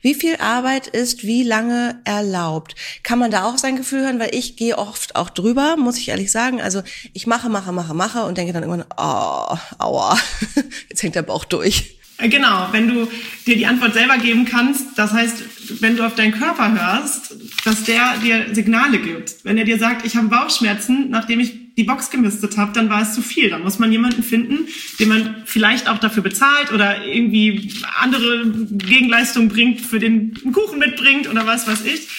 Wie 0.02 0.16
viel 0.16 0.38
Arbeit 0.38 0.88
ist 0.88 1.24
wie 1.24 1.44
lange 1.44 2.00
erlaubt? 2.06 2.76
Kann 3.04 3.20
man 3.20 3.32
da 3.32 3.46
auch 3.46 3.58
sein 3.58 3.76
Gefühl 3.76 4.02
hören? 4.02 4.20
Weil 4.20 4.34
ich 4.34 4.56
gehe 4.56 4.78
oft 4.78 5.16
auch 5.16 5.30
drüber, 5.30 5.76
muss 5.78 5.98
ich 5.98 6.10
ehrlich 6.10 6.32
sagen. 6.32 6.62
Also 6.62 6.82
ich 7.14 7.28
mache, 7.28 7.50
mache, 7.50 7.72
mache, 7.72 7.94
mache 7.94 8.24
und 8.26 8.38
denke 8.38 8.54
dann 8.54 8.64
irgendwann, 8.64 8.88
oh, 8.98 9.58
aua, 9.78 10.18
jetzt 10.90 11.04
hängt 11.04 11.16
der 11.16 11.22
Bauch 11.22 11.46
durch. 11.46 11.99
Äh, 12.20 12.30
genau, 12.30 12.68
wenn 12.72 12.88
du 12.88 13.08
dir 13.48 13.56
die 13.56 13.66
Antwort 13.66 13.94
selber 13.94 14.18
geben 14.18 14.46
kannst, 14.46 14.98
das 14.98 15.14
heißt, 15.14 15.82
wenn 15.82 15.96
du 15.96 16.06
auf 16.06 16.16
deinen 16.16 16.34
Körper 16.34 16.72
hörst, 16.72 17.36
dass 17.66 17.84
der 17.84 18.18
dir 18.24 18.54
Signale 18.54 19.00
gibt. 19.00 19.44
Wenn 19.44 19.58
er 19.58 19.64
dir 19.64 19.80
sagt, 19.80 20.06
ich 20.06 20.16
habe 20.16 20.28
Bauchschmerzen, 20.28 21.10
nachdem 21.10 21.40
ich 21.40 21.76
die 21.76 21.84
Box 21.86 22.10
gemistet 22.10 22.58
habe, 22.58 22.74
dann 22.74 22.90
war 22.90 23.02
es 23.02 23.14
zu 23.14 23.22
viel. 23.22 23.50
Dann 23.50 23.64
muss 23.64 23.80
man 23.80 23.92
jemanden 23.92 24.22
finden, 24.22 24.68
den 25.00 25.10
man 25.10 25.44
vielleicht 25.46 25.88
auch 25.88 25.98
dafür 25.98 26.22
bezahlt 26.22 26.74
oder 26.74 27.06
irgendwie 27.06 27.72
andere 28.02 28.46
Gegenleistungen 28.48 29.48
bringt, 29.48 29.80
für 29.80 30.00
den 30.00 30.34
Kuchen 30.52 30.78
mitbringt 30.78 31.30
oder 31.30 31.48
was 31.48 31.68
weiß 31.68 31.86
ich. 31.86 32.10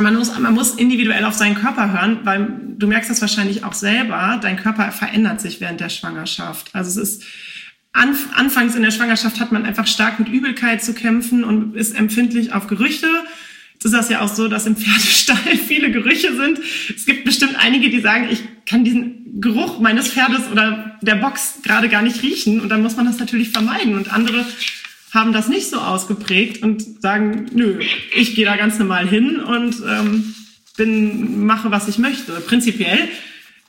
Man 0.00 0.16
muss, 0.16 0.36
man 0.36 0.54
muss 0.54 0.74
individuell 0.74 1.24
auf 1.26 1.34
seinen 1.34 1.54
Körper 1.54 1.92
hören, 1.92 2.20
weil 2.24 2.48
du 2.78 2.86
merkst 2.86 3.10
das 3.10 3.20
wahrscheinlich 3.20 3.62
auch 3.62 3.74
selber. 3.74 4.40
Dein 4.42 4.56
Körper 4.56 4.90
verändert 4.90 5.40
sich 5.40 5.60
während 5.60 5.80
der 5.80 5.90
Schwangerschaft. 5.90 6.70
Also 6.72 7.02
es 7.02 7.20
ist 7.20 7.24
anfangs 7.92 8.74
in 8.74 8.82
der 8.82 8.90
Schwangerschaft 8.90 9.40
hat 9.40 9.52
man 9.52 9.64
einfach 9.64 9.86
stark 9.86 10.18
mit 10.18 10.28
Übelkeit 10.28 10.82
zu 10.82 10.94
kämpfen 10.94 11.44
und 11.44 11.76
ist 11.76 11.94
empfindlich 11.94 12.52
auf 12.52 12.66
Gerüche. 12.66 13.06
Jetzt 13.74 13.84
ist 13.84 13.94
das 13.94 14.08
ja 14.08 14.20
auch 14.20 14.32
so, 14.32 14.48
dass 14.48 14.66
im 14.66 14.76
Pferdestall 14.76 15.56
viele 15.66 15.90
Gerüche 15.90 16.34
sind. 16.34 16.60
Es 16.94 17.04
gibt 17.04 17.24
bestimmt 17.24 17.56
einige, 17.58 17.90
die 17.90 18.00
sagen, 18.00 18.28
ich 18.30 18.42
kann 18.64 18.84
diesen 18.84 19.40
Geruch 19.40 19.80
meines 19.80 20.08
Pferdes 20.08 20.50
oder 20.50 20.98
der 21.02 21.16
Box 21.16 21.58
gerade 21.62 21.88
gar 21.88 22.02
nicht 22.02 22.22
riechen. 22.22 22.60
Und 22.60 22.68
dann 22.68 22.82
muss 22.82 22.96
man 22.96 23.06
das 23.06 23.18
natürlich 23.18 23.50
vermeiden. 23.50 23.94
Und 23.94 24.12
andere 24.12 24.46
haben 25.12 25.32
das 25.32 25.48
nicht 25.48 25.68
so 25.68 25.78
ausgeprägt 25.78 26.62
und 26.62 27.02
sagen, 27.02 27.46
nö, 27.52 27.80
ich 28.14 28.34
gehe 28.34 28.46
da 28.46 28.56
ganz 28.56 28.78
normal 28.78 29.06
hin 29.06 29.40
und 29.40 29.76
ähm, 29.86 30.34
bin, 30.76 31.44
mache, 31.44 31.70
was 31.70 31.88
ich 31.88 31.98
möchte. 31.98 32.32
Prinzipiell 32.40 33.08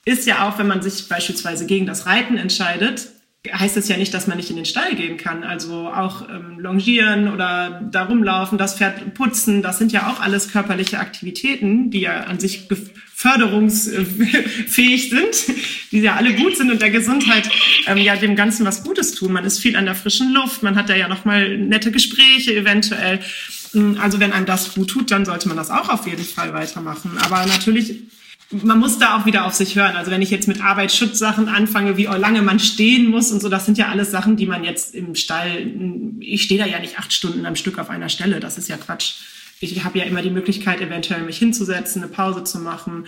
ist 0.06 0.26
ja 0.26 0.48
auch, 0.48 0.58
wenn 0.60 0.68
man 0.68 0.82
sich 0.82 1.10
beispielsweise 1.10 1.66
gegen 1.66 1.86
das 1.86 2.06
Reiten 2.06 2.38
entscheidet, 2.38 3.10
heißt 3.52 3.76
es 3.76 3.90
ja 3.90 3.98
nicht, 3.98 4.14
dass 4.14 4.28
man 4.28 4.38
nicht 4.38 4.50
in 4.50 4.56
den 4.56 4.66
Stall 4.66 4.96
gehen 4.96 5.18
kann. 5.18 5.44
Also 5.44 5.90
auch 5.90 6.30
ähm, 6.30 6.60
longieren 6.60 7.28
oder 7.34 7.82
da 7.92 8.06
rumlaufen, 8.06 8.58
das 8.58 8.78
Pferd 8.78 9.14
putzen, 9.14 9.62
das 9.62 9.78
sind 9.80 9.92
ja 9.92 10.10
auch 10.10 10.22
alles 10.22 10.50
körperliche 10.50 11.00
Aktivitäten, 11.00 11.92
die 11.92 12.02
ja 12.02 12.22
an 12.22 12.40
sich 12.40 12.70
förderungsfähig 13.14 15.10
sind, 15.10 15.58
die 15.92 16.00
ja 16.00 16.16
alle 16.16 16.34
gut 16.34 16.58
sind 16.58 16.72
und 16.72 16.82
der 16.82 16.90
Gesundheit 16.90 17.50
ähm, 17.88 17.98
ja 17.98 18.16
dem 18.16 18.36
Ganzen 18.36 18.66
was 18.66 18.84
Gutes 18.84 19.14
tun. 19.14 19.34
Man 19.34 19.44
ist 19.44 19.60
viel 19.60 19.76
an 19.76 19.86
der 19.86 19.96
frischen 19.96 20.34
Luft, 20.34 20.64
man 20.64 20.76
hat 20.76 20.88
da 20.90 20.96
ja 20.96 21.10
nochmal 21.10 21.58
nette 21.58 21.92
Gespräche 21.92 22.56
eventuell. 22.56 23.20
Also 24.00 24.20
wenn 24.20 24.32
einem 24.34 24.46
das 24.46 24.74
gut 24.74 24.90
tut, 24.90 25.12
dann 25.12 25.26
sollte 25.26 25.48
man 25.48 25.58
das 25.58 25.70
auch 25.70 25.90
auf 25.90 26.08
jeden 26.08 26.24
Fall 26.24 26.54
weitermachen. 26.54 27.18
Aber 27.18 27.46
natürlich 27.46 28.04
man 28.62 28.80
muss 28.80 29.00
da 29.00 29.18
auch 29.18 29.26
wieder 29.26 29.46
auf 29.46 29.54
sich 29.54 29.76
hören. 29.76 29.96
Also 29.96 30.12
wenn 30.12 30.22
ich 30.22 30.30
jetzt 30.30 30.48
mit 30.48 30.64
Arbeitsschutzsachen 30.64 31.48
anfange, 31.48 31.98
wie 31.98 32.06
lange 32.06 32.42
man 32.42 32.60
stehen 32.60 33.10
muss 33.10 33.32
und 33.32 33.42
so, 33.42 33.50
das 33.50 33.66
sind 33.66 33.78
ja 33.78 33.90
alles 33.90 34.12
Sachen, 34.12 34.38
die 34.38 34.46
man 34.46 34.64
jetzt 34.64 34.94
im 34.94 35.16
Stall, 35.16 35.72
ich 36.20 36.44
stehe 36.44 36.60
da 36.60 36.68
ja 36.68 36.80
nicht 36.80 37.00
acht 37.00 37.12
Stunden 37.12 37.46
am 37.46 37.56
Stück 37.56 37.80
auf 37.80 37.90
einer 37.90 38.10
Stelle, 38.10 38.40
das 38.40 38.58
ist 38.58 38.70
ja 38.70 38.78
Quatsch. 38.78 39.16
Ich 39.60 39.84
habe 39.84 39.98
ja 39.98 40.06
immer 40.06 40.22
die 40.22 40.30
Möglichkeit, 40.30 40.82
eventuell 40.82 41.24
mich 41.24 41.38
hinzusetzen, 41.38 42.04
eine 42.04 42.12
Pause 42.12 42.44
zu 42.44 42.60
machen. 42.60 43.06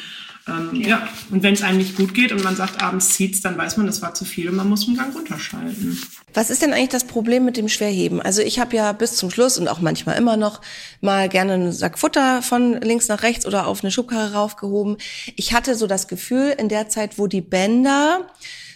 Ähm, 0.47 0.75
ja. 0.75 0.87
ja. 0.87 1.07
und 1.31 1.41
wenn 1.41 1.55
es 1.55 1.63
einem 1.63 1.79
nicht 1.79 1.95
gut 1.95 2.13
geht 2.13 2.31
und 2.31 2.43
man 2.43 2.55
sagt, 2.55 2.81
abends 2.81 3.09
zieht's, 3.09 3.41
dann 3.41 3.57
weiß 3.57 3.77
man, 3.77 3.87
das 3.87 4.01
war 4.01 4.13
zu 4.13 4.25
viel 4.25 4.47
und 4.49 4.55
man 4.55 4.69
muss 4.69 4.87
einen 4.87 4.95
Gang 4.95 5.15
runterschalten. 5.15 5.99
Was 6.33 6.49
ist 6.49 6.61
denn 6.61 6.71
eigentlich 6.71 6.89
das 6.89 7.05
Problem 7.05 7.45
mit 7.45 7.57
dem 7.57 7.67
Schwerheben? 7.67 8.21
Also 8.21 8.41
ich 8.41 8.59
habe 8.59 8.75
ja 8.75 8.91
bis 8.91 9.15
zum 9.15 9.31
Schluss 9.31 9.57
und 9.57 9.67
auch 9.67 9.79
manchmal 9.79 10.17
immer 10.17 10.37
noch 10.37 10.61
mal 11.01 11.29
gerne 11.29 11.53
einen 11.53 11.71
Sack 11.71 11.97
Futter 11.97 12.43
von 12.43 12.79
links 12.81 13.07
nach 13.07 13.23
rechts 13.23 13.45
oder 13.45 13.65
auf 13.65 13.83
eine 13.83 13.91
Schubkarre 13.91 14.33
raufgehoben. 14.33 14.97
Ich 15.35 15.53
hatte 15.53 15.75
so 15.75 15.87
das 15.87 16.07
Gefühl, 16.07 16.53
in 16.57 16.69
der 16.69 16.89
Zeit, 16.89 17.17
wo 17.17 17.25
die 17.25 17.41
Bänder 17.41 18.27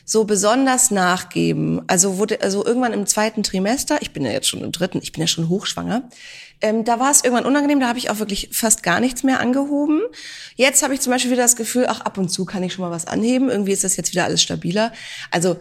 so 0.05 0.23
besonders 0.23 0.89
nachgeben, 0.89 1.83
also 1.85 2.17
wurde 2.17 2.41
also 2.41 2.65
irgendwann 2.65 2.93
im 2.93 3.05
zweiten 3.05 3.43
Trimester, 3.43 4.01
ich 4.01 4.11
bin 4.11 4.25
ja 4.25 4.31
jetzt 4.31 4.47
schon 4.47 4.63
im 4.63 4.71
dritten, 4.71 4.99
ich 5.03 5.11
bin 5.11 5.21
ja 5.21 5.27
schon 5.27 5.49
hochschwanger, 5.49 6.09
ähm, 6.61 6.83
da 6.83 6.99
war 6.99 7.11
es 7.11 7.23
irgendwann 7.23 7.45
unangenehm, 7.45 7.79
da 7.79 7.87
habe 7.87 7.99
ich 7.99 8.09
auch 8.09 8.19
wirklich 8.19 8.49
fast 8.51 8.83
gar 8.83 8.99
nichts 8.99 9.23
mehr 9.23 9.39
angehoben. 9.39 10.01
Jetzt 10.55 10.83
habe 10.83 10.93
ich 10.93 11.01
zum 11.01 11.11
Beispiel 11.11 11.31
wieder 11.31 11.43
das 11.43 11.55
Gefühl, 11.55 11.85
ach, 11.87 12.01
ab 12.01 12.17
und 12.17 12.29
zu 12.29 12.45
kann 12.45 12.63
ich 12.63 12.73
schon 12.73 12.83
mal 12.83 12.91
was 12.91 13.07
anheben. 13.07 13.49
Irgendwie 13.49 13.71
ist 13.71 13.83
das 13.83 13.95
jetzt 13.95 14.11
wieder 14.11 14.25
alles 14.25 14.41
stabiler. 14.41 14.91
Also 15.31 15.57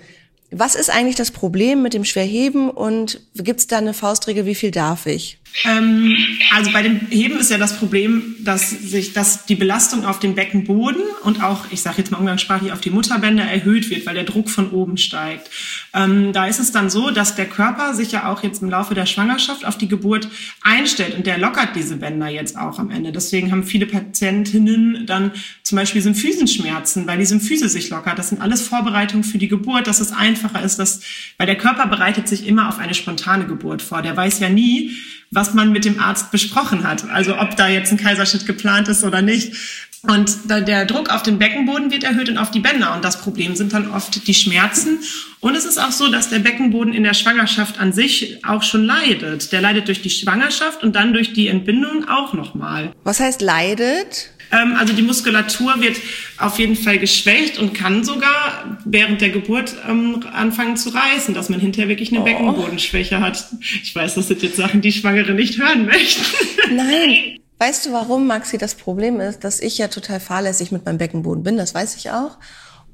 was 0.50 0.75
ist 0.75 0.90
eigentlich 0.90 1.17
das 1.17 1.31
Problem 1.31 1.83
mit 1.83 1.95
dem 1.95 2.05
Schwerheben 2.05 2.71
und 2.71 3.21
gibt 3.35 3.61
es 3.61 3.67
da 3.67 3.78
eine 3.78 3.93
Faustregel, 3.93 4.47
wie 4.47 4.55
viel 4.55 4.71
darf 4.71 5.07
ich? 5.07 5.38
Ähm, 5.64 6.17
also 6.55 6.73
bei 6.73 6.83
dem 6.83 7.00
Heben 7.11 7.38
ist 7.38 7.50
ja 7.50 7.59
das 7.59 7.76
Problem, 7.78 8.37
dass 8.40 8.71
sich, 8.71 9.12
dass 9.12 9.47
die 9.47 9.55
Belastung 9.55 10.05
auf 10.05 10.19
den 10.19 10.35
Beckenboden 10.35 11.02
und 11.25 11.43
auch, 11.43 11.67
ich 11.71 11.82
sage 11.82 11.99
jetzt 11.99 12.11
mal 12.11 12.19
umgangssprachlich, 12.19 12.73
auf 12.73 12.80
die 12.80 12.91
Mutterbänder 12.91 13.45
erhöht 13.45 13.91
wird, 13.91 14.06
weil 14.06 14.15
der 14.15 14.25
Druck 14.25 14.50
von 14.50 14.71
oben 14.71 14.97
steigt. 14.97 15.50
Ähm, 15.95 16.32
da 16.32 16.47
ist 16.47 16.61
es 16.61 16.71
dann 16.71 16.91
so, 16.91 17.11
dass 17.11 17.34
der 17.34 17.47
Körper 17.47 17.95
sich 17.95 18.13
ja 18.13 18.30
auch 18.30 18.43
jetzt 18.43 18.63
im 18.63 18.71
Laufe 18.71 18.95
der 18.95 19.06
Schwangerschaft 19.06 19.65
auf 19.65 19.76
die 19.76 19.89
Geburt 19.89 20.28
einstellt 20.63 21.17
und 21.17 21.26
der 21.26 21.39
lockert 21.39 21.75
diese 21.75 21.97
Bänder 21.97 22.28
jetzt 22.28 22.56
auch 22.56 22.78
am 22.78 22.91
Ende. 22.91 23.11
Deswegen 23.11 23.50
haben 23.50 23.65
viele 23.65 23.87
Patientinnen 23.87 25.06
dann 25.06 25.32
zum 25.63 25.76
Beispiel 25.76 26.02
Symphysenschmerzen, 26.02 27.06
weil 27.06 27.19
die 27.19 27.26
Symphyse 27.26 27.69
sich 27.69 27.91
lockert. 27.91 28.19
Das 28.19 28.28
sind 28.28 28.41
alles 28.41 28.63
Vorbereitungen 28.63 29.25
für 29.25 29.39
die 29.39 29.49
Geburt, 29.49 29.87
dass 29.87 30.00
es 30.00 30.13
einfacher 30.13 30.63
ist, 30.63 30.78
dass, 30.78 31.00
weil 31.37 31.47
der 31.47 31.58
Körper 31.58 31.87
bereitet 31.87 32.28
sich 32.28 32.47
immer 32.47 32.69
auf 32.69 32.78
eine 32.78 32.95
spontane 32.95 33.47
Geburt 33.47 33.82
vor. 33.82 34.02
Der 34.02 34.17
weiß 34.17 34.39
ja 34.41 34.49
nie, 34.49 34.97
was 35.30 35.54
man 35.54 35.73
mit 35.73 35.84
dem 35.84 36.00
Arzt 36.00 36.30
besprochen 36.30 36.86
hat. 36.86 37.08
Also 37.10 37.38
ob 37.38 37.56
da 37.56 37.69
jetzt 37.69 37.93
ein 37.93 37.99
Kaiserschnitt 37.99 38.47
geplant 38.47 38.88
ist 38.88 39.04
oder 39.04 39.23
nicht. 39.23 39.54
Und 40.02 40.49
der 40.49 40.84
Druck 40.86 41.10
auf 41.10 41.25
den 41.25 41.38
Beckenboden 41.38 41.91
wird 41.91 42.04
erhöht 42.04 42.28
und 42.28 42.38
auf 42.38 42.52
die 42.52 42.60
Bänder. 42.60 42.95
Und 42.95 43.04
das 43.04 43.21
Problem 43.21 43.56
sind 43.56 43.73
dann 43.73 43.91
oft 43.91 44.26
die 44.28 44.34
Schmerzen. 44.34 45.00
Und 45.41 45.56
es 45.56 45.64
ist 45.64 45.78
auch 45.78 45.91
so, 45.91 46.08
dass 46.08 46.30
der 46.30 46.38
Beckenboden 46.38 46.95
in 46.95 47.02
der 47.02 47.14
Schwangerschaft 47.14 47.80
an 47.80 47.93
sich 47.93 48.45
auch 48.45 48.62
schon 48.62 48.84
leidet. 48.84 49.50
Der 49.50 49.60
leidet 49.60 49.88
durch 49.88 50.00
die 50.00 50.10
Schwangerschaft 50.10 50.84
und 50.84 50.95
dann 50.95 51.12
durch 51.12 51.32
die 51.32 51.49
Entbindung 51.49 52.08
auch 52.08 52.32
nochmal. 52.32 52.93
Was 53.02 53.19
heißt 53.19 53.43
leidet? 53.43 54.30
Ähm, 54.50 54.76
also 54.76 54.93
die 54.93 55.02
Muskulatur 55.02 55.80
wird 55.80 55.97
auf 56.39 56.58
jeden 56.58 56.76
Fall 56.76 56.99
geschwächt 56.99 57.58
und 57.58 57.75
kann 57.75 58.04
sogar 58.04 58.78
während 58.84 59.21
der 59.21 59.30
Geburt 59.30 59.75
ähm, 59.89 60.25
anfangen 60.32 60.76
zu 60.76 60.91
reißen, 60.91 61.34
dass 61.34 61.49
man 61.49 61.61
hinterher 61.61 61.89
wirklich 61.89 62.11
eine 62.11 62.21
oh. 62.21 62.25
Beckenbodenschwäche 62.25 63.21
hat. 63.21 63.45
Ich 63.82 63.95
weiß, 63.95 64.15
das 64.15 64.28
sind 64.28 64.43
jetzt 64.43 64.56
Sachen, 64.56 64.80
die 64.80 64.93
Schwangere 64.93 65.32
nicht 65.32 65.58
hören 65.58 65.87
möchten. 65.87 66.23
Nein. 66.75 67.39
Weißt 67.58 67.87
du, 67.87 67.93
warum, 67.93 68.26
Maxi, 68.26 68.56
das 68.56 68.76
Problem 68.76 69.21
ist, 69.21 69.43
dass 69.43 69.61
ich 69.61 69.78
ja 69.78 69.89
total 69.89 70.21
fahrlässig 70.21 70.71
mit 70.71 70.87
meinem 70.87 70.99
Beckenboden 70.99 71.43
bin, 71.43 71.56
das 71.56 71.75
weiß 71.75 71.97
ich 71.97 72.11
auch. 72.11 72.39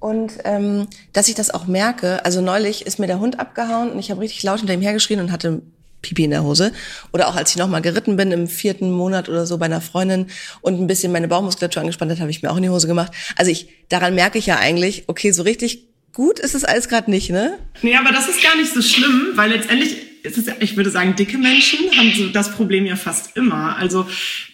Und 0.01 0.33
ähm, 0.45 0.87
dass 1.12 1.29
ich 1.29 1.35
das 1.35 1.51
auch 1.51 1.67
merke, 1.67 2.25
also 2.25 2.40
neulich 2.40 2.87
ist 2.87 2.99
mir 2.99 3.07
der 3.07 3.21
Hund 3.21 3.40
abgehauen 3.40 3.90
und 3.90 3.99
ich 3.99 4.11
habe 4.11 4.21
richtig 4.21 4.43
laut 4.43 4.59
hinter 4.59 4.75
ihm 4.75 4.83
hergeschrien 4.83 5.21
und 5.21 5.33
hatte 5.33 5.62
Pipi 6.05 6.25
in 6.25 6.31
der 6.31 6.45
Hose. 6.45 6.73
Oder 7.12 7.29
auch 7.29 7.35
als 7.35 7.51
ich 7.51 7.57
nochmal 7.57 7.83
geritten 7.83 8.17
bin 8.17 8.31
im 8.31 8.47
vierten 8.47 8.93
Monat 8.93 9.29
oder 9.29 9.47
so 9.47 9.59
bei 9.59 9.67
einer 9.67 9.81
Freundin 9.81 10.27
und 10.61 10.81
ein 10.81 10.87
bisschen 10.87 11.11
meine 11.11 11.27
Bauchmuskulatur 11.27 11.81
angespannt 11.81 12.12
hat, 12.12 12.21
habe 12.21 12.31
ich 12.31 12.43
mir 12.43 12.53
auch 12.53 12.57
in 12.57 12.62
die 12.62 12.71
Hose 12.71 12.87
gemacht. 12.87 13.12
Also 13.37 13.51
ich, 13.51 13.69
daran 13.88 14.14
merke 14.14 14.38
ich 14.38 14.47
ja 14.47 14.59
eigentlich, 14.59 15.05
okay, 15.09 15.33
so 15.33 15.43
richtig 15.43 15.88
gut 16.12 16.38
ist 16.38 16.55
es 16.55 16.64
alles 16.64 16.88
gerade 16.88 17.11
nicht, 17.11 17.31
ne? 17.31 17.59
Nee, 17.83 17.97
aber 17.97 18.12
das 18.12 18.29
ist 18.29 18.43
gar 18.43 18.57
nicht 18.57 18.73
so 18.73 18.81
schlimm, 18.81 19.33
weil 19.35 19.51
letztendlich 19.51 19.97
ist 20.25 20.51
ich 20.61 20.77
würde 20.77 20.91
sagen, 20.91 21.15
dicke 21.17 21.37
Menschen 21.37 21.79
haben 21.97 22.13
so 22.17 22.29
das 22.29 22.53
Problem 22.53 22.87
ja 22.87 22.97
fast 22.97 23.37
immer. 23.37 23.77
Also 23.77 24.07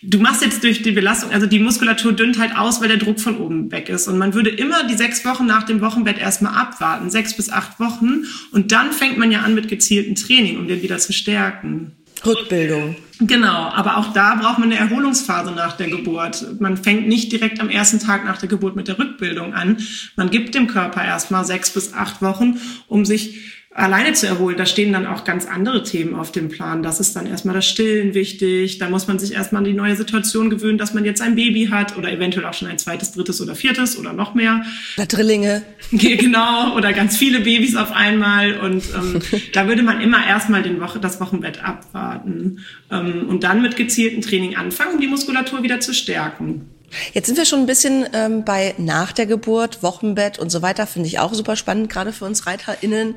du 0.02 0.18
machst 0.18 0.42
jetzt 0.42 0.64
durch 0.64 0.82
die 0.82 0.90
Belastung, 0.90 1.30
also 1.30 1.46
die 1.46 1.60
Muskulatur 1.60 2.12
dünnt 2.12 2.38
halt 2.38 2.56
aus, 2.56 2.80
weil 2.80 2.88
der 2.88 2.96
Druck 2.96 3.20
von 3.20 3.38
oben 3.38 3.70
weg 3.70 3.88
ist. 3.88 4.08
Und 4.08 4.18
man 4.18 4.34
würde 4.34 4.50
immer 4.50 4.86
die 4.88 4.96
sechs 4.96 5.24
Wochen 5.24 5.46
nach 5.46 5.62
dem 5.62 5.80
Wochenbett 5.80 6.18
erstmal 6.18 6.54
abwarten, 6.54 7.08
sechs 7.08 7.36
bis 7.36 7.50
acht 7.50 7.78
Wochen. 7.78 8.24
Und 8.50 8.72
dann 8.72 8.92
fängt 8.92 9.16
man 9.16 9.30
ja 9.30 9.42
an 9.42 9.54
mit 9.54 9.68
gezielten 9.68 10.16
Training, 10.16 10.58
um 10.58 10.66
den 10.66 10.82
wieder 10.82 10.98
zu 10.98 11.12
stärken. 11.12 11.92
Rückbildung. 12.26 12.96
Genau, 13.20 13.70
aber 13.70 13.96
auch 13.96 14.12
da 14.12 14.34
braucht 14.34 14.58
man 14.58 14.72
eine 14.72 14.80
Erholungsphase 14.80 15.52
nach 15.52 15.76
der 15.76 15.88
Geburt. 15.88 16.60
Man 16.60 16.76
fängt 16.76 17.06
nicht 17.06 17.30
direkt 17.32 17.60
am 17.60 17.70
ersten 17.70 17.98
Tag 17.98 18.24
nach 18.24 18.38
der 18.38 18.48
Geburt 18.48 18.76
mit 18.76 18.88
der 18.88 18.98
Rückbildung 18.98 19.54
an. 19.54 19.78
Man 20.16 20.30
gibt 20.30 20.54
dem 20.54 20.66
Körper 20.66 21.04
erstmal 21.04 21.44
sechs 21.44 21.70
bis 21.70 21.94
acht 21.94 22.22
Wochen, 22.22 22.58
um 22.88 23.04
sich 23.04 23.59
alleine 23.72 24.14
zu 24.14 24.26
erholen. 24.26 24.56
Da 24.56 24.66
stehen 24.66 24.92
dann 24.92 25.06
auch 25.06 25.24
ganz 25.24 25.46
andere 25.46 25.84
Themen 25.84 26.14
auf 26.16 26.32
dem 26.32 26.48
Plan. 26.48 26.82
Das 26.82 26.98
ist 26.98 27.14
dann 27.14 27.26
erstmal 27.26 27.54
das 27.54 27.66
Stillen 27.66 28.14
wichtig. 28.14 28.78
Da 28.78 28.88
muss 28.88 29.06
man 29.06 29.20
sich 29.20 29.32
erstmal 29.32 29.60
an 29.60 29.64
die 29.64 29.72
neue 29.72 29.94
Situation 29.94 30.50
gewöhnen, 30.50 30.76
dass 30.76 30.92
man 30.92 31.04
jetzt 31.04 31.22
ein 31.22 31.36
Baby 31.36 31.68
hat 31.70 31.96
oder 31.96 32.10
eventuell 32.10 32.46
auch 32.46 32.54
schon 32.54 32.66
ein 32.66 32.78
zweites, 32.78 33.12
drittes 33.12 33.40
oder 33.40 33.54
viertes 33.54 33.96
oder 33.96 34.12
noch 34.12 34.34
mehr. 34.34 34.64
Oder 34.96 35.06
Drillinge. 35.06 35.62
Genau, 35.92 36.76
oder 36.76 36.92
ganz 36.92 37.16
viele 37.16 37.40
Babys 37.40 37.74
auf 37.74 37.92
einmal. 37.92 38.58
Und 38.58 38.84
ähm, 38.94 39.20
da 39.52 39.66
würde 39.66 39.82
man 39.82 40.00
immer 40.00 40.24
erstmal 40.26 40.62
den 40.62 40.80
Woche, 40.80 41.00
das 41.00 41.20
Wochenbett 41.20 41.62
abwarten 41.64 42.60
ähm, 42.90 43.28
und 43.28 43.42
dann 43.44 43.62
mit 43.62 43.76
gezieltem 43.76 44.20
Training 44.20 44.56
anfangen, 44.56 44.94
um 44.94 45.00
die 45.00 45.08
Muskulatur 45.08 45.62
wieder 45.62 45.80
zu 45.80 45.92
stärken. 45.94 46.70
Jetzt 47.12 47.26
sind 47.26 47.38
wir 47.38 47.44
schon 47.44 47.60
ein 47.60 47.66
bisschen 47.66 48.06
ähm, 48.12 48.44
bei 48.44 48.74
nach 48.78 49.12
der 49.12 49.26
Geburt, 49.26 49.82
Wochenbett 49.82 50.38
und 50.38 50.50
so 50.50 50.62
weiter, 50.62 50.86
finde 50.86 51.08
ich 51.08 51.18
auch 51.18 51.34
super 51.34 51.56
spannend, 51.56 51.88
gerade 51.88 52.12
für 52.12 52.24
uns 52.24 52.46
ReiterInnen. 52.46 53.14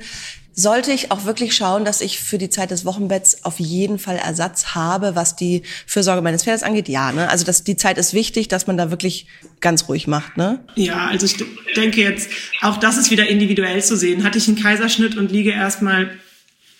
Sollte 0.56 0.92
ich 0.92 1.12
auch 1.12 1.26
wirklich 1.26 1.56
schauen, 1.56 1.84
dass 1.84 2.02
ich 2.02 2.20
für 2.20 2.38
die 2.38 2.50
Zeit 2.50 2.72
des 2.72 2.86
Wochenbetts 2.86 3.44
auf 3.44 3.60
jeden 3.60 3.98
Fall 3.98 4.18
Ersatz 4.18 4.76
habe, 4.76 5.16
was 5.16 5.36
die 5.36 5.64
Fürsorge 5.88 6.22
meines 6.22 6.44
Pferdes 6.44 6.64
angeht? 6.64 6.88
Ja, 6.88 7.12
ne? 7.12 7.30
Also 7.30 7.44
das, 7.44 7.64
die 7.64 7.76
Zeit 7.76 7.98
ist 7.98 8.14
wichtig, 8.14 8.50
dass 8.50 8.68
man 8.68 8.78
da 8.78 8.92
wirklich 8.92 9.26
ganz 9.62 9.88
ruhig 9.90 10.08
macht, 10.08 10.38
ne? 10.38 10.60
Ja, 10.76 11.08
also 11.08 11.26
ich 11.26 11.36
denke 11.76 12.02
jetzt, 12.02 12.30
auch 12.62 12.78
das 12.78 12.98
ist 12.98 13.10
wieder 13.10 13.28
individuell 13.28 13.84
zu 13.84 13.98
sehen. 13.98 14.24
Hatte 14.24 14.38
ich 14.38 14.48
einen 14.48 14.62
Kaiserschnitt 14.62 15.18
und 15.18 15.32
liege 15.32 15.52
erstmal 15.52 16.12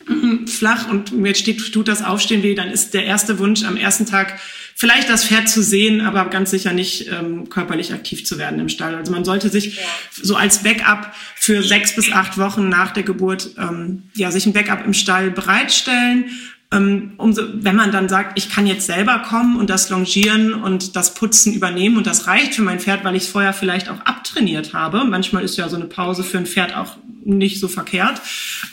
flach 0.48 0.90
und 0.90 1.12
mir 1.14 1.36
steht, 1.36 1.74
tut 1.74 1.88
das 1.88 2.04
Aufstehen 2.04 2.44
weh, 2.44 2.56
dann 2.56 2.70
ist 2.70 2.94
der 2.94 3.06
erste 3.06 3.40
Wunsch 3.40 3.64
am 3.64 3.78
ersten 3.78 4.06
Tag 4.06 4.40
vielleicht 4.76 5.10
das 5.10 5.26
Pferd 5.26 5.48
zu 5.48 5.62
sehen, 5.62 6.02
aber 6.02 6.26
ganz 6.26 6.52
sicher 6.52 6.74
nicht 6.74 7.08
ähm, 7.12 7.50
körperlich 7.50 7.94
aktiv 7.94 8.26
zu 8.26 8.38
werden 8.38 8.60
im 8.60 8.70
Stall. 8.70 8.96
Also 8.96 9.12
man 9.12 9.24
sollte 9.24 9.50
sich 9.50 9.78
ja. 9.78 9.84
so 10.12 10.36
als 10.36 10.64
Backup 10.64 11.14
für 11.36 11.64
sechs 11.64 11.96
bis 11.96 12.12
acht 12.12 12.38
Wochen 12.38 12.70
nach 12.70 12.92
der 12.92 13.04
Geburt 13.04 13.52
ähm, 13.58 14.04
ja 14.16 14.32
sich 14.32 14.46
ein 14.46 14.54
Backup 14.54 14.86
im 14.86 14.94
Stall 14.94 15.32
bereitstellen 15.32 16.26
ähm, 16.74 17.14
umso, 17.18 17.44
wenn 17.54 17.76
man 17.76 17.92
dann 17.92 18.10
sagt, 18.10 18.38
ich 18.38 18.50
kann 18.50 18.66
jetzt 18.66 18.88
selber 18.88 19.20
kommen 19.20 19.58
und 19.58 19.70
das 19.70 19.90
Longieren 19.90 20.54
und 20.54 20.96
das 20.96 21.14
Putzen 21.14 21.54
übernehmen 21.54 21.98
und 21.98 22.08
das 22.08 22.28
reicht 22.28 22.56
für 22.56 22.64
mein 22.64 22.80
Pferd, 22.80 23.04
weil 23.04 23.16
ich 23.16 23.24
es 23.24 23.30
vorher 23.30 23.54
vielleicht 23.54 23.90
auch 23.90 24.02
abtrainiert 24.02 24.74
habe. 24.74 25.04
Manchmal 25.06 25.44
ist 25.44 25.58
ja 25.58 25.70
so 25.70 25.76
eine 25.76 25.86
Pause 25.86 26.24
für 26.24 26.38
ein 26.38 26.46
Pferd 26.46 26.76
auch 26.76 26.98
nicht 27.26 27.60
so 27.60 27.68
verkehrt. 27.68 28.22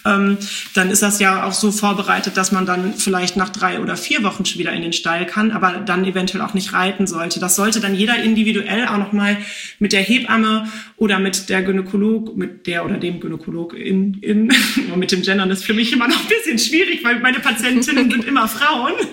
Ähm, 0.05 0.39
dann 0.75 0.91
ist 0.91 1.03
das 1.03 1.21
ja 1.21 1.45
auch 1.45 1.53
so 1.53 1.71
vorbereitet, 1.73 2.37
dass 2.37 2.53
man 2.53 2.67
dann 2.67 2.95
vielleicht 2.95 3.37
nach 3.37 3.51
drei 3.51 3.81
oder 3.81 3.97
vier 3.97 4.23
Wochen 4.23 4.45
schon 4.45 4.59
wieder 4.59 4.73
in 4.73 4.83
den 4.83 4.93
Stall 4.93 5.27
kann, 5.27 5.51
aber 5.51 5.73
dann 5.85 6.05
eventuell 6.05 6.43
auch 6.43 6.55
nicht 6.55 6.73
reiten 6.73 7.07
sollte. 7.07 7.41
Das 7.41 7.57
sollte 7.57 7.81
dann 7.81 7.95
jeder 7.95 8.17
individuell 8.23 8.87
auch 8.87 8.99
nochmal 8.99 9.37
mit 9.79 9.93
der 9.93 10.03
Hebamme 10.03 10.69
oder 10.97 11.19
mit 11.19 11.49
der 11.49 11.63
Gynäkolog, 11.63 12.37
mit 12.37 12.67
der 12.67 12.85
oder 12.85 12.99
dem 12.99 13.21
Gynäkolog 13.21 13.75
in, 13.75 14.15
in 14.15 14.53
mit 14.97 15.13
dem 15.13 15.23
Gendern 15.23 15.51
ist 15.51 15.65
für 15.65 15.75
mich 15.75 15.93
immer 15.93 16.09
noch 16.09 16.21
ein 16.21 16.29
bisschen 16.29 16.59
schwierig, 16.59 17.05
weil 17.05 17.21
meine 17.21 17.41
Patientinnen 17.41 18.11
sind 18.11 18.25
immer 18.25 18.49
Frauen. 18.49 18.95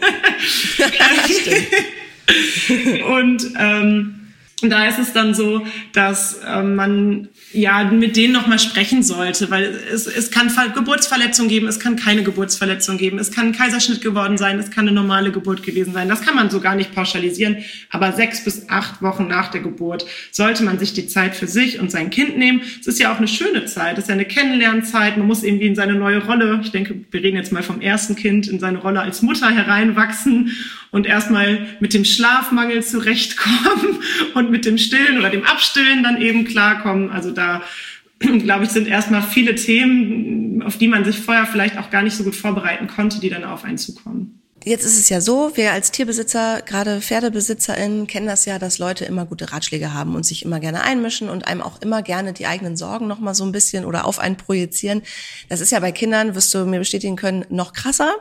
Und 3.17 3.51
ähm, 3.57 4.16
da 4.63 4.87
ist 4.87 4.97
es 4.97 5.13
dann 5.13 5.35
so, 5.35 5.67
dass 5.93 6.39
äh, 6.43 6.63
man 6.63 7.29
ja 7.53 7.83
mit 7.83 8.15
denen 8.15 8.33
noch 8.33 8.47
mal 8.47 8.57
sprechen 8.57 9.03
sollte, 9.03 9.51
weil 9.51 9.65
es, 9.93 10.07
es 10.07 10.31
kann 10.31 10.51
Geburtsverletzungen 10.73 11.47
geben, 11.47 11.67
es 11.67 11.79
kann 11.79 11.95
keine 11.95 12.23
Geburtsverletzung 12.23 12.97
geben, 12.97 13.19
es 13.19 13.31
kann 13.31 13.47
ein 13.47 13.51
Kaiserschnitt 13.51 14.01
geworden 14.01 14.39
sein, 14.39 14.57
es 14.57 14.71
kann 14.71 14.87
eine 14.87 14.95
normale 14.95 15.31
Geburt 15.31 15.61
gewesen 15.61 15.93
sein. 15.93 16.09
Das 16.09 16.21
kann 16.21 16.35
man 16.35 16.49
so 16.49 16.59
gar 16.59 16.73
nicht 16.73 16.95
pauschalisieren. 16.95 17.57
Aber 17.91 18.13
sechs 18.13 18.43
bis 18.43 18.67
acht 18.67 19.03
Wochen 19.03 19.27
nach 19.27 19.51
der 19.51 19.61
Geburt 19.61 20.07
sollte 20.31 20.63
man 20.63 20.79
sich 20.79 20.93
die 20.93 21.05
Zeit 21.05 21.35
für 21.35 21.47
sich 21.47 21.79
und 21.79 21.91
sein 21.91 22.09
Kind 22.09 22.39
nehmen. 22.39 22.61
Es 22.79 22.87
ist 22.87 22.99
ja 22.99 23.13
auch 23.13 23.17
eine 23.17 23.27
schöne 23.27 23.65
Zeit, 23.65 23.99
es 23.99 24.05
ist 24.05 24.09
ja 24.09 24.15
eine 24.15 24.25
Kennenlernzeit. 24.25 25.17
Man 25.17 25.27
muss 25.27 25.43
irgendwie 25.43 25.67
in 25.67 25.75
seine 25.75 25.93
neue 25.93 26.25
Rolle, 26.25 26.61
ich 26.63 26.71
denke, 26.71 26.95
wir 27.11 27.21
reden 27.21 27.37
jetzt 27.37 27.51
mal 27.51 27.61
vom 27.61 27.79
ersten 27.79 28.15
Kind, 28.15 28.47
in 28.47 28.59
seine 28.59 28.79
Rolle 28.79 29.01
als 29.01 29.21
Mutter 29.21 29.49
hereinwachsen 29.51 30.51
und 30.91 31.05
erstmal 31.05 31.67
mit 31.79 31.93
dem 31.93 32.05
Schlafmangel 32.05 32.83
zurechtkommen 32.83 33.99
und 34.33 34.46
mit 34.49 34.65
dem 34.65 34.77
Stillen 34.77 35.17
oder 35.17 35.29
dem 35.29 35.43
Abstillen 35.43 36.03
dann 36.03 36.21
eben 36.21 36.45
klarkommen. 36.45 37.09
Also 37.09 37.31
da, 37.31 37.61
glaube 38.19 38.65
ich, 38.65 38.69
sind 38.71 38.87
erstmal 38.87 39.21
viele 39.21 39.55
Themen, 39.55 40.61
auf 40.63 40.77
die 40.77 40.87
man 40.87 41.05
sich 41.05 41.19
vorher 41.19 41.45
vielleicht 41.45 41.77
auch 41.77 41.89
gar 41.89 42.01
nicht 42.01 42.15
so 42.15 42.23
gut 42.23 42.35
vorbereiten 42.35 42.87
konnte, 42.87 43.19
die 43.19 43.29
dann 43.29 43.43
auf 43.43 43.63
einen 43.63 43.77
zukommen. 43.77 44.37
Jetzt 44.63 44.83
ist 44.83 44.97
es 44.97 45.07
ja 45.07 45.21
so, 45.21 45.55
wir 45.55 45.71
als 45.71 45.91
Tierbesitzer, 45.91 46.61
gerade 46.65 46.99
PferdebesitzerInnen, 46.99 48.05
kennen 48.05 48.27
das 48.27 48.43
ja, 48.43 48.59
dass 48.59 48.79
Leute 48.79 49.05
immer 49.05 49.25
gute 49.25 49.53
Ratschläge 49.53 49.93
haben 49.93 50.13
und 50.13 50.25
sich 50.25 50.43
immer 50.43 50.59
gerne 50.59 50.83
einmischen 50.83 51.29
und 51.29 51.47
einem 51.47 51.61
auch 51.61 51.81
immer 51.81 52.01
gerne 52.01 52.33
die 52.33 52.47
eigenen 52.47 52.75
Sorgen 52.75 53.07
nochmal 53.07 53.33
so 53.33 53.45
ein 53.45 53.53
bisschen 53.53 53.85
oder 53.85 54.03
auf 54.03 54.19
einen 54.19 54.35
projizieren. 54.35 55.03
Das 55.47 55.61
ist 55.61 55.71
ja 55.71 55.79
bei 55.79 55.93
Kindern, 55.93 56.35
wirst 56.35 56.53
du 56.53 56.65
mir 56.65 56.79
bestätigen 56.79 57.15
können, 57.15 57.45
noch 57.49 57.71
krasser. 57.71 58.13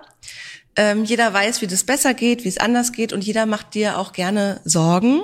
Ähm, 0.77 1.05
jeder 1.05 1.33
weiß, 1.33 1.63
wie 1.63 1.67
das 1.67 1.83
besser 1.83 2.15
geht, 2.15 2.45
wie 2.45 2.49
es 2.49 2.59
anders 2.59 2.93
geht 2.93 3.13
und 3.13 3.25
jeder 3.25 3.47
macht 3.47 3.75
dir 3.75 3.99
auch 3.99 4.13
gerne 4.13 4.61
Sorgen. 4.65 5.23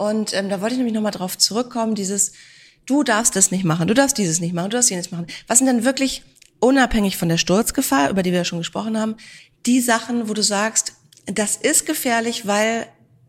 Und 0.00 0.32
ähm, 0.32 0.48
da 0.48 0.62
wollte 0.62 0.72
ich 0.72 0.78
nämlich 0.78 0.94
nochmal 0.94 1.12
drauf 1.12 1.36
zurückkommen, 1.36 1.94
dieses, 1.94 2.32
du 2.86 3.02
darfst 3.02 3.36
das 3.36 3.50
nicht 3.50 3.64
machen, 3.64 3.86
du 3.86 3.92
darfst 3.92 4.16
dieses 4.16 4.40
nicht 4.40 4.54
machen, 4.54 4.70
du 4.70 4.78
darfst 4.78 4.88
jenes 4.88 5.10
machen. 5.10 5.26
Was 5.46 5.58
sind 5.58 5.66
denn 5.66 5.84
wirklich, 5.84 6.22
unabhängig 6.58 7.18
von 7.18 7.28
der 7.28 7.36
Sturzgefahr, 7.36 8.08
über 8.08 8.22
die 8.22 8.30
wir 8.30 8.38
ja 8.38 8.44
schon 8.46 8.60
gesprochen 8.60 8.98
haben, 8.98 9.16
die 9.66 9.78
Sachen, 9.82 10.30
wo 10.30 10.32
du 10.32 10.42
sagst, 10.42 10.94
das 11.26 11.56
ist 11.56 11.84
gefährlich, 11.84 12.46
weil 12.46 12.86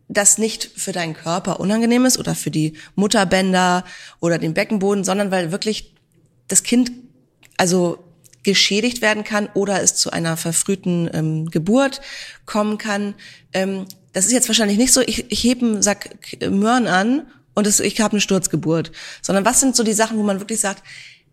das 0.08 0.38
nicht 0.38 0.70
für 0.74 0.92
deinen 0.92 1.12
Körper 1.12 1.60
unangenehm 1.60 2.06
ist 2.06 2.18
oder 2.18 2.34
für 2.34 2.50
die 2.50 2.72
Mutterbänder 2.94 3.84
oder 4.20 4.38
den 4.38 4.54
Beckenboden, 4.54 5.04
sondern 5.04 5.30
weil 5.30 5.52
wirklich 5.52 5.94
das 6.48 6.62
Kind 6.62 6.90
also 7.58 8.02
geschädigt 8.42 9.02
werden 9.02 9.24
kann 9.24 9.48
oder 9.54 9.82
es 9.82 9.94
zu 9.94 10.10
einer 10.10 10.36
verfrühten 10.36 11.10
ähm, 11.12 11.50
Geburt 11.50 12.00
kommen 12.46 12.78
kann. 12.78 13.14
Ähm, 13.52 13.86
das 14.12 14.26
ist 14.26 14.32
jetzt 14.32 14.48
wahrscheinlich 14.48 14.78
nicht 14.78 14.92
so, 14.92 15.00
ich, 15.00 15.30
ich 15.30 15.44
hebe 15.44 15.64
einen 15.64 15.82
Sack 15.82 16.10
Möhren 16.48 16.86
an 16.86 17.26
und 17.54 17.66
es, 17.66 17.80
ich 17.80 18.00
habe 18.00 18.12
eine 18.12 18.20
Sturzgeburt, 18.20 18.92
sondern 19.20 19.44
was 19.44 19.60
sind 19.60 19.76
so 19.76 19.82
die 19.82 19.92
Sachen, 19.92 20.18
wo 20.18 20.22
man 20.22 20.40
wirklich 20.40 20.60
sagt, 20.60 20.82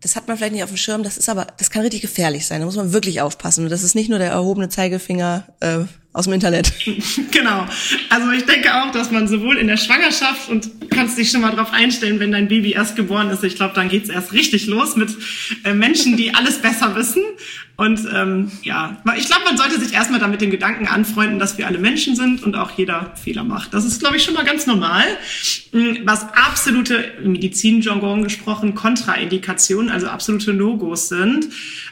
das 0.00 0.16
hat 0.16 0.28
man 0.28 0.36
vielleicht 0.36 0.54
nicht 0.54 0.64
auf 0.64 0.70
dem 0.70 0.78
Schirm, 0.78 1.02
das 1.02 1.18
ist 1.18 1.28
aber, 1.28 1.46
das 1.58 1.70
kann 1.70 1.82
richtig 1.82 2.00
gefährlich 2.00 2.46
sein, 2.46 2.60
da 2.60 2.66
muss 2.66 2.76
man 2.76 2.92
wirklich 2.92 3.20
aufpassen. 3.20 3.64
Und 3.64 3.70
das 3.70 3.82
ist 3.82 3.94
nicht 3.94 4.08
nur 4.08 4.18
der 4.18 4.30
erhobene 4.30 4.70
Zeigefinger 4.70 5.46
äh, 5.60 5.80
aus 6.12 6.24
dem 6.24 6.34
Internet. 6.34 6.72
Genau. 7.30 7.66
Also 8.08 8.30
ich 8.32 8.44
denke 8.44 8.74
auch, 8.74 8.90
dass 8.92 9.10
man 9.10 9.28
sowohl 9.28 9.56
in 9.56 9.68
der 9.68 9.76
Schwangerschaft 9.76 10.48
und 10.48 10.68
kannst 10.90 11.16
dich 11.16 11.30
schon 11.30 11.40
mal 11.40 11.52
drauf 11.52 11.72
einstellen, 11.72 12.18
wenn 12.18 12.32
dein 12.32 12.48
Baby 12.48 12.72
erst 12.72 12.96
geboren 12.96 13.30
ist. 13.30 13.44
Ich 13.44 13.54
glaube, 13.54 13.74
dann 13.74 13.88
geht's 13.88 14.08
erst 14.08 14.32
richtig 14.32 14.66
los 14.66 14.96
mit 14.96 15.10
äh, 15.64 15.74
Menschen, 15.74 16.16
die 16.16 16.34
alles 16.34 16.58
besser 16.58 16.96
wissen. 16.96 17.22
Und 17.76 18.00
ähm, 18.12 18.50
ja, 18.62 19.00
ich 19.16 19.26
glaube, 19.26 19.44
man 19.46 19.56
sollte 19.56 19.80
sich 19.80 19.94
erstmal 19.94 20.20
damit 20.20 20.42
den 20.42 20.50
Gedanken 20.50 20.86
anfreunden, 20.86 21.38
dass 21.38 21.56
wir 21.56 21.66
alle 21.66 21.78
Menschen 21.78 22.14
sind 22.14 22.42
und 22.42 22.54
auch 22.54 22.72
jeder 22.72 23.14
Fehler 23.16 23.42
macht. 23.42 23.72
Das 23.72 23.86
ist, 23.86 24.00
glaube 24.00 24.18
ich, 24.18 24.22
schon 24.22 24.34
mal 24.34 24.44
ganz 24.44 24.66
normal. 24.66 25.04
Hm, 25.72 26.00
was 26.04 26.26
absolute 26.34 27.12
Medizinjargon 27.22 28.22
gesprochen 28.22 28.74
Kontraindikationen, 28.74 29.90
also 29.90 30.08
absolute 30.08 30.52
No-Gos 30.52 31.08
sind. 31.08 31.48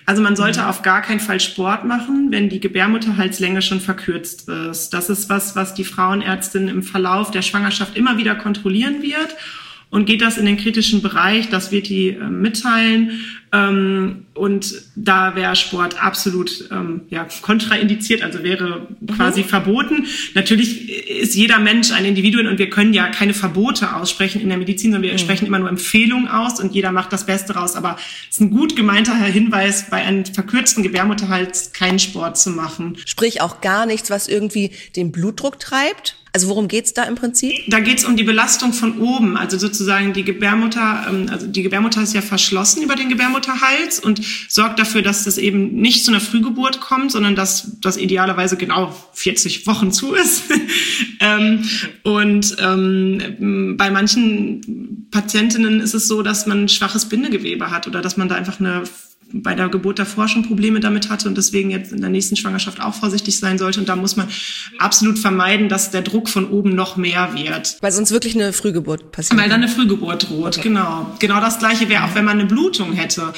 Also 0.09 0.23
man 0.23 0.37
sollte 0.37 0.62
mhm. 0.62 0.68
auf 0.68 0.81
gar 0.81 1.03
keinen 1.03 1.21
Fall 1.21 1.38
Sport 1.38 1.85
machen, 1.85 2.29
wenn 2.31 2.49
die 2.49 2.61
Gebärmutterhalslänge 2.61 3.61
schon 3.61 3.79
verkürzt 3.79 4.49
ist. 4.49 4.94
Das 4.94 5.11
ist 5.11 5.29
was, 5.29 5.55
was 5.55 5.75
die 5.75 5.85
Frauenärztin 5.85 6.68
im 6.68 6.83
Verlauf 6.83 7.31
der 7.31 7.42
Schwangerschaft 7.42 7.94
immer 7.94 8.16
wieder 8.16 8.35
kontrollieren 8.35 9.03
wird. 9.03 9.37
Und 9.90 10.05
geht 10.05 10.20
das 10.20 10.37
in 10.37 10.44
den 10.44 10.59
kritischen 10.59 11.01
Bereich, 11.01 11.48
das 11.48 11.72
wird 11.72 11.88
die 11.88 12.09
äh, 12.11 12.24
mitteilen. 12.24 13.20
Ähm, 13.53 14.27
und 14.35 14.74
da 14.94 15.35
wäre 15.35 15.57
Sport 15.57 16.03
absolut 16.03 16.68
ähm, 16.70 17.03
ja, 17.09 17.27
kontraindiziert, 17.40 18.22
also 18.22 18.42
wäre 18.42 18.87
quasi 19.16 19.40
mhm. 19.40 19.46
verboten. 19.46 20.07
Natürlich 20.35 20.90
ist 21.09 21.35
jeder 21.35 21.59
Mensch 21.59 21.90
ein 21.90 22.05
Individuum 22.05 22.46
und 22.46 22.59
wir 22.59 22.68
können 22.68 22.92
ja 22.92 23.09
keine 23.09 23.33
Verbote 23.33 23.96
aussprechen 23.96 24.42
in 24.42 24.51
der 24.51 24.59
Medizin, 24.59 24.92
sondern 24.92 25.11
wir 25.11 25.14
mhm. 25.14 25.18
sprechen 25.18 25.46
immer 25.46 25.59
nur 25.59 25.70
Empfehlungen 25.70 26.29
aus 26.29 26.61
und 26.61 26.74
jeder 26.74 26.92
macht 26.92 27.12
das 27.12 27.24
Beste 27.24 27.55
raus. 27.55 27.74
Aber 27.74 27.96
es 28.29 28.37
ist 28.37 28.40
ein 28.40 28.51
gut 28.51 28.77
gemeinter 28.77 29.16
Hinweis, 29.16 29.88
bei 29.88 30.05
einem 30.05 30.27
verkürzten 30.27 30.83
Gebärmutterhals 30.83 31.72
keinen 31.72 31.98
Sport 31.98 32.37
zu 32.37 32.51
machen. 32.51 32.96
Sprich 33.07 33.40
auch 33.40 33.62
gar 33.62 33.87
nichts, 33.87 34.11
was 34.11 34.29
irgendwie 34.29 34.72
den 34.94 35.11
Blutdruck 35.11 35.59
treibt? 35.59 36.16
Also 36.38 36.51
worum 36.51 36.68
geht's 36.68 36.94
da 36.94 37.03
im 37.03 37.16
Prinzip? 37.16 37.64
Da 37.66 37.81
geht's 37.81 38.05
um 38.05 38.16
die 38.16 38.22
Belastung 38.22 38.72
von 38.72 39.01
oben, 39.01 39.37
also 39.37 39.59
sozusagen 39.59 40.12
die 40.12 40.22
Gebärmutter, 40.22 41.07
ähm, 41.09 41.27
also 41.29 41.48
die 41.48 41.64
Gebärmutter 41.64 42.01
ist 42.01 42.14
ja 42.14 42.22
verschlossen 42.22 42.81
über 42.81 42.94
den 42.94 43.09
Gebärmutterhals 43.09 43.98
und 43.98 44.20
sorgt 44.48 44.79
dafür, 44.79 45.03
dass 45.03 45.24
das 45.24 45.37
eben 45.37 45.74
nicht 45.74 46.05
zu 46.05 46.12
einer 46.12 46.20
Frühgeburt 46.20 46.81
kommt, 46.81 47.11
sondern 47.11 47.35
dass 47.35 47.72
das 47.81 47.96
idealerweise 47.96 48.57
genau 48.57 48.94
40 49.14 49.66
Wochen 49.66 49.90
zu 49.90 50.14
ist. 50.14 50.44
ähm, 51.18 51.64
und 52.05 52.57
ähm, 52.61 53.74
bei 53.77 53.90
manchen 53.90 55.09
Patientinnen 55.11 55.81
ist 55.81 55.94
es 55.94 56.07
so, 56.07 56.22
dass 56.22 56.46
man 56.46 56.68
schwaches 56.68 57.07
Bindegewebe 57.07 57.72
hat 57.72 57.88
oder 57.88 58.01
dass 58.01 58.16
man 58.16 58.29
da 58.29 58.37
einfach 58.37 58.61
eine 58.61 58.85
bei 59.33 59.55
der 59.55 59.69
Geburt 59.69 59.99
davor 59.99 60.29
schon 60.29 60.43
Probleme 60.43 60.81
damit 60.81 61.11
hatte 61.11 61.29
und 61.29 61.37
deswegen 61.37 61.71
jetzt 61.71 61.93
in 61.93 62.01
der 62.01 62.11
nächsten 62.11 62.37
Schwangerschaft 62.37 62.81
auch 62.81 62.95
vorsichtig 62.95 63.38
sein 63.38 63.59
sollte. 63.59 63.81
Und 63.81 63.88
da 63.88 63.97
muss 63.97 64.17
man 64.17 64.29
absolut 64.79 65.19
vermeiden, 65.19 65.69
dass 65.69 65.91
der 65.91 66.03
Druck 66.03 66.29
von 66.29 66.49
oben 66.49 66.75
noch 66.75 66.97
mehr 66.97 67.35
wird. 67.35 67.77
Weil 67.81 67.93
sonst 67.93 68.11
wirklich 68.11 68.35
eine 68.35 68.53
Frühgeburt 68.53 69.12
passiert. 69.12 69.38
Weil 69.38 69.49
dann 69.49 69.62
eine 69.62 69.71
Frühgeburt 69.71 70.31
droht, 70.31 70.59
okay. 70.59 70.69
genau. 70.69 71.14
Genau 71.19 71.41
das 71.41 71.59
gleiche 71.59 71.88
wäre 71.88 72.05
auch, 72.05 72.14
wenn 72.14 72.25
man 72.25 72.38
eine 72.38 72.49
Blutung 72.49 72.93
hätte 72.93 73.33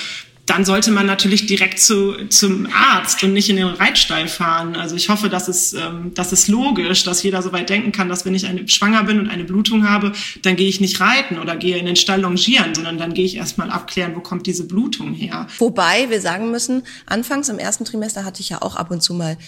dann 0.50 0.64
sollte 0.64 0.90
man 0.90 1.06
natürlich 1.06 1.46
direkt 1.46 1.78
zu, 1.78 2.26
zum 2.26 2.66
Arzt 2.72 3.22
und 3.22 3.32
nicht 3.32 3.48
in 3.50 3.56
den 3.56 3.68
Reitstall 3.68 4.26
fahren. 4.26 4.74
Also 4.74 4.96
ich 4.96 5.08
hoffe, 5.08 5.28
dass 5.28 5.46
es, 5.46 5.74
ähm, 5.74 6.10
das 6.14 6.32
ist 6.32 6.48
logisch, 6.48 7.04
dass 7.04 7.22
jeder 7.22 7.40
so 7.40 7.52
weit 7.52 7.70
denken 7.70 7.92
kann, 7.92 8.08
dass 8.08 8.24
wenn 8.24 8.34
ich 8.34 8.46
eine, 8.46 8.66
schwanger 8.66 9.04
bin 9.04 9.20
und 9.20 9.28
eine 9.28 9.44
Blutung 9.44 9.88
habe, 9.88 10.12
dann 10.42 10.56
gehe 10.56 10.68
ich 10.68 10.80
nicht 10.80 11.00
reiten 11.00 11.38
oder 11.38 11.54
gehe 11.54 11.78
in 11.78 11.86
den 11.86 11.94
Stall 11.94 12.22
longieren, 12.22 12.74
sondern 12.74 12.98
dann 12.98 13.14
gehe 13.14 13.24
ich 13.24 13.36
erstmal 13.36 13.70
abklären, 13.70 14.16
wo 14.16 14.20
kommt 14.20 14.48
diese 14.48 14.66
Blutung 14.66 15.12
her. 15.12 15.46
Wobei 15.58 16.10
wir 16.10 16.20
sagen 16.20 16.50
müssen, 16.50 16.82
anfangs 17.06 17.48
im 17.48 17.60
ersten 17.60 17.84
Trimester 17.84 18.24
hatte 18.24 18.40
ich 18.40 18.48
ja 18.48 18.60
auch 18.60 18.74
ab 18.74 18.90
und 18.90 19.04
zu 19.04 19.14
mal 19.14 19.38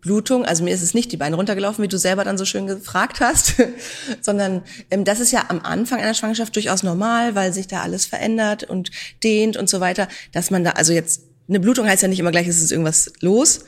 Blutung. 0.00 0.44
Also 0.44 0.64
mir 0.64 0.74
ist 0.74 0.82
es 0.82 0.94
nicht 0.94 1.12
die 1.12 1.16
Beine 1.16 1.36
runtergelaufen, 1.36 1.82
wie 1.82 1.88
du 1.88 1.98
selber 1.98 2.24
dann 2.24 2.38
so 2.38 2.44
schön 2.44 2.66
gefragt 2.66 3.20
hast, 3.20 3.54
sondern 4.20 4.62
ähm, 4.90 5.04
das 5.04 5.20
ist 5.20 5.32
ja 5.32 5.46
am 5.48 5.60
Anfang 5.60 6.00
einer 6.00 6.14
Schwangerschaft 6.14 6.54
durchaus 6.56 6.82
normal, 6.82 7.34
weil 7.34 7.52
sich 7.52 7.66
da 7.66 7.82
alles 7.82 8.06
verändert 8.06 8.64
und 8.64 8.90
dehnt 9.22 9.56
und 9.56 9.68
so 9.68 9.80
weiter, 9.80 10.08
dass 10.32 10.50
man 10.50 10.64
da, 10.64 10.70
also 10.70 10.92
jetzt, 10.92 11.22
eine 11.48 11.60
Blutung 11.60 11.88
heißt 11.88 12.02
ja 12.02 12.08
nicht 12.08 12.20
immer 12.20 12.30
gleich, 12.30 12.46
es 12.46 12.62
ist 12.62 12.70
irgendwas 12.70 13.12
los. 13.20 13.64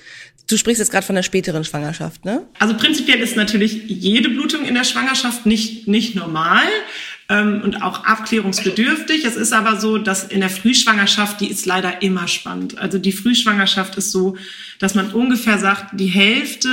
Du 0.48 0.56
sprichst 0.56 0.78
jetzt 0.78 0.90
gerade 0.90 1.06
von 1.06 1.16
der 1.16 1.22
späteren 1.22 1.64
Schwangerschaft, 1.64 2.24
ne? 2.24 2.46
Also 2.58 2.76
prinzipiell 2.76 3.20
ist 3.20 3.36
natürlich 3.36 3.84
jede 3.86 4.28
Blutung 4.28 4.64
in 4.64 4.74
der 4.74 4.84
Schwangerschaft 4.84 5.46
nicht, 5.46 5.88
nicht 5.88 6.14
normal. 6.14 6.62
Ähm, 7.28 7.62
und 7.62 7.82
auch 7.82 8.04
abklärungsbedürftig. 8.04 9.24
Es 9.24 9.36
ist 9.36 9.52
aber 9.52 9.80
so, 9.80 9.98
dass 9.98 10.24
in 10.24 10.40
der 10.40 10.50
Frühschwangerschaft, 10.50 11.40
die 11.40 11.50
ist 11.50 11.66
leider 11.66 12.02
immer 12.02 12.28
spannend. 12.28 12.78
Also 12.78 12.98
die 12.98 13.12
Frühschwangerschaft 13.12 13.96
ist 13.96 14.12
so, 14.12 14.36
dass 14.78 14.94
man 14.94 15.12
ungefähr 15.12 15.58
sagt, 15.58 15.98
die 15.98 16.06
Hälfte 16.06 16.68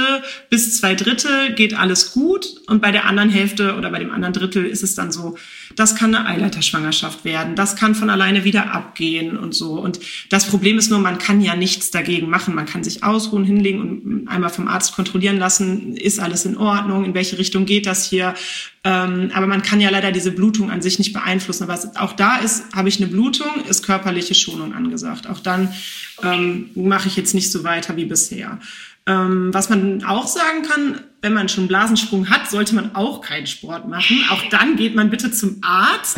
bis 0.49 0.77
zwei 0.77 0.95
Drittel 0.95 1.53
geht 1.53 1.73
alles 1.73 2.11
gut 2.11 2.47
und 2.67 2.81
bei 2.81 2.91
der 2.91 3.05
anderen 3.05 3.29
Hälfte 3.29 3.75
oder 3.75 3.91
bei 3.91 3.99
dem 3.99 4.11
anderen 4.11 4.33
Drittel 4.33 4.65
ist 4.65 4.83
es 4.83 4.95
dann 4.95 5.11
so, 5.11 5.37
das 5.75 5.95
kann 5.95 6.13
eine 6.15 6.27
Eileiterschwangerschaft 6.27 7.25
werden, 7.25 7.55
das 7.55 7.75
kann 7.75 7.95
von 7.95 8.09
alleine 8.09 8.43
wieder 8.43 8.73
abgehen 8.73 9.37
und 9.37 9.53
so. 9.53 9.79
Und 9.79 9.99
das 10.29 10.47
Problem 10.47 10.77
ist 10.77 10.89
nur, 10.89 10.99
man 10.99 11.17
kann 11.17 11.41
ja 11.41 11.55
nichts 11.55 11.91
dagegen 11.91 12.29
machen. 12.29 12.55
Man 12.55 12.65
kann 12.65 12.83
sich 12.83 13.03
ausruhen, 13.03 13.43
hinlegen 13.43 13.81
und 13.81 14.27
einmal 14.27 14.49
vom 14.49 14.67
Arzt 14.67 14.95
kontrollieren 14.95 15.37
lassen, 15.37 15.95
ist 15.95 16.19
alles 16.19 16.45
in 16.45 16.57
Ordnung, 16.57 17.05
in 17.05 17.13
welche 17.13 17.37
Richtung 17.37 17.65
geht 17.65 17.85
das 17.85 18.09
hier. 18.09 18.33
Ähm, 18.83 19.31
aber 19.33 19.47
man 19.47 19.61
kann 19.61 19.81
ja 19.81 19.89
leider 19.89 20.11
diese 20.11 20.31
Blutung 20.31 20.71
an 20.71 20.81
sich 20.81 20.99
nicht 20.99 21.13
beeinflussen. 21.13 21.63
Aber 21.63 21.79
auch 21.95 22.13
da 22.13 22.37
ist, 22.37 22.73
habe 22.73 22.89
ich 22.89 22.97
eine 22.97 23.07
Blutung, 23.07 23.65
ist 23.67 23.85
körperliche 23.85 24.35
Schonung 24.35 24.73
angesagt. 24.73 25.27
Auch 25.27 25.39
dann 25.39 25.73
ähm, 26.23 26.69
mache 26.75 27.07
ich 27.07 27.15
jetzt 27.15 27.33
nicht 27.33 27.51
so 27.51 27.63
weiter 27.63 27.97
wie 27.97 28.05
bisher. 28.05 28.59
Ähm, 29.05 29.53
was 29.53 29.69
man 29.69 30.03
auch 30.03 30.27
sagen 30.27 30.63
kann, 30.63 31.01
wenn 31.21 31.33
man 31.33 31.49
schon 31.49 31.67
Blasensprung 31.67 32.29
hat, 32.29 32.49
sollte 32.49 32.75
man 32.75 32.95
auch 32.95 33.21
keinen 33.21 33.45
Sport 33.45 33.87
machen. 33.87 34.23
Auch 34.29 34.41
dann 34.49 34.77
geht 34.77 34.95
man 34.95 35.09
bitte 35.09 35.31
zum 35.31 35.57
Arzt. 35.61 36.17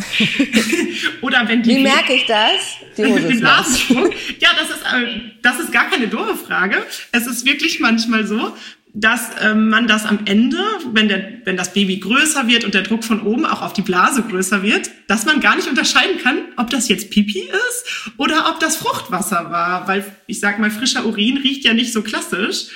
Oder 1.22 1.48
wenn 1.48 1.62
die 1.62 1.76
Wie 1.76 1.82
merke 1.82 2.14
ich 2.14 2.26
das? 2.26 2.60
Die 2.96 3.04
Hose 3.04 3.28
den 3.28 3.40
Blasensprung. 3.40 4.10
Ja, 4.38 4.50
das 4.58 4.70
ist, 4.70 4.82
äh, 4.82 5.20
das 5.40 5.58
ist 5.58 5.72
gar 5.72 5.88
keine 5.88 6.08
doofe 6.08 6.36
Frage. 6.36 6.76
Es 7.10 7.26
ist 7.26 7.46
wirklich 7.46 7.80
manchmal 7.80 8.26
so, 8.26 8.54
dass 8.94 9.30
ähm, 9.40 9.70
man 9.70 9.86
das 9.86 10.04
am 10.04 10.20
Ende, 10.26 10.58
wenn, 10.92 11.08
der, 11.08 11.40
wenn 11.44 11.56
das 11.56 11.72
Baby 11.72 11.96
größer 11.96 12.46
wird 12.46 12.64
und 12.64 12.74
der 12.74 12.82
Druck 12.82 13.04
von 13.04 13.22
oben 13.22 13.46
auch 13.46 13.62
auf 13.62 13.72
die 13.72 13.80
Blase 13.80 14.22
größer 14.22 14.62
wird, 14.62 14.90
dass 15.06 15.24
man 15.24 15.40
gar 15.40 15.56
nicht 15.56 15.68
unterscheiden 15.68 16.18
kann, 16.22 16.38
ob 16.58 16.68
das 16.68 16.88
jetzt 16.88 17.10
Pipi 17.10 17.40
ist 17.40 18.10
oder 18.18 18.50
ob 18.50 18.60
das 18.60 18.76
Fruchtwasser 18.76 19.50
war. 19.50 19.88
Weil 19.88 20.04
ich 20.26 20.40
sag 20.40 20.58
mal, 20.58 20.70
frischer 20.70 21.06
Urin 21.06 21.38
riecht 21.38 21.64
ja 21.64 21.72
nicht 21.72 21.92
so 21.92 22.02
klassisch. 22.02 22.66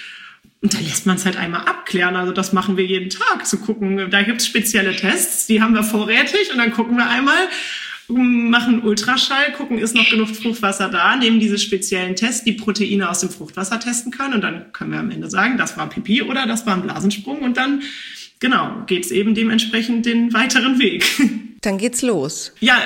Und 0.62 0.75
da 0.75 0.79
lässt 0.79 1.07
man 1.07 1.16
es 1.16 1.25
halt 1.25 1.37
einmal 1.37 1.62
abklären. 1.62 2.16
Also 2.16 2.33
das 2.33 2.53
machen 2.53 2.77
wir 2.77 2.85
jeden 2.85 3.11
Tag, 3.11 3.47
zu 3.47 3.59
gucken. 3.59 4.11
Da 4.11 4.23
gibt's 4.23 4.47
spezielle 4.47 4.97
Tests, 4.97 5.47
die 5.47 5.61
haben 5.61 5.75
wir 5.75 5.83
vorrätig 5.83 6.51
und 6.53 6.59
dann 6.59 6.73
gucken 6.73 6.97
wir 6.97 7.09
einmal, 7.09 7.49
machen 8.09 8.83
Ultraschall, 8.83 9.53
gucken, 9.53 9.79
ist 9.79 9.95
noch 9.95 10.09
genug 10.09 10.29
Fruchtwasser 10.29 10.88
da, 10.88 11.16
nehmen 11.16 11.40
diese 11.40 11.59
speziellen 11.59 12.14
Tests, 12.14 12.45
die 12.45 12.53
Proteine 12.53 13.11
aus 13.11 13.21
dem 13.21 13.31
Fruchtwasser 13.31 13.81
testen 13.81 14.12
können 14.12 14.35
und 14.35 14.42
dann 14.42 14.73
können 14.73 14.92
wir 14.92 15.01
am 15.01 15.11
Ende 15.11 15.29
sagen, 15.29 15.59
das 15.59 15.77
war 15.77 15.88
Pipi 15.88 16.23
oder 16.23 16.47
das 16.47 16.66
war 16.66 16.75
ein 16.75 16.83
Blasensprung 16.83 17.40
und 17.40 17.57
dann, 17.57 17.83
genau, 18.38 18.85
geht's 18.87 19.11
eben 19.11 19.35
dementsprechend 19.35 20.07
den 20.07 20.33
weiteren 20.33 20.79
Weg. 20.79 21.05
Dann 21.67 21.79
geht's 21.79 22.01
los. 22.01 22.53
Ja, 22.61 22.81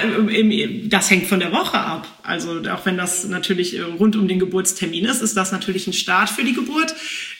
das 0.85 1.11
hängt 1.11 1.27
von 1.27 1.38
der 1.38 1.53
Woche 1.53 1.79
ab. 1.79 2.09
Also 2.23 2.62
auch 2.71 2.87
wenn 2.87 2.97
das 2.97 3.29
natürlich 3.29 3.77
äh, 3.77 3.83
rund 3.83 4.16
um 4.16 4.27
den 4.27 4.38
Geburtstermin 4.38 5.05
ist, 5.05 5.21
ist 5.21 5.37
das 5.37 5.53
natürlich 5.53 5.87
ein 5.87 5.93
Start 5.93 6.31
für 6.31 6.45
die 6.45 6.55
Geburt. 6.55 6.95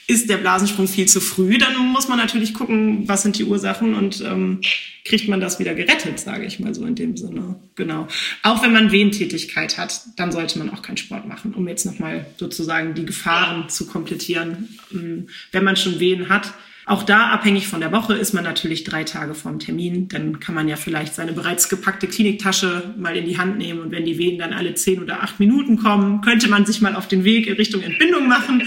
Ist 0.05 0.29
der 0.29 0.37
Blasensprung 0.37 0.87
viel 0.87 1.07
zu 1.07 1.19
früh, 1.19 1.57
dann 1.57 1.75
muss 1.77 2.07
man 2.07 2.19
natürlich 2.19 2.53
gucken, 2.53 3.07
was 3.07 3.23
sind 3.23 3.39
die 3.39 3.45
Ursachen 3.45 3.95
und 3.95 4.21
ähm, 4.21 4.61
kriegt 5.03 5.27
man 5.29 5.41
das 5.41 5.57
wieder 5.57 5.73
gerettet, 5.73 6.19
sage 6.19 6.45
ich 6.45 6.59
mal 6.59 6.75
so 6.75 6.85
in 6.85 6.93
dem 6.93 7.17
Sinne. 7.17 7.55
Genau. 7.73 8.07
Auch 8.43 8.61
wenn 8.61 8.71
man 8.71 8.91
Wehentätigkeit 8.91 9.79
hat, 9.79 9.99
dann 10.17 10.31
sollte 10.31 10.59
man 10.59 10.69
auch 10.69 10.83
keinen 10.83 10.97
Sport 10.97 11.27
machen, 11.27 11.55
um 11.55 11.67
jetzt 11.67 11.87
nochmal 11.87 12.27
sozusagen 12.37 12.93
die 12.93 13.07
Gefahren 13.07 13.67
zu 13.67 13.87
komplettieren. 13.87 14.77
Ähm, 14.93 15.27
wenn 15.51 15.63
man 15.63 15.75
schon 15.75 15.99
Wehen 15.99 16.29
hat, 16.29 16.53
auch 16.85 17.03
da, 17.03 17.29
abhängig 17.29 17.67
von 17.67 17.79
der 17.79 17.91
Woche, 17.91 18.15
ist 18.15 18.33
man 18.33 18.43
natürlich 18.43 18.83
drei 18.83 19.03
Tage 19.03 19.35
vorm 19.35 19.59
Termin. 19.59 20.07
Dann 20.07 20.39
kann 20.39 20.55
man 20.55 20.67
ja 20.67 20.75
vielleicht 20.75 21.13
seine 21.13 21.31
bereits 21.31 21.69
gepackte 21.69 22.07
Kliniktasche 22.07 22.95
mal 22.97 23.15
in 23.15 23.25
die 23.25 23.37
Hand 23.37 23.57
nehmen 23.57 23.81
und 23.81 23.91
wenn 23.91 24.05
die 24.05 24.17
Wehen 24.17 24.39
dann 24.39 24.53
alle 24.53 24.73
zehn 24.73 25.01
oder 25.01 25.21
acht 25.21 25.39
Minuten 25.39 25.77
kommen, 25.77 26.21
könnte 26.21 26.47
man 26.47 26.65
sich 26.65 26.81
mal 26.81 26.95
auf 26.95 27.07
den 27.07 27.23
Weg 27.23 27.47
in 27.47 27.53
Richtung 27.53 27.81
Entbindung 27.81 28.27
machen. 28.27 28.63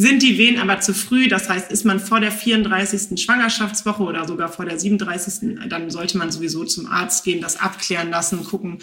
Sind 0.00 0.22
die 0.22 0.38
Wehen 0.38 0.58
aber 0.58 0.80
zu 0.80 0.94
früh, 0.94 1.28
das 1.28 1.50
heißt, 1.50 1.70
ist 1.70 1.84
man 1.84 2.00
vor 2.00 2.20
der 2.20 2.32
34. 2.32 3.22
Schwangerschaftswoche 3.22 4.02
oder 4.02 4.26
sogar 4.26 4.50
vor 4.50 4.64
der 4.64 4.78
37., 4.78 5.58
dann 5.68 5.90
sollte 5.90 6.16
man 6.16 6.32
sowieso 6.32 6.64
zum 6.64 6.86
Arzt 6.86 7.22
gehen, 7.22 7.42
das 7.42 7.60
abklären 7.60 8.08
lassen, 8.08 8.42
gucken, 8.42 8.78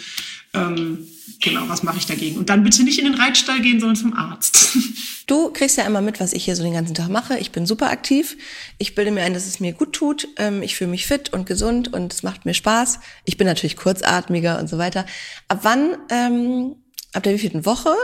ähm, 0.54 1.08
genau, 1.42 1.62
was 1.66 1.82
mache 1.82 1.98
ich 1.98 2.06
dagegen. 2.06 2.38
Und 2.38 2.50
dann 2.50 2.62
bitte 2.62 2.84
nicht 2.84 3.00
in 3.00 3.04
den 3.04 3.16
Reitstall 3.16 3.60
gehen, 3.62 3.80
sondern 3.80 3.96
zum 3.96 4.14
Arzt. 4.14 4.68
Du 5.26 5.50
kriegst 5.50 5.76
ja 5.76 5.84
immer 5.84 6.00
mit, 6.00 6.20
was 6.20 6.32
ich 6.32 6.46
hier 6.46 6.56
so 6.56 6.62
den 6.62 6.72
ganzen 6.72 6.94
Tag 6.94 7.10
mache. 7.10 7.36
Ich 7.38 7.52
bin 7.52 7.66
super 7.66 7.90
aktiv. 7.90 8.38
Ich 8.78 8.94
bilde 8.94 9.10
mir 9.10 9.24
ein, 9.24 9.34
dass 9.34 9.46
es 9.46 9.60
mir 9.60 9.74
gut 9.74 9.92
tut. 9.92 10.26
Ähm, 10.38 10.62
ich 10.62 10.74
fühle 10.74 10.88
mich 10.88 11.06
fit 11.06 11.34
und 11.34 11.44
gesund 11.44 11.92
und 11.92 12.14
es 12.14 12.22
macht 12.22 12.46
mir 12.46 12.54
Spaß. 12.54 12.98
Ich 13.26 13.36
bin 13.36 13.46
natürlich 13.46 13.76
kurzatmiger 13.76 14.58
und 14.58 14.70
so 14.70 14.78
weiter. 14.78 15.04
Ab 15.48 15.58
wann, 15.64 15.98
ähm, 16.08 16.76
ab 17.12 17.24
der 17.24 17.34
wievielten 17.34 17.66
Woche 17.66 17.94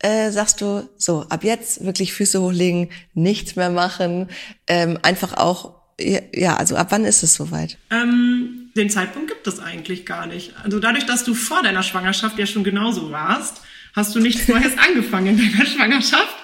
äh, 0.00 0.30
sagst 0.30 0.60
du, 0.60 0.88
so, 0.96 1.26
ab 1.28 1.44
jetzt 1.44 1.84
wirklich 1.84 2.12
Füße 2.12 2.40
hochlegen, 2.40 2.90
nichts 3.14 3.56
mehr 3.56 3.70
machen, 3.70 4.28
ähm, 4.66 4.98
einfach 5.02 5.34
auch, 5.34 5.74
ja, 5.98 6.56
also 6.56 6.76
ab 6.76 6.88
wann 6.90 7.04
ist 7.04 7.22
es 7.22 7.34
soweit? 7.34 7.76
Ähm, 7.90 8.70
den 8.76 8.88
Zeitpunkt 8.88 9.28
gibt 9.28 9.46
es 9.46 9.58
eigentlich 9.58 10.06
gar 10.06 10.26
nicht. 10.26 10.54
Also 10.64 10.80
dadurch, 10.80 11.04
dass 11.04 11.24
du 11.24 11.34
vor 11.34 11.62
deiner 11.62 11.82
Schwangerschaft 11.82 12.38
ja 12.38 12.46
schon 12.46 12.64
genauso 12.64 13.10
warst, 13.10 13.60
hast 13.94 14.14
du 14.14 14.20
nicht 14.20 14.40
vorher 14.46 14.70
angefangen 14.88 15.38
in 15.38 15.52
deiner 15.52 15.66
Schwangerschaft 15.66 16.36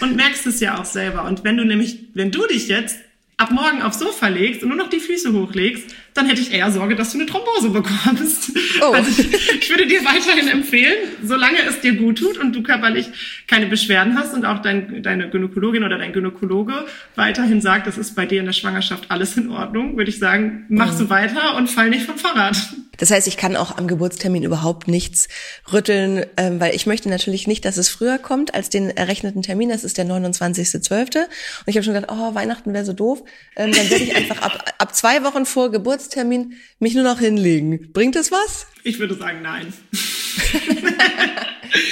und 0.00 0.16
merkst 0.16 0.46
es 0.46 0.60
ja 0.60 0.80
auch 0.80 0.84
selber. 0.84 1.24
Und 1.24 1.44
wenn 1.44 1.56
du 1.56 1.64
nämlich, 1.64 2.08
wenn 2.14 2.30
du 2.30 2.46
dich 2.46 2.68
jetzt 2.68 2.96
ab 3.36 3.50
morgen 3.50 3.82
aufs 3.82 3.98
Sofa 3.98 4.28
legst 4.28 4.62
und 4.62 4.70
nur 4.70 4.78
noch 4.78 4.90
die 4.90 5.00
Füße 5.00 5.32
hochlegst, 5.32 5.94
dann 6.16 6.26
hätte 6.26 6.40
ich 6.40 6.52
eher 6.52 6.70
Sorge, 6.70 6.96
dass 6.96 7.12
du 7.12 7.18
eine 7.18 7.26
Thrombose 7.26 7.70
bekommst. 7.70 8.52
Oh. 8.80 8.92
Also 8.92 9.10
ich, 9.10 9.32
ich, 9.32 9.70
würde 9.70 9.86
dir 9.86 10.04
weiterhin 10.04 10.48
empfehlen, 10.48 10.96
solange 11.22 11.58
es 11.68 11.80
dir 11.80 11.94
gut 11.94 12.18
tut 12.18 12.38
und 12.38 12.54
du 12.54 12.62
körperlich 12.62 13.08
keine 13.46 13.66
Beschwerden 13.66 14.18
hast 14.18 14.34
und 14.34 14.44
auch 14.44 14.60
dein, 14.62 15.02
deine 15.02 15.30
Gynäkologin 15.30 15.84
oder 15.84 15.98
dein 15.98 16.12
Gynäkologe 16.12 16.86
weiterhin 17.14 17.60
sagt, 17.60 17.86
das 17.86 17.98
ist 17.98 18.14
bei 18.14 18.26
dir 18.26 18.40
in 18.40 18.46
der 18.46 18.52
Schwangerschaft 18.52 19.10
alles 19.10 19.36
in 19.36 19.50
Ordnung, 19.50 19.96
würde 19.96 20.10
ich 20.10 20.18
sagen, 20.18 20.64
mach 20.68 20.92
mhm. 20.92 20.96
so 20.96 21.10
weiter 21.10 21.56
und 21.56 21.68
fall 21.68 21.90
nicht 21.90 22.04
vom 22.04 22.18
Fahrrad. 22.18 22.56
Das 22.98 23.10
heißt, 23.10 23.28
ich 23.28 23.36
kann 23.36 23.56
auch 23.56 23.76
am 23.76 23.88
Geburtstermin 23.88 24.42
überhaupt 24.42 24.88
nichts 24.88 25.28
rütteln, 25.72 26.24
ähm, 26.36 26.60
weil 26.60 26.74
ich 26.74 26.86
möchte 26.86 27.08
natürlich 27.08 27.46
nicht, 27.46 27.64
dass 27.64 27.76
es 27.76 27.88
früher 27.88 28.18
kommt 28.18 28.54
als 28.54 28.70
den 28.70 28.90
errechneten 28.90 29.42
Termin. 29.42 29.68
Das 29.68 29.84
ist 29.84 29.98
der 29.98 30.06
29.12. 30.06 31.16
Und 31.16 31.28
ich 31.66 31.76
habe 31.76 31.84
schon 31.84 31.94
gedacht, 31.94 32.10
oh, 32.10 32.34
Weihnachten 32.34 32.72
wäre 32.72 32.84
so 32.84 32.92
doof. 32.92 33.22
Ähm, 33.56 33.72
dann 33.72 33.90
werde 33.90 34.04
ich 34.04 34.16
einfach 34.16 34.40
ab, 34.42 34.64
ab 34.78 34.94
zwei 34.94 35.22
Wochen 35.24 35.46
vor 35.46 35.70
Geburtstermin 36.06 36.54
mich 36.78 36.94
nur 36.94 37.04
noch 37.04 37.18
hinlegen. 37.18 37.92
Bringt 37.92 38.16
es 38.16 38.30
was? 38.30 38.66
Ich 38.84 38.98
würde 38.98 39.14
sagen, 39.14 39.42
nein. 39.42 39.72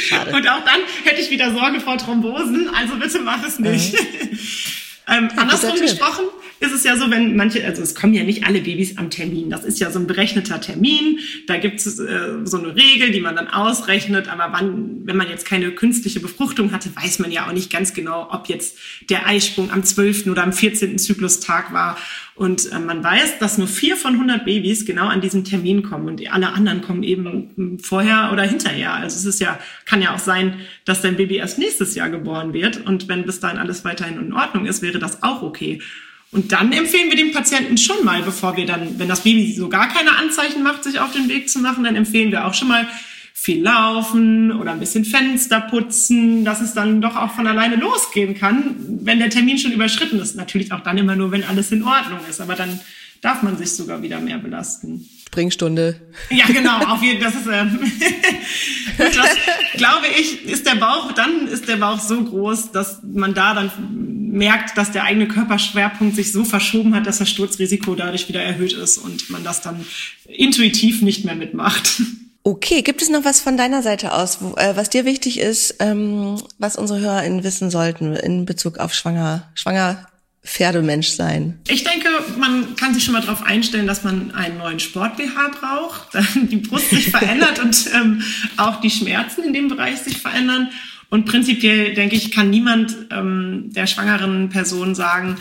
Schade. 0.08 0.34
Und 0.34 0.48
auch 0.48 0.64
dann 0.64 0.80
hätte 1.04 1.20
ich 1.20 1.30
wieder 1.30 1.52
Sorge 1.52 1.80
vor 1.80 1.98
Thrombosen. 1.98 2.70
Also 2.74 2.96
bitte 2.96 3.20
mach 3.20 3.44
es 3.46 3.58
nicht. 3.58 3.94
Mhm. 3.94 4.38
ähm, 5.08 5.28
andersrum 5.36 5.80
gesprochen, 5.80 6.26
ist 6.60 6.72
es 6.72 6.84
ja 6.84 6.96
so, 6.96 7.10
wenn 7.10 7.36
manche, 7.36 7.64
also 7.64 7.82
es 7.82 7.94
kommen 7.94 8.14
ja 8.14 8.24
nicht 8.24 8.46
alle 8.46 8.60
Babys 8.60 8.96
am 8.96 9.10
Termin. 9.10 9.50
Das 9.50 9.64
ist 9.64 9.80
ja 9.80 9.90
so 9.90 9.98
ein 9.98 10.06
berechneter 10.06 10.60
Termin. 10.60 11.18
Da 11.46 11.56
gibt 11.56 11.80
es 11.80 11.98
äh, 11.98 12.38
so 12.44 12.58
eine 12.58 12.74
Regel, 12.74 13.10
die 13.10 13.20
man 13.20 13.36
dann 13.36 13.48
ausrechnet. 13.48 14.28
Aber 14.28 14.52
wann, 14.52 15.00
wenn 15.04 15.16
man 15.16 15.28
jetzt 15.28 15.46
keine 15.46 15.70
künstliche 15.72 16.20
Befruchtung 16.20 16.72
hatte, 16.72 16.94
weiß 16.94 17.18
man 17.18 17.30
ja 17.30 17.46
auch 17.46 17.52
nicht 17.52 17.72
ganz 17.72 17.92
genau, 17.92 18.28
ob 18.30 18.48
jetzt 18.48 18.78
der 19.10 19.26
Eisprung 19.26 19.70
am 19.70 19.82
12. 19.82 20.26
oder 20.26 20.42
am 20.42 20.52
14. 20.52 20.98
Zyklustag 20.98 21.72
war. 21.72 21.98
Und 22.36 22.72
äh, 22.72 22.78
man 22.78 23.04
weiß, 23.04 23.38
dass 23.38 23.58
nur 23.58 23.68
vier 23.68 23.96
von 23.96 24.14
100 24.14 24.44
Babys 24.44 24.84
genau 24.86 25.06
an 25.06 25.20
diesem 25.20 25.44
Termin 25.44 25.82
kommen 25.82 26.08
und 26.08 26.32
alle 26.32 26.52
anderen 26.52 26.82
kommen 26.82 27.04
eben 27.04 27.78
vorher 27.80 28.30
oder 28.32 28.42
hinterher. 28.42 28.94
Also 28.94 29.16
es 29.16 29.24
ist 29.24 29.40
ja, 29.40 29.58
kann 29.84 30.02
ja 30.02 30.14
auch 30.14 30.18
sein, 30.18 30.60
dass 30.84 31.00
dein 31.00 31.16
Baby 31.16 31.36
erst 31.36 31.58
nächstes 31.58 31.94
Jahr 31.94 32.10
geboren 32.10 32.52
wird. 32.52 32.84
Und 32.86 33.08
wenn 33.08 33.24
bis 33.24 33.38
dahin 33.38 33.58
alles 33.58 33.84
weiterhin 33.84 34.18
in 34.18 34.32
Ordnung 34.32 34.66
ist, 34.66 34.82
wäre 34.82 34.98
das 34.98 35.22
auch 35.22 35.42
okay. 35.42 35.80
Und 36.34 36.50
dann 36.50 36.72
empfehlen 36.72 37.10
wir 37.10 37.16
dem 37.16 37.30
Patienten 37.30 37.78
schon 37.78 38.04
mal, 38.04 38.20
bevor 38.22 38.56
wir 38.56 38.66
dann, 38.66 38.98
wenn 38.98 39.08
das 39.08 39.20
Baby 39.20 39.54
so 39.54 39.68
gar 39.68 39.88
keine 39.88 40.16
Anzeichen 40.16 40.64
macht, 40.64 40.82
sich 40.82 40.98
auf 40.98 41.12
den 41.12 41.28
Weg 41.28 41.48
zu 41.48 41.60
machen, 41.60 41.84
dann 41.84 41.94
empfehlen 41.94 42.32
wir 42.32 42.44
auch 42.44 42.54
schon 42.54 42.66
mal 42.66 42.88
viel 43.32 43.62
laufen 43.62 44.50
oder 44.50 44.72
ein 44.72 44.80
bisschen 44.80 45.04
Fenster 45.04 45.60
putzen, 45.60 46.44
dass 46.44 46.60
es 46.60 46.74
dann 46.74 47.00
doch 47.00 47.14
auch 47.14 47.30
von 47.30 47.46
alleine 47.46 47.76
losgehen 47.76 48.34
kann, 48.34 48.74
wenn 49.02 49.20
der 49.20 49.30
Termin 49.30 49.58
schon 49.58 49.70
überschritten 49.70 50.18
ist. 50.18 50.34
Natürlich 50.34 50.72
auch 50.72 50.80
dann 50.80 50.98
immer 50.98 51.14
nur, 51.14 51.30
wenn 51.30 51.44
alles 51.44 51.70
in 51.70 51.84
Ordnung 51.84 52.18
ist, 52.28 52.40
aber 52.40 52.56
dann 52.56 52.80
darf 53.20 53.44
man 53.44 53.56
sich 53.56 53.70
sogar 53.70 54.02
wieder 54.02 54.18
mehr 54.18 54.38
belasten. 54.38 55.08
Springstunde. 55.26 56.00
Ja, 56.30 56.46
genau, 56.46 56.78
auf 56.86 57.02
jeden 57.02 57.20
das 57.20 57.34
ist 57.34 57.46
äh, 57.48 57.66
das, 58.98 59.36
glaube 59.76 60.06
ich, 60.18 60.44
ist 60.44 60.66
der 60.66 60.76
Bauch, 60.76 61.12
dann 61.12 61.48
ist 61.48 61.68
der 61.68 61.76
Bauch 61.76 61.98
so 61.98 62.22
groß, 62.22 62.72
dass 62.72 63.00
man 63.02 63.34
da 63.34 63.54
dann 63.54 63.70
merkt, 64.30 64.76
dass 64.76 64.92
der 64.92 65.04
eigene 65.04 65.28
Körperschwerpunkt 65.28 66.16
sich 66.16 66.32
so 66.32 66.44
verschoben 66.44 66.94
hat, 66.94 67.06
dass 67.06 67.18
das 67.18 67.30
Sturzrisiko 67.30 67.94
dadurch 67.94 68.28
wieder 68.28 68.42
erhöht 68.42 68.72
ist 68.72 68.98
und 68.98 69.30
man 69.30 69.44
das 69.44 69.60
dann 69.60 69.84
intuitiv 70.26 71.02
nicht 71.02 71.24
mehr 71.24 71.36
mitmacht. 71.36 72.02
Okay, 72.42 72.82
gibt 72.82 73.00
es 73.00 73.08
noch 73.08 73.24
was 73.24 73.40
von 73.40 73.56
deiner 73.56 73.82
Seite 73.82 74.12
aus, 74.12 74.42
wo, 74.42 74.54
äh, 74.56 74.76
was 74.76 74.90
dir 74.90 75.06
wichtig 75.06 75.40
ist, 75.40 75.76
ähm, 75.78 76.36
was 76.58 76.76
unsere 76.76 77.00
HörerInnen 77.00 77.42
wissen 77.42 77.70
sollten 77.70 78.14
in 78.14 78.44
Bezug 78.44 78.78
auf 78.78 78.92
schwanger, 78.92 79.48
schwanger 79.54 80.06
Pferdemensch 80.44 81.08
sein? 81.08 81.58
Ich 81.68 81.84
denke, 81.84 82.08
man 82.38 82.76
kann 82.76 82.92
sich 82.92 83.02
schon 83.02 83.14
mal 83.14 83.22
darauf 83.22 83.42
einstellen, 83.44 83.86
dass 83.86 84.04
man 84.04 84.32
einen 84.34 84.58
neuen 84.58 84.78
Sport-BH 84.78 85.48
braucht, 85.60 86.08
dann 86.14 86.48
die 86.48 86.56
Brust 86.56 86.90
sich 86.90 87.10
verändert 87.10 87.58
und 87.58 87.90
ähm, 87.94 88.22
auch 88.56 88.80
die 88.80 88.90
Schmerzen 88.90 89.42
in 89.42 89.52
dem 89.52 89.68
Bereich 89.68 89.98
sich 89.98 90.18
verändern. 90.18 90.68
Und 91.08 91.26
prinzipiell, 91.26 91.94
denke 91.94 92.16
ich, 92.16 92.30
kann 92.30 92.50
niemand 92.50 92.94
ähm, 93.10 93.70
der 93.72 93.86
schwangeren 93.86 94.48
Person 94.50 94.94
sagen, 94.94 95.36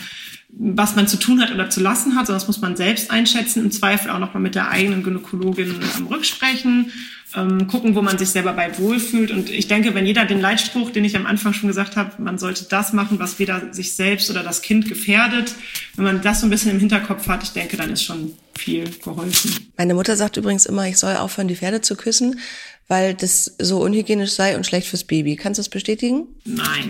was 0.56 0.96
man 0.96 1.08
zu 1.08 1.18
tun 1.18 1.42
hat 1.42 1.52
oder 1.52 1.70
zu 1.70 1.82
lassen 1.82 2.16
hat, 2.16 2.28
sondern 2.28 2.40
das 2.40 2.48
muss 2.48 2.62
man 2.62 2.76
selbst 2.76 3.10
einschätzen, 3.10 3.64
im 3.64 3.72
Zweifel 3.72 4.12
auch 4.12 4.20
nochmal 4.20 4.44
mit 4.44 4.56
der 4.56 4.70
eigenen 4.70 5.04
Gynäkologin 5.04 5.80
ähm, 5.98 6.08
rücksprechen, 6.08 6.92
ähm, 7.36 7.68
gucken, 7.68 7.96
wo 7.96 8.02
man 8.02 8.18
sich 8.18 8.30
selber 8.30 8.54
bei 8.54 8.78
wohlfühlt. 8.78 9.32
Und 9.32 9.50
ich 9.50 9.68
denke, 9.68 9.94
wenn 9.96 10.06
jeder 10.06 10.26
den 10.26 10.40
Leitspruch, 10.40 10.92
den 10.92 11.06
ich 11.06 11.16
am 11.16 11.26
Anfang 11.26 11.54
schon 11.54 11.68
gesagt 11.68 11.96
habe, 11.96 12.22
man 12.22 12.38
sollte 12.38 12.66
das 12.66 12.94
machen, 12.94 13.20
was 13.20 13.40
weder 13.40 13.74
sich 13.74 13.96
selbst 13.96 14.30
oder 14.30 14.44
das 14.44 14.62
Kind 14.62 14.88
gefährdet, 14.88 15.54
wenn 15.96 16.06
man 16.06 16.22
das 16.22 16.42
so 16.42 16.48
ein 16.48 16.50
bisschen 16.50 16.72
im 16.72 16.80
Hinterkopf 16.80 17.28
hat, 17.28 17.44
ich 17.44 17.52
denke, 17.52 17.78
dann 17.78 17.92
ist 17.92 18.04
schon 18.04 18.34
viel 18.56 18.90
geholfen. 19.04 19.72
Meine 19.78 19.94
Mutter 19.94 20.16
sagt 20.16 20.38
übrigens 20.38 20.66
immer, 20.66 20.88
ich 20.88 20.98
soll 20.98 21.16
aufhören, 21.16 21.48
die 21.48 21.56
Pferde 21.56 21.82
zu 21.82 21.96
küssen, 21.96 22.40
weil 22.88 23.14
das 23.14 23.56
so 23.60 23.82
unhygienisch 23.82 24.32
sei 24.32 24.56
und 24.56 24.66
schlecht 24.66 24.88
fürs 24.88 25.04
Baby. 25.04 25.36
Kannst 25.36 25.58
du 25.58 25.62
das 25.62 25.70
bestätigen? 25.70 26.28
Nein. 26.46 26.90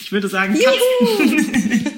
Ich 0.00 0.12
würde 0.12 0.28
sagen, 0.28 0.54
Katzen 0.54 1.52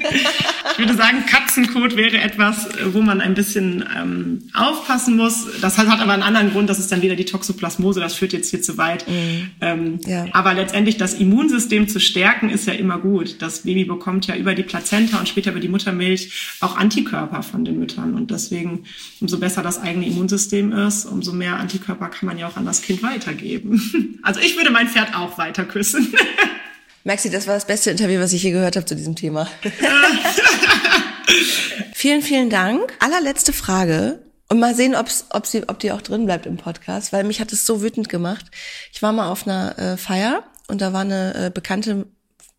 ich 0.72 0.78
würde 0.78 0.96
sagen, 0.96 1.24
Katzenkot 1.26 1.96
wäre 1.96 2.18
etwas, 2.18 2.68
wo 2.92 3.00
man 3.00 3.20
ein 3.20 3.34
bisschen 3.34 3.84
ähm, 3.96 4.50
aufpassen 4.54 5.16
muss. 5.16 5.46
Das 5.60 5.78
hat, 5.78 5.88
hat, 5.88 6.00
aber 6.00 6.12
einen 6.12 6.22
anderen 6.22 6.52
Grund, 6.52 6.70
das 6.70 6.78
ist 6.78 6.90
dann 6.90 7.02
wieder 7.02 7.16
die 7.16 7.24
Toxoplasmose, 7.24 7.83
das 7.92 8.14
führt 8.14 8.32
jetzt 8.32 8.50
hier 8.50 8.62
zu 8.62 8.78
weit. 8.78 9.06
Mhm. 9.08 9.50
Ähm, 9.60 9.98
ja. 10.06 10.26
Aber 10.32 10.54
letztendlich 10.54 10.96
das 10.96 11.14
Immunsystem 11.14 11.88
zu 11.88 12.00
stärken, 12.00 12.50
ist 12.50 12.66
ja 12.66 12.72
immer 12.72 12.98
gut. 12.98 13.42
Das 13.42 13.60
Baby 13.60 13.84
bekommt 13.84 14.26
ja 14.26 14.36
über 14.36 14.54
die 14.54 14.62
Plazenta 14.62 15.18
und 15.18 15.28
später 15.28 15.50
über 15.50 15.60
die 15.60 15.68
Muttermilch 15.68 16.56
auch 16.60 16.76
Antikörper 16.76 17.42
von 17.42 17.64
den 17.64 17.78
Müttern. 17.78 18.14
Und 18.14 18.30
deswegen, 18.30 18.84
umso 19.20 19.38
besser 19.38 19.62
das 19.62 19.80
eigene 19.80 20.06
Immunsystem 20.06 20.72
ist, 20.72 21.04
umso 21.04 21.32
mehr 21.32 21.56
Antikörper 21.56 22.08
kann 22.08 22.26
man 22.26 22.38
ja 22.38 22.48
auch 22.48 22.56
an 22.56 22.66
das 22.66 22.82
Kind 22.82 23.02
weitergeben. 23.02 23.80
Also 24.22 24.40
ich 24.40 24.56
würde 24.56 24.70
mein 24.70 24.88
Pferd 24.88 25.14
auch 25.14 25.36
weiter 25.36 25.64
küssen. 25.64 26.14
Maxi, 27.04 27.28
das 27.28 27.46
war 27.46 27.54
das 27.54 27.66
beste 27.66 27.90
Interview, 27.90 28.18
was 28.18 28.32
ich 28.32 28.42
je 28.42 28.52
gehört 28.52 28.76
habe 28.76 28.86
zu 28.86 28.96
diesem 28.96 29.14
Thema. 29.14 29.46
vielen, 31.94 32.22
vielen 32.22 32.48
Dank. 32.48 32.94
Allerletzte 33.00 33.52
Frage. 33.52 34.20
Und 34.48 34.60
mal 34.60 34.74
sehen, 34.74 34.94
ob's, 34.94 35.26
ob, 35.30 35.46
sie, 35.46 35.68
ob 35.68 35.78
die 35.78 35.92
auch 35.92 36.02
drin 36.02 36.26
bleibt 36.26 36.46
im 36.46 36.56
Podcast, 36.56 37.12
weil 37.12 37.24
mich 37.24 37.40
hat 37.40 37.52
es 37.52 37.64
so 37.64 37.82
wütend 37.82 38.08
gemacht. 38.08 38.46
Ich 38.92 39.02
war 39.02 39.12
mal 39.12 39.30
auf 39.30 39.46
einer 39.46 39.78
äh, 39.78 39.96
Feier 39.96 40.44
und 40.68 40.80
da 40.80 40.92
war 40.92 41.00
eine 41.00 41.46
äh, 41.46 41.50
bekannte, 41.50 42.06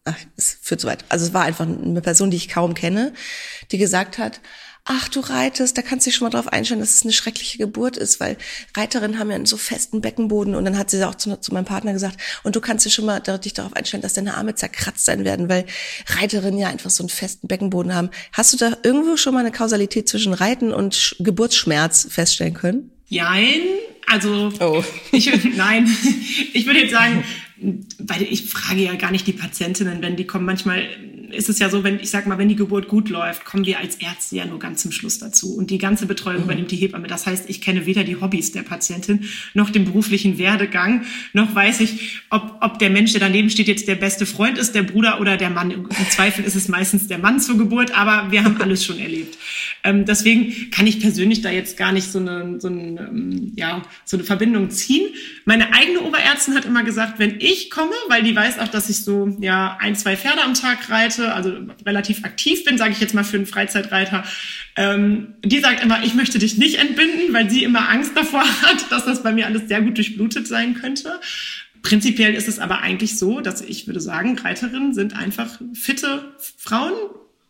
ach, 0.03 0.15
es 0.35 0.57
führt 0.61 0.81
zu 0.81 0.87
weit. 0.87 1.05
Also 1.09 1.25
es 1.27 1.33
war 1.33 1.43
einfach 1.43 1.65
eine 1.67 2.01
Person, 2.01 2.31
die 2.31 2.37
ich 2.37 2.49
kaum 2.49 2.73
kenne, 2.73 3.13
die 3.71 3.77
gesagt 3.77 4.17
hat, 4.17 4.41
ach, 4.85 5.09
du 5.09 5.19
reitest, 5.19 5.77
da 5.77 5.81
kannst 5.81 6.05
du 6.05 6.09
dich 6.09 6.15
schon 6.15 6.25
mal 6.25 6.29
drauf 6.29 6.47
einstellen, 6.47 6.79
dass 6.79 6.93
es 6.93 7.03
eine 7.03 7.11
schreckliche 7.11 7.57
Geburt 7.57 7.97
ist, 7.97 8.19
weil 8.19 8.37
Reiterinnen 8.77 9.17
haben 9.17 9.29
ja 9.29 9.35
einen 9.35 9.47
so 9.47 9.57
festen 9.57 9.99
Beckenboden. 9.99 10.53
Und 10.53 10.63
dann 10.63 10.77
hat 10.77 10.91
sie 10.91 11.03
auch 11.03 11.15
zu, 11.15 11.35
zu 11.41 11.53
meinem 11.53 11.65
Partner 11.65 11.91
gesagt, 11.91 12.21
und 12.43 12.55
du 12.55 12.61
kannst 12.61 12.85
dich 12.85 12.93
schon 12.93 13.05
mal 13.05 13.19
dich 13.19 13.53
darauf 13.53 13.75
einstellen, 13.75 14.03
dass 14.03 14.13
deine 14.13 14.35
Arme 14.35 14.53
zerkratzt 14.53 15.05
sein 15.05 15.25
werden, 15.25 15.49
weil 15.49 15.65
Reiterinnen 16.07 16.59
ja 16.59 16.67
einfach 16.67 16.91
so 16.91 17.01
einen 17.01 17.09
festen 17.09 17.47
Beckenboden 17.47 17.95
haben. 17.95 18.11
Hast 18.31 18.53
du 18.53 18.57
da 18.57 18.77
irgendwo 18.83 19.17
schon 19.17 19.33
mal 19.33 19.39
eine 19.39 19.51
Kausalität 19.51 20.07
zwischen 20.07 20.33
Reiten 20.33 20.71
und 20.71 21.15
Geburtsschmerz 21.19 22.07
feststellen 22.09 22.53
können? 22.53 22.91
Nein, 23.09 23.61
also 24.05 24.51
oh. 24.59 24.83
ich, 25.11 25.31
nein, 25.55 25.89
ich 26.53 26.67
würde 26.67 26.81
jetzt 26.81 26.91
sagen, 26.91 27.23
weil 27.97 28.21
ich 28.21 28.49
frage 28.49 28.83
ja 28.83 28.93
gar 28.95 29.11
nicht 29.11 29.25
die 29.25 29.33
Patientinnen, 29.33 30.01
wenn 30.03 30.15
die 30.15 30.27
kommen. 30.27 30.45
Manchmal 30.45 30.87
ist 31.31 31.49
es 31.49 31.59
ja 31.59 31.69
so, 31.69 31.83
wenn 31.83 31.99
ich 31.99 32.09
sag 32.09 32.27
mal, 32.27 32.37
wenn 32.37 32.49
die 32.49 32.55
Geburt 32.55 32.87
gut 32.87 33.09
läuft, 33.09 33.45
kommen 33.45 33.65
wir 33.65 33.79
als 33.79 33.95
Ärzte 33.95 34.35
ja 34.35 34.45
nur 34.45 34.59
ganz 34.59 34.81
zum 34.81 34.91
Schluss 34.91 35.19
dazu 35.19 35.55
und 35.55 35.69
die 35.69 35.77
ganze 35.77 36.05
Betreuung 36.05 36.37
mhm. 36.37 36.43
übernimmt 36.43 36.71
die 36.71 36.75
Hebamme. 36.75 37.07
Das 37.07 37.25
heißt, 37.25 37.49
ich 37.49 37.61
kenne 37.61 37.85
weder 37.85 38.03
die 38.03 38.19
Hobbys 38.19 38.51
der 38.51 38.63
Patientin 38.63 39.25
noch 39.53 39.69
den 39.69 39.85
beruflichen 39.85 40.37
Werdegang, 40.37 41.05
noch 41.33 41.53
weiß 41.53 41.81
ich, 41.81 42.21
ob, 42.29 42.57
ob 42.61 42.79
der 42.79 42.89
Mensch, 42.89 43.11
der 43.11 43.21
daneben 43.21 43.49
steht, 43.49 43.67
jetzt 43.67 43.87
der 43.87 43.95
beste 43.95 44.25
Freund 44.25 44.57
ist, 44.57 44.73
der 44.73 44.83
Bruder 44.83 45.19
oder 45.19 45.37
der 45.37 45.49
Mann. 45.49 45.71
Im 45.71 45.89
Zweifel 46.09 46.45
ist 46.45 46.55
es 46.55 46.67
meistens 46.67 47.07
der 47.07 47.17
Mann 47.17 47.39
zur 47.39 47.57
Geburt, 47.57 47.97
aber 47.97 48.31
wir 48.31 48.43
haben 48.43 48.61
alles 48.61 48.83
schon 48.85 48.99
erlebt. 48.99 49.37
Ähm, 49.83 50.05
deswegen 50.05 50.71
kann 50.71 50.87
ich 50.87 50.99
persönlich 50.99 51.41
da 51.41 51.51
jetzt 51.51 51.77
gar 51.77 51.91
nicht 51.91 52.11
so 52.11 52.19
eine, 52.19 52.59
so, 52.59 52.67
eine, 52.67 53.07
ähm, 53.09 53.53
ja, 53.55 53.81
so 54.03 54.17
eine 54.17 54.23
Verbindung 54.23 54.69
ziehen. 54.69 55.13
Meine 55.45 55.73
eigene 55.73 56.01
Oberärztin 56.01 56.55
hat 56.55 56.65
immer 56.65 56.83
gesagt, 56.83 57.19
wenn 57.19 57.39
ich 57.39 57.69
komme, 57.69 57.93
weil 58.07 58.23
die 58.23 58.35
weiß 58.35 58.59
auch, 58.59 58.67
dass 58.67 58.89
ich 58.89 58.97
so 58.97 59.35
ja 59.39 59.77
ein, 59.79 59.95
zwei 59.95 60.17
Pferde 60.17 60.43
am 60.43 60.53
Tag 60.53 60.89
reite, 60.89 61.14
also 61.19 61.53
relativ 61.85 62.23
aktiv 62.23 62.63
bin, 62.63 62.77
sage 62.77 62.91
ich 62.91 62.99
jetzt 62.99 63.13
mal 63.13 63.23
für 63.23 63.37
einen 63.37 63.45
Freizeitreiter, 63.45 64.23
ähm, 64.75 65.35
die 65.43 65.59
sagt 65.59 65.83
immer, 65.83 66.03
ich 66.03 66.15
möchte 66.15 66.39
dich 66.39 66.57
nicht 66.57 66.79
entbinden, 66.79 67.33
weil 67.33 67.49
sie 67.49 67.63
immer 67.63 67.89
Angst 67.89 68.11
davor 68.15 68.43
hat, 68.61 68.91
dass 68.91 69.05
das 69.05 69.23
bei 69.23 69.31
mir 69.31 69.45
alles 69.45 69.67
sehr 69.67 69.81
gut 69.81 69.97
durchblutet 69.97 70.47
sein 70.47 70.75
könnte. 70.75 71.19
Prinzipiell 71.81 72.33
ist 72.33 72.47
es 72.47 72.59
aber 72.59 72.79
eigentlich 72.79 73.17
so, 73.17 73.41
dass 73.41 73.61
ich 73.61 73.85
würde 73.85 74.01
sagen, 74.01 74.37
Reiterinnen 74.39 74.93
sind 74.93 75.15
einfach 75.15 75.59
fitte 75.73 76.33
Frauen 76.57 76.93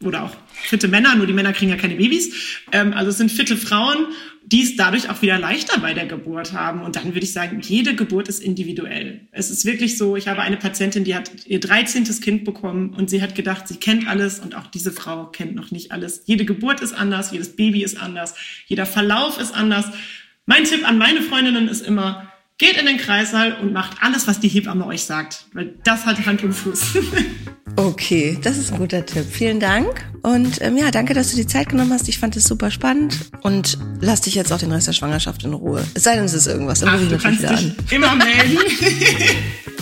oder 0.04 0.23
auch 0.23 0.36
fitte 0.51 0.88
Männer, 0.88 1.15
nur 1.15 1.25
die 1.25 1.34
Männer 1.34 1.54
kriegen 1.54 1.71
ja 1.71 1.78
keine 1.78 1.95
Babys. 1.95 2.62
Ähm, 2.71 2.93
also 2.93 3.12
es 3.12 3.17
sind 3.17 3.32
fitte 3.32 3.56
Frauen, 3.56 4.08
die 4.45 4.62
es 4.62 4.75
dadurch 4.75 5.10
auch 5.10 5.21
wieder 5.21 5.39
leichter 5.39 5.79
bei 5.79 5.93
der 5.93 6.05
Geburt 6.05 6.53
haben. 6.53 6.81
Und 6.81 6.95
dann 6.95 7.13
würde 7.15 7.21
ich 7.25 7.34
sagen, 7.34 7.62
jede 7.62 7.95
Geburt 7.95 8.27
ist 8.27 8.43
individuell. 8.43 9.21
Es 9.31 9.49
ist 9.49 9.65
wirklich 9.65 9.97
so, 9.97 10.15
ich 10.15 10.27
habe 10.27 10.41
eine 10.41 10.58
Patientin, 10.58 11.03
die 11.03 11.15
hat 11.15 11.31
ihr 11.47 11.60
13. 11.60 12.03
Kind 12.21 12.43
bekommen 12.43 12.93
und 12.93 13.10
sie 13.10 13.21
hat 13.21 13.34
gedacht, 13.36 13.67
sie 13.67 13.77
kennt 13.77 14.08
alles 14.08 14.39
und 14.39 14.55
auch 14.55 14.67
diese 14.67 14.91
Frau 14.91 15.25
kennt 15.25 15.55
noch 15.55 15.71
nicht 15.71 15.91
alles. 15.91 16.21
Jede 16.25 16.45
Geburt 16.45 16.81
ist 16.81 16.93
anders, 16.93 17.31
jedes 17.31 17.55
Baby 17.55 17.84
ist 17.84 17.99
anders, 17.99 18.36
jeder 18.67 18.86
Verlauf 18.86 19.39
ist 19.39 19.53
anders. 19.53 19.86
Mein 20.45 20.65
Tipp 20.65 20.88
an 20.88 20.99
meine 20.99 21.21
Freundinnen 21.21 21.67
ist 21.67 21.81
immer, 21.81 22.31
geht 22.57 22.77
in 22.77 22.85
den 22.85 22.97
Kreissaal 22.97 23.53
und 23.61 23.73
macht 23.73 23.97
alles, 24.01 24.27
was 24.27 24.39
die 24.39 24.47
Hebamme 24.47 24.85
euch 24.85 25.03
sagt, 25.03 25.45
weil 25.53 25.75
das 25.83 26.05
hat 26.05 26.25
Hand 26.25 26.43
und 26.43 26.53
Fuß. 26.53 26.97
Okay, 27.77 28.37
das 28.41 28.57
ist 28.57 28.71
ein 28.71 28.77
guter 28.77 29.05
Tipp. 29.05 29.25
Vielen 29.29 29.59
Dank. 29.59 30.05
Und 30.21 30.61
ähm, 30.61 30.77
ja, 30.77 30.91
danke, 30.91 31.13
dass 31.13 31.31
du 31.31 31.35
die 31.35 31.45
Zeit 31.45 31.67
genommen 31.67 31.91
hast. 31.91 32.07
Ich 32.07 32.19
fand 32.19 32.37
es 32.37 32.45
super 32.45 32.71
spannend. 32.71 33.17
Und 33.41 33.77
lass 33.99 34.21
dich 34.21 34.35
jetzt 34.35 34.53
auch 34.53 34.59
den 34.59 34.71
Rest 34.71 34.87
der 34.87 34.93
Schwangerschaft 34.93 35.43
in 35.43 35.51
Ruhe. 35.53 35.85
Es 35.93 36.03
sei 36.03 36.15
denn, 36.15 36.23
es 36.23 36.33
ist 36.33 36.47
irgendwas. 36.47 36.79
Dann 36.79 36.89
Ach, 36.89 37.01
ich 37.01 37.09
du 37.09 37.17
kannst 37.17 37.43
dich 37.43 37.49
an. 37.49 37.75
immer 37.91 38.15
melden. 38.15 38.59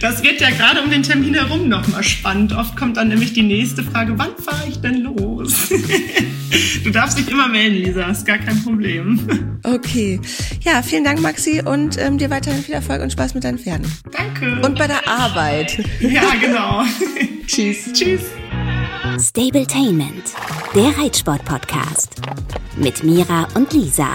Das 0.00 0.22
wird 0.22 0.40
ja 0.40 0.50
gerade 0.50 0.80
um 0.82 0.90
den 0.90 1.02
Termin 1.02 1.34
herum 1.34 1.68
nochmal 1.68 2.02
spannend. 2.02 2.52
Oft 2.52 2.76
kommt 2.76 2.96
dann 2.96 3.08
nämlich 3.08 3.32
die 3.32 3.42
nächste 3.42 3.82
Frage, 3.82 4.14
wann 4.16 4.36
fahre 4.38 4.66
ich 4.68 4.80
denn 4.80 5.02
los? 5.02 5.70
Du 6.84 6.90
darfst 6.90 7.18
dich 7.18 7.28
immer 7.28 7.48
melden, 7.48 7.82
Lisa, 7.82 8.04
ist 8.10 8.26
gar 8.26 8.38
kein 8.38 8.62
Problem. 8.62 9.58
Okay. 9.64 10.20
Ja, 10.62 10.82
vielen 10.82 11.02
Dank, 11.02 11.20
Maxi, 11.20 11.62
und 11.84 11.98
ähm, 11.98 12.16
dir 12.16 12.30
weiterhin 12.30 12.62
viel 12.62 12.74
Erfolg 12.74 13.02
und 13.02 13.12
Spaß 13.12 13.34
mit 13.34 13.44
deinen 13.44 13.58
Pferden. 13.58 13.86
Danke. 14.10 14.66
Und 14.66 14.78
bei 14.78 14.86
der 14.86 15.06
Arbeit. 15.06 15.78
Ja, 16.00 16.32
genau. 16.40 16.82
Tschüss. 17.46 17.92
Tschüss. 17.92 18.22
Stabletainment, 19.20 20.32
der 20.74 20.96
Reitsport-Podcast. 20.98 22.16
Mit 22.76 23.04
Mira 23.04 23.46
und 23.54 23.72
Lisa. 23.72 24.08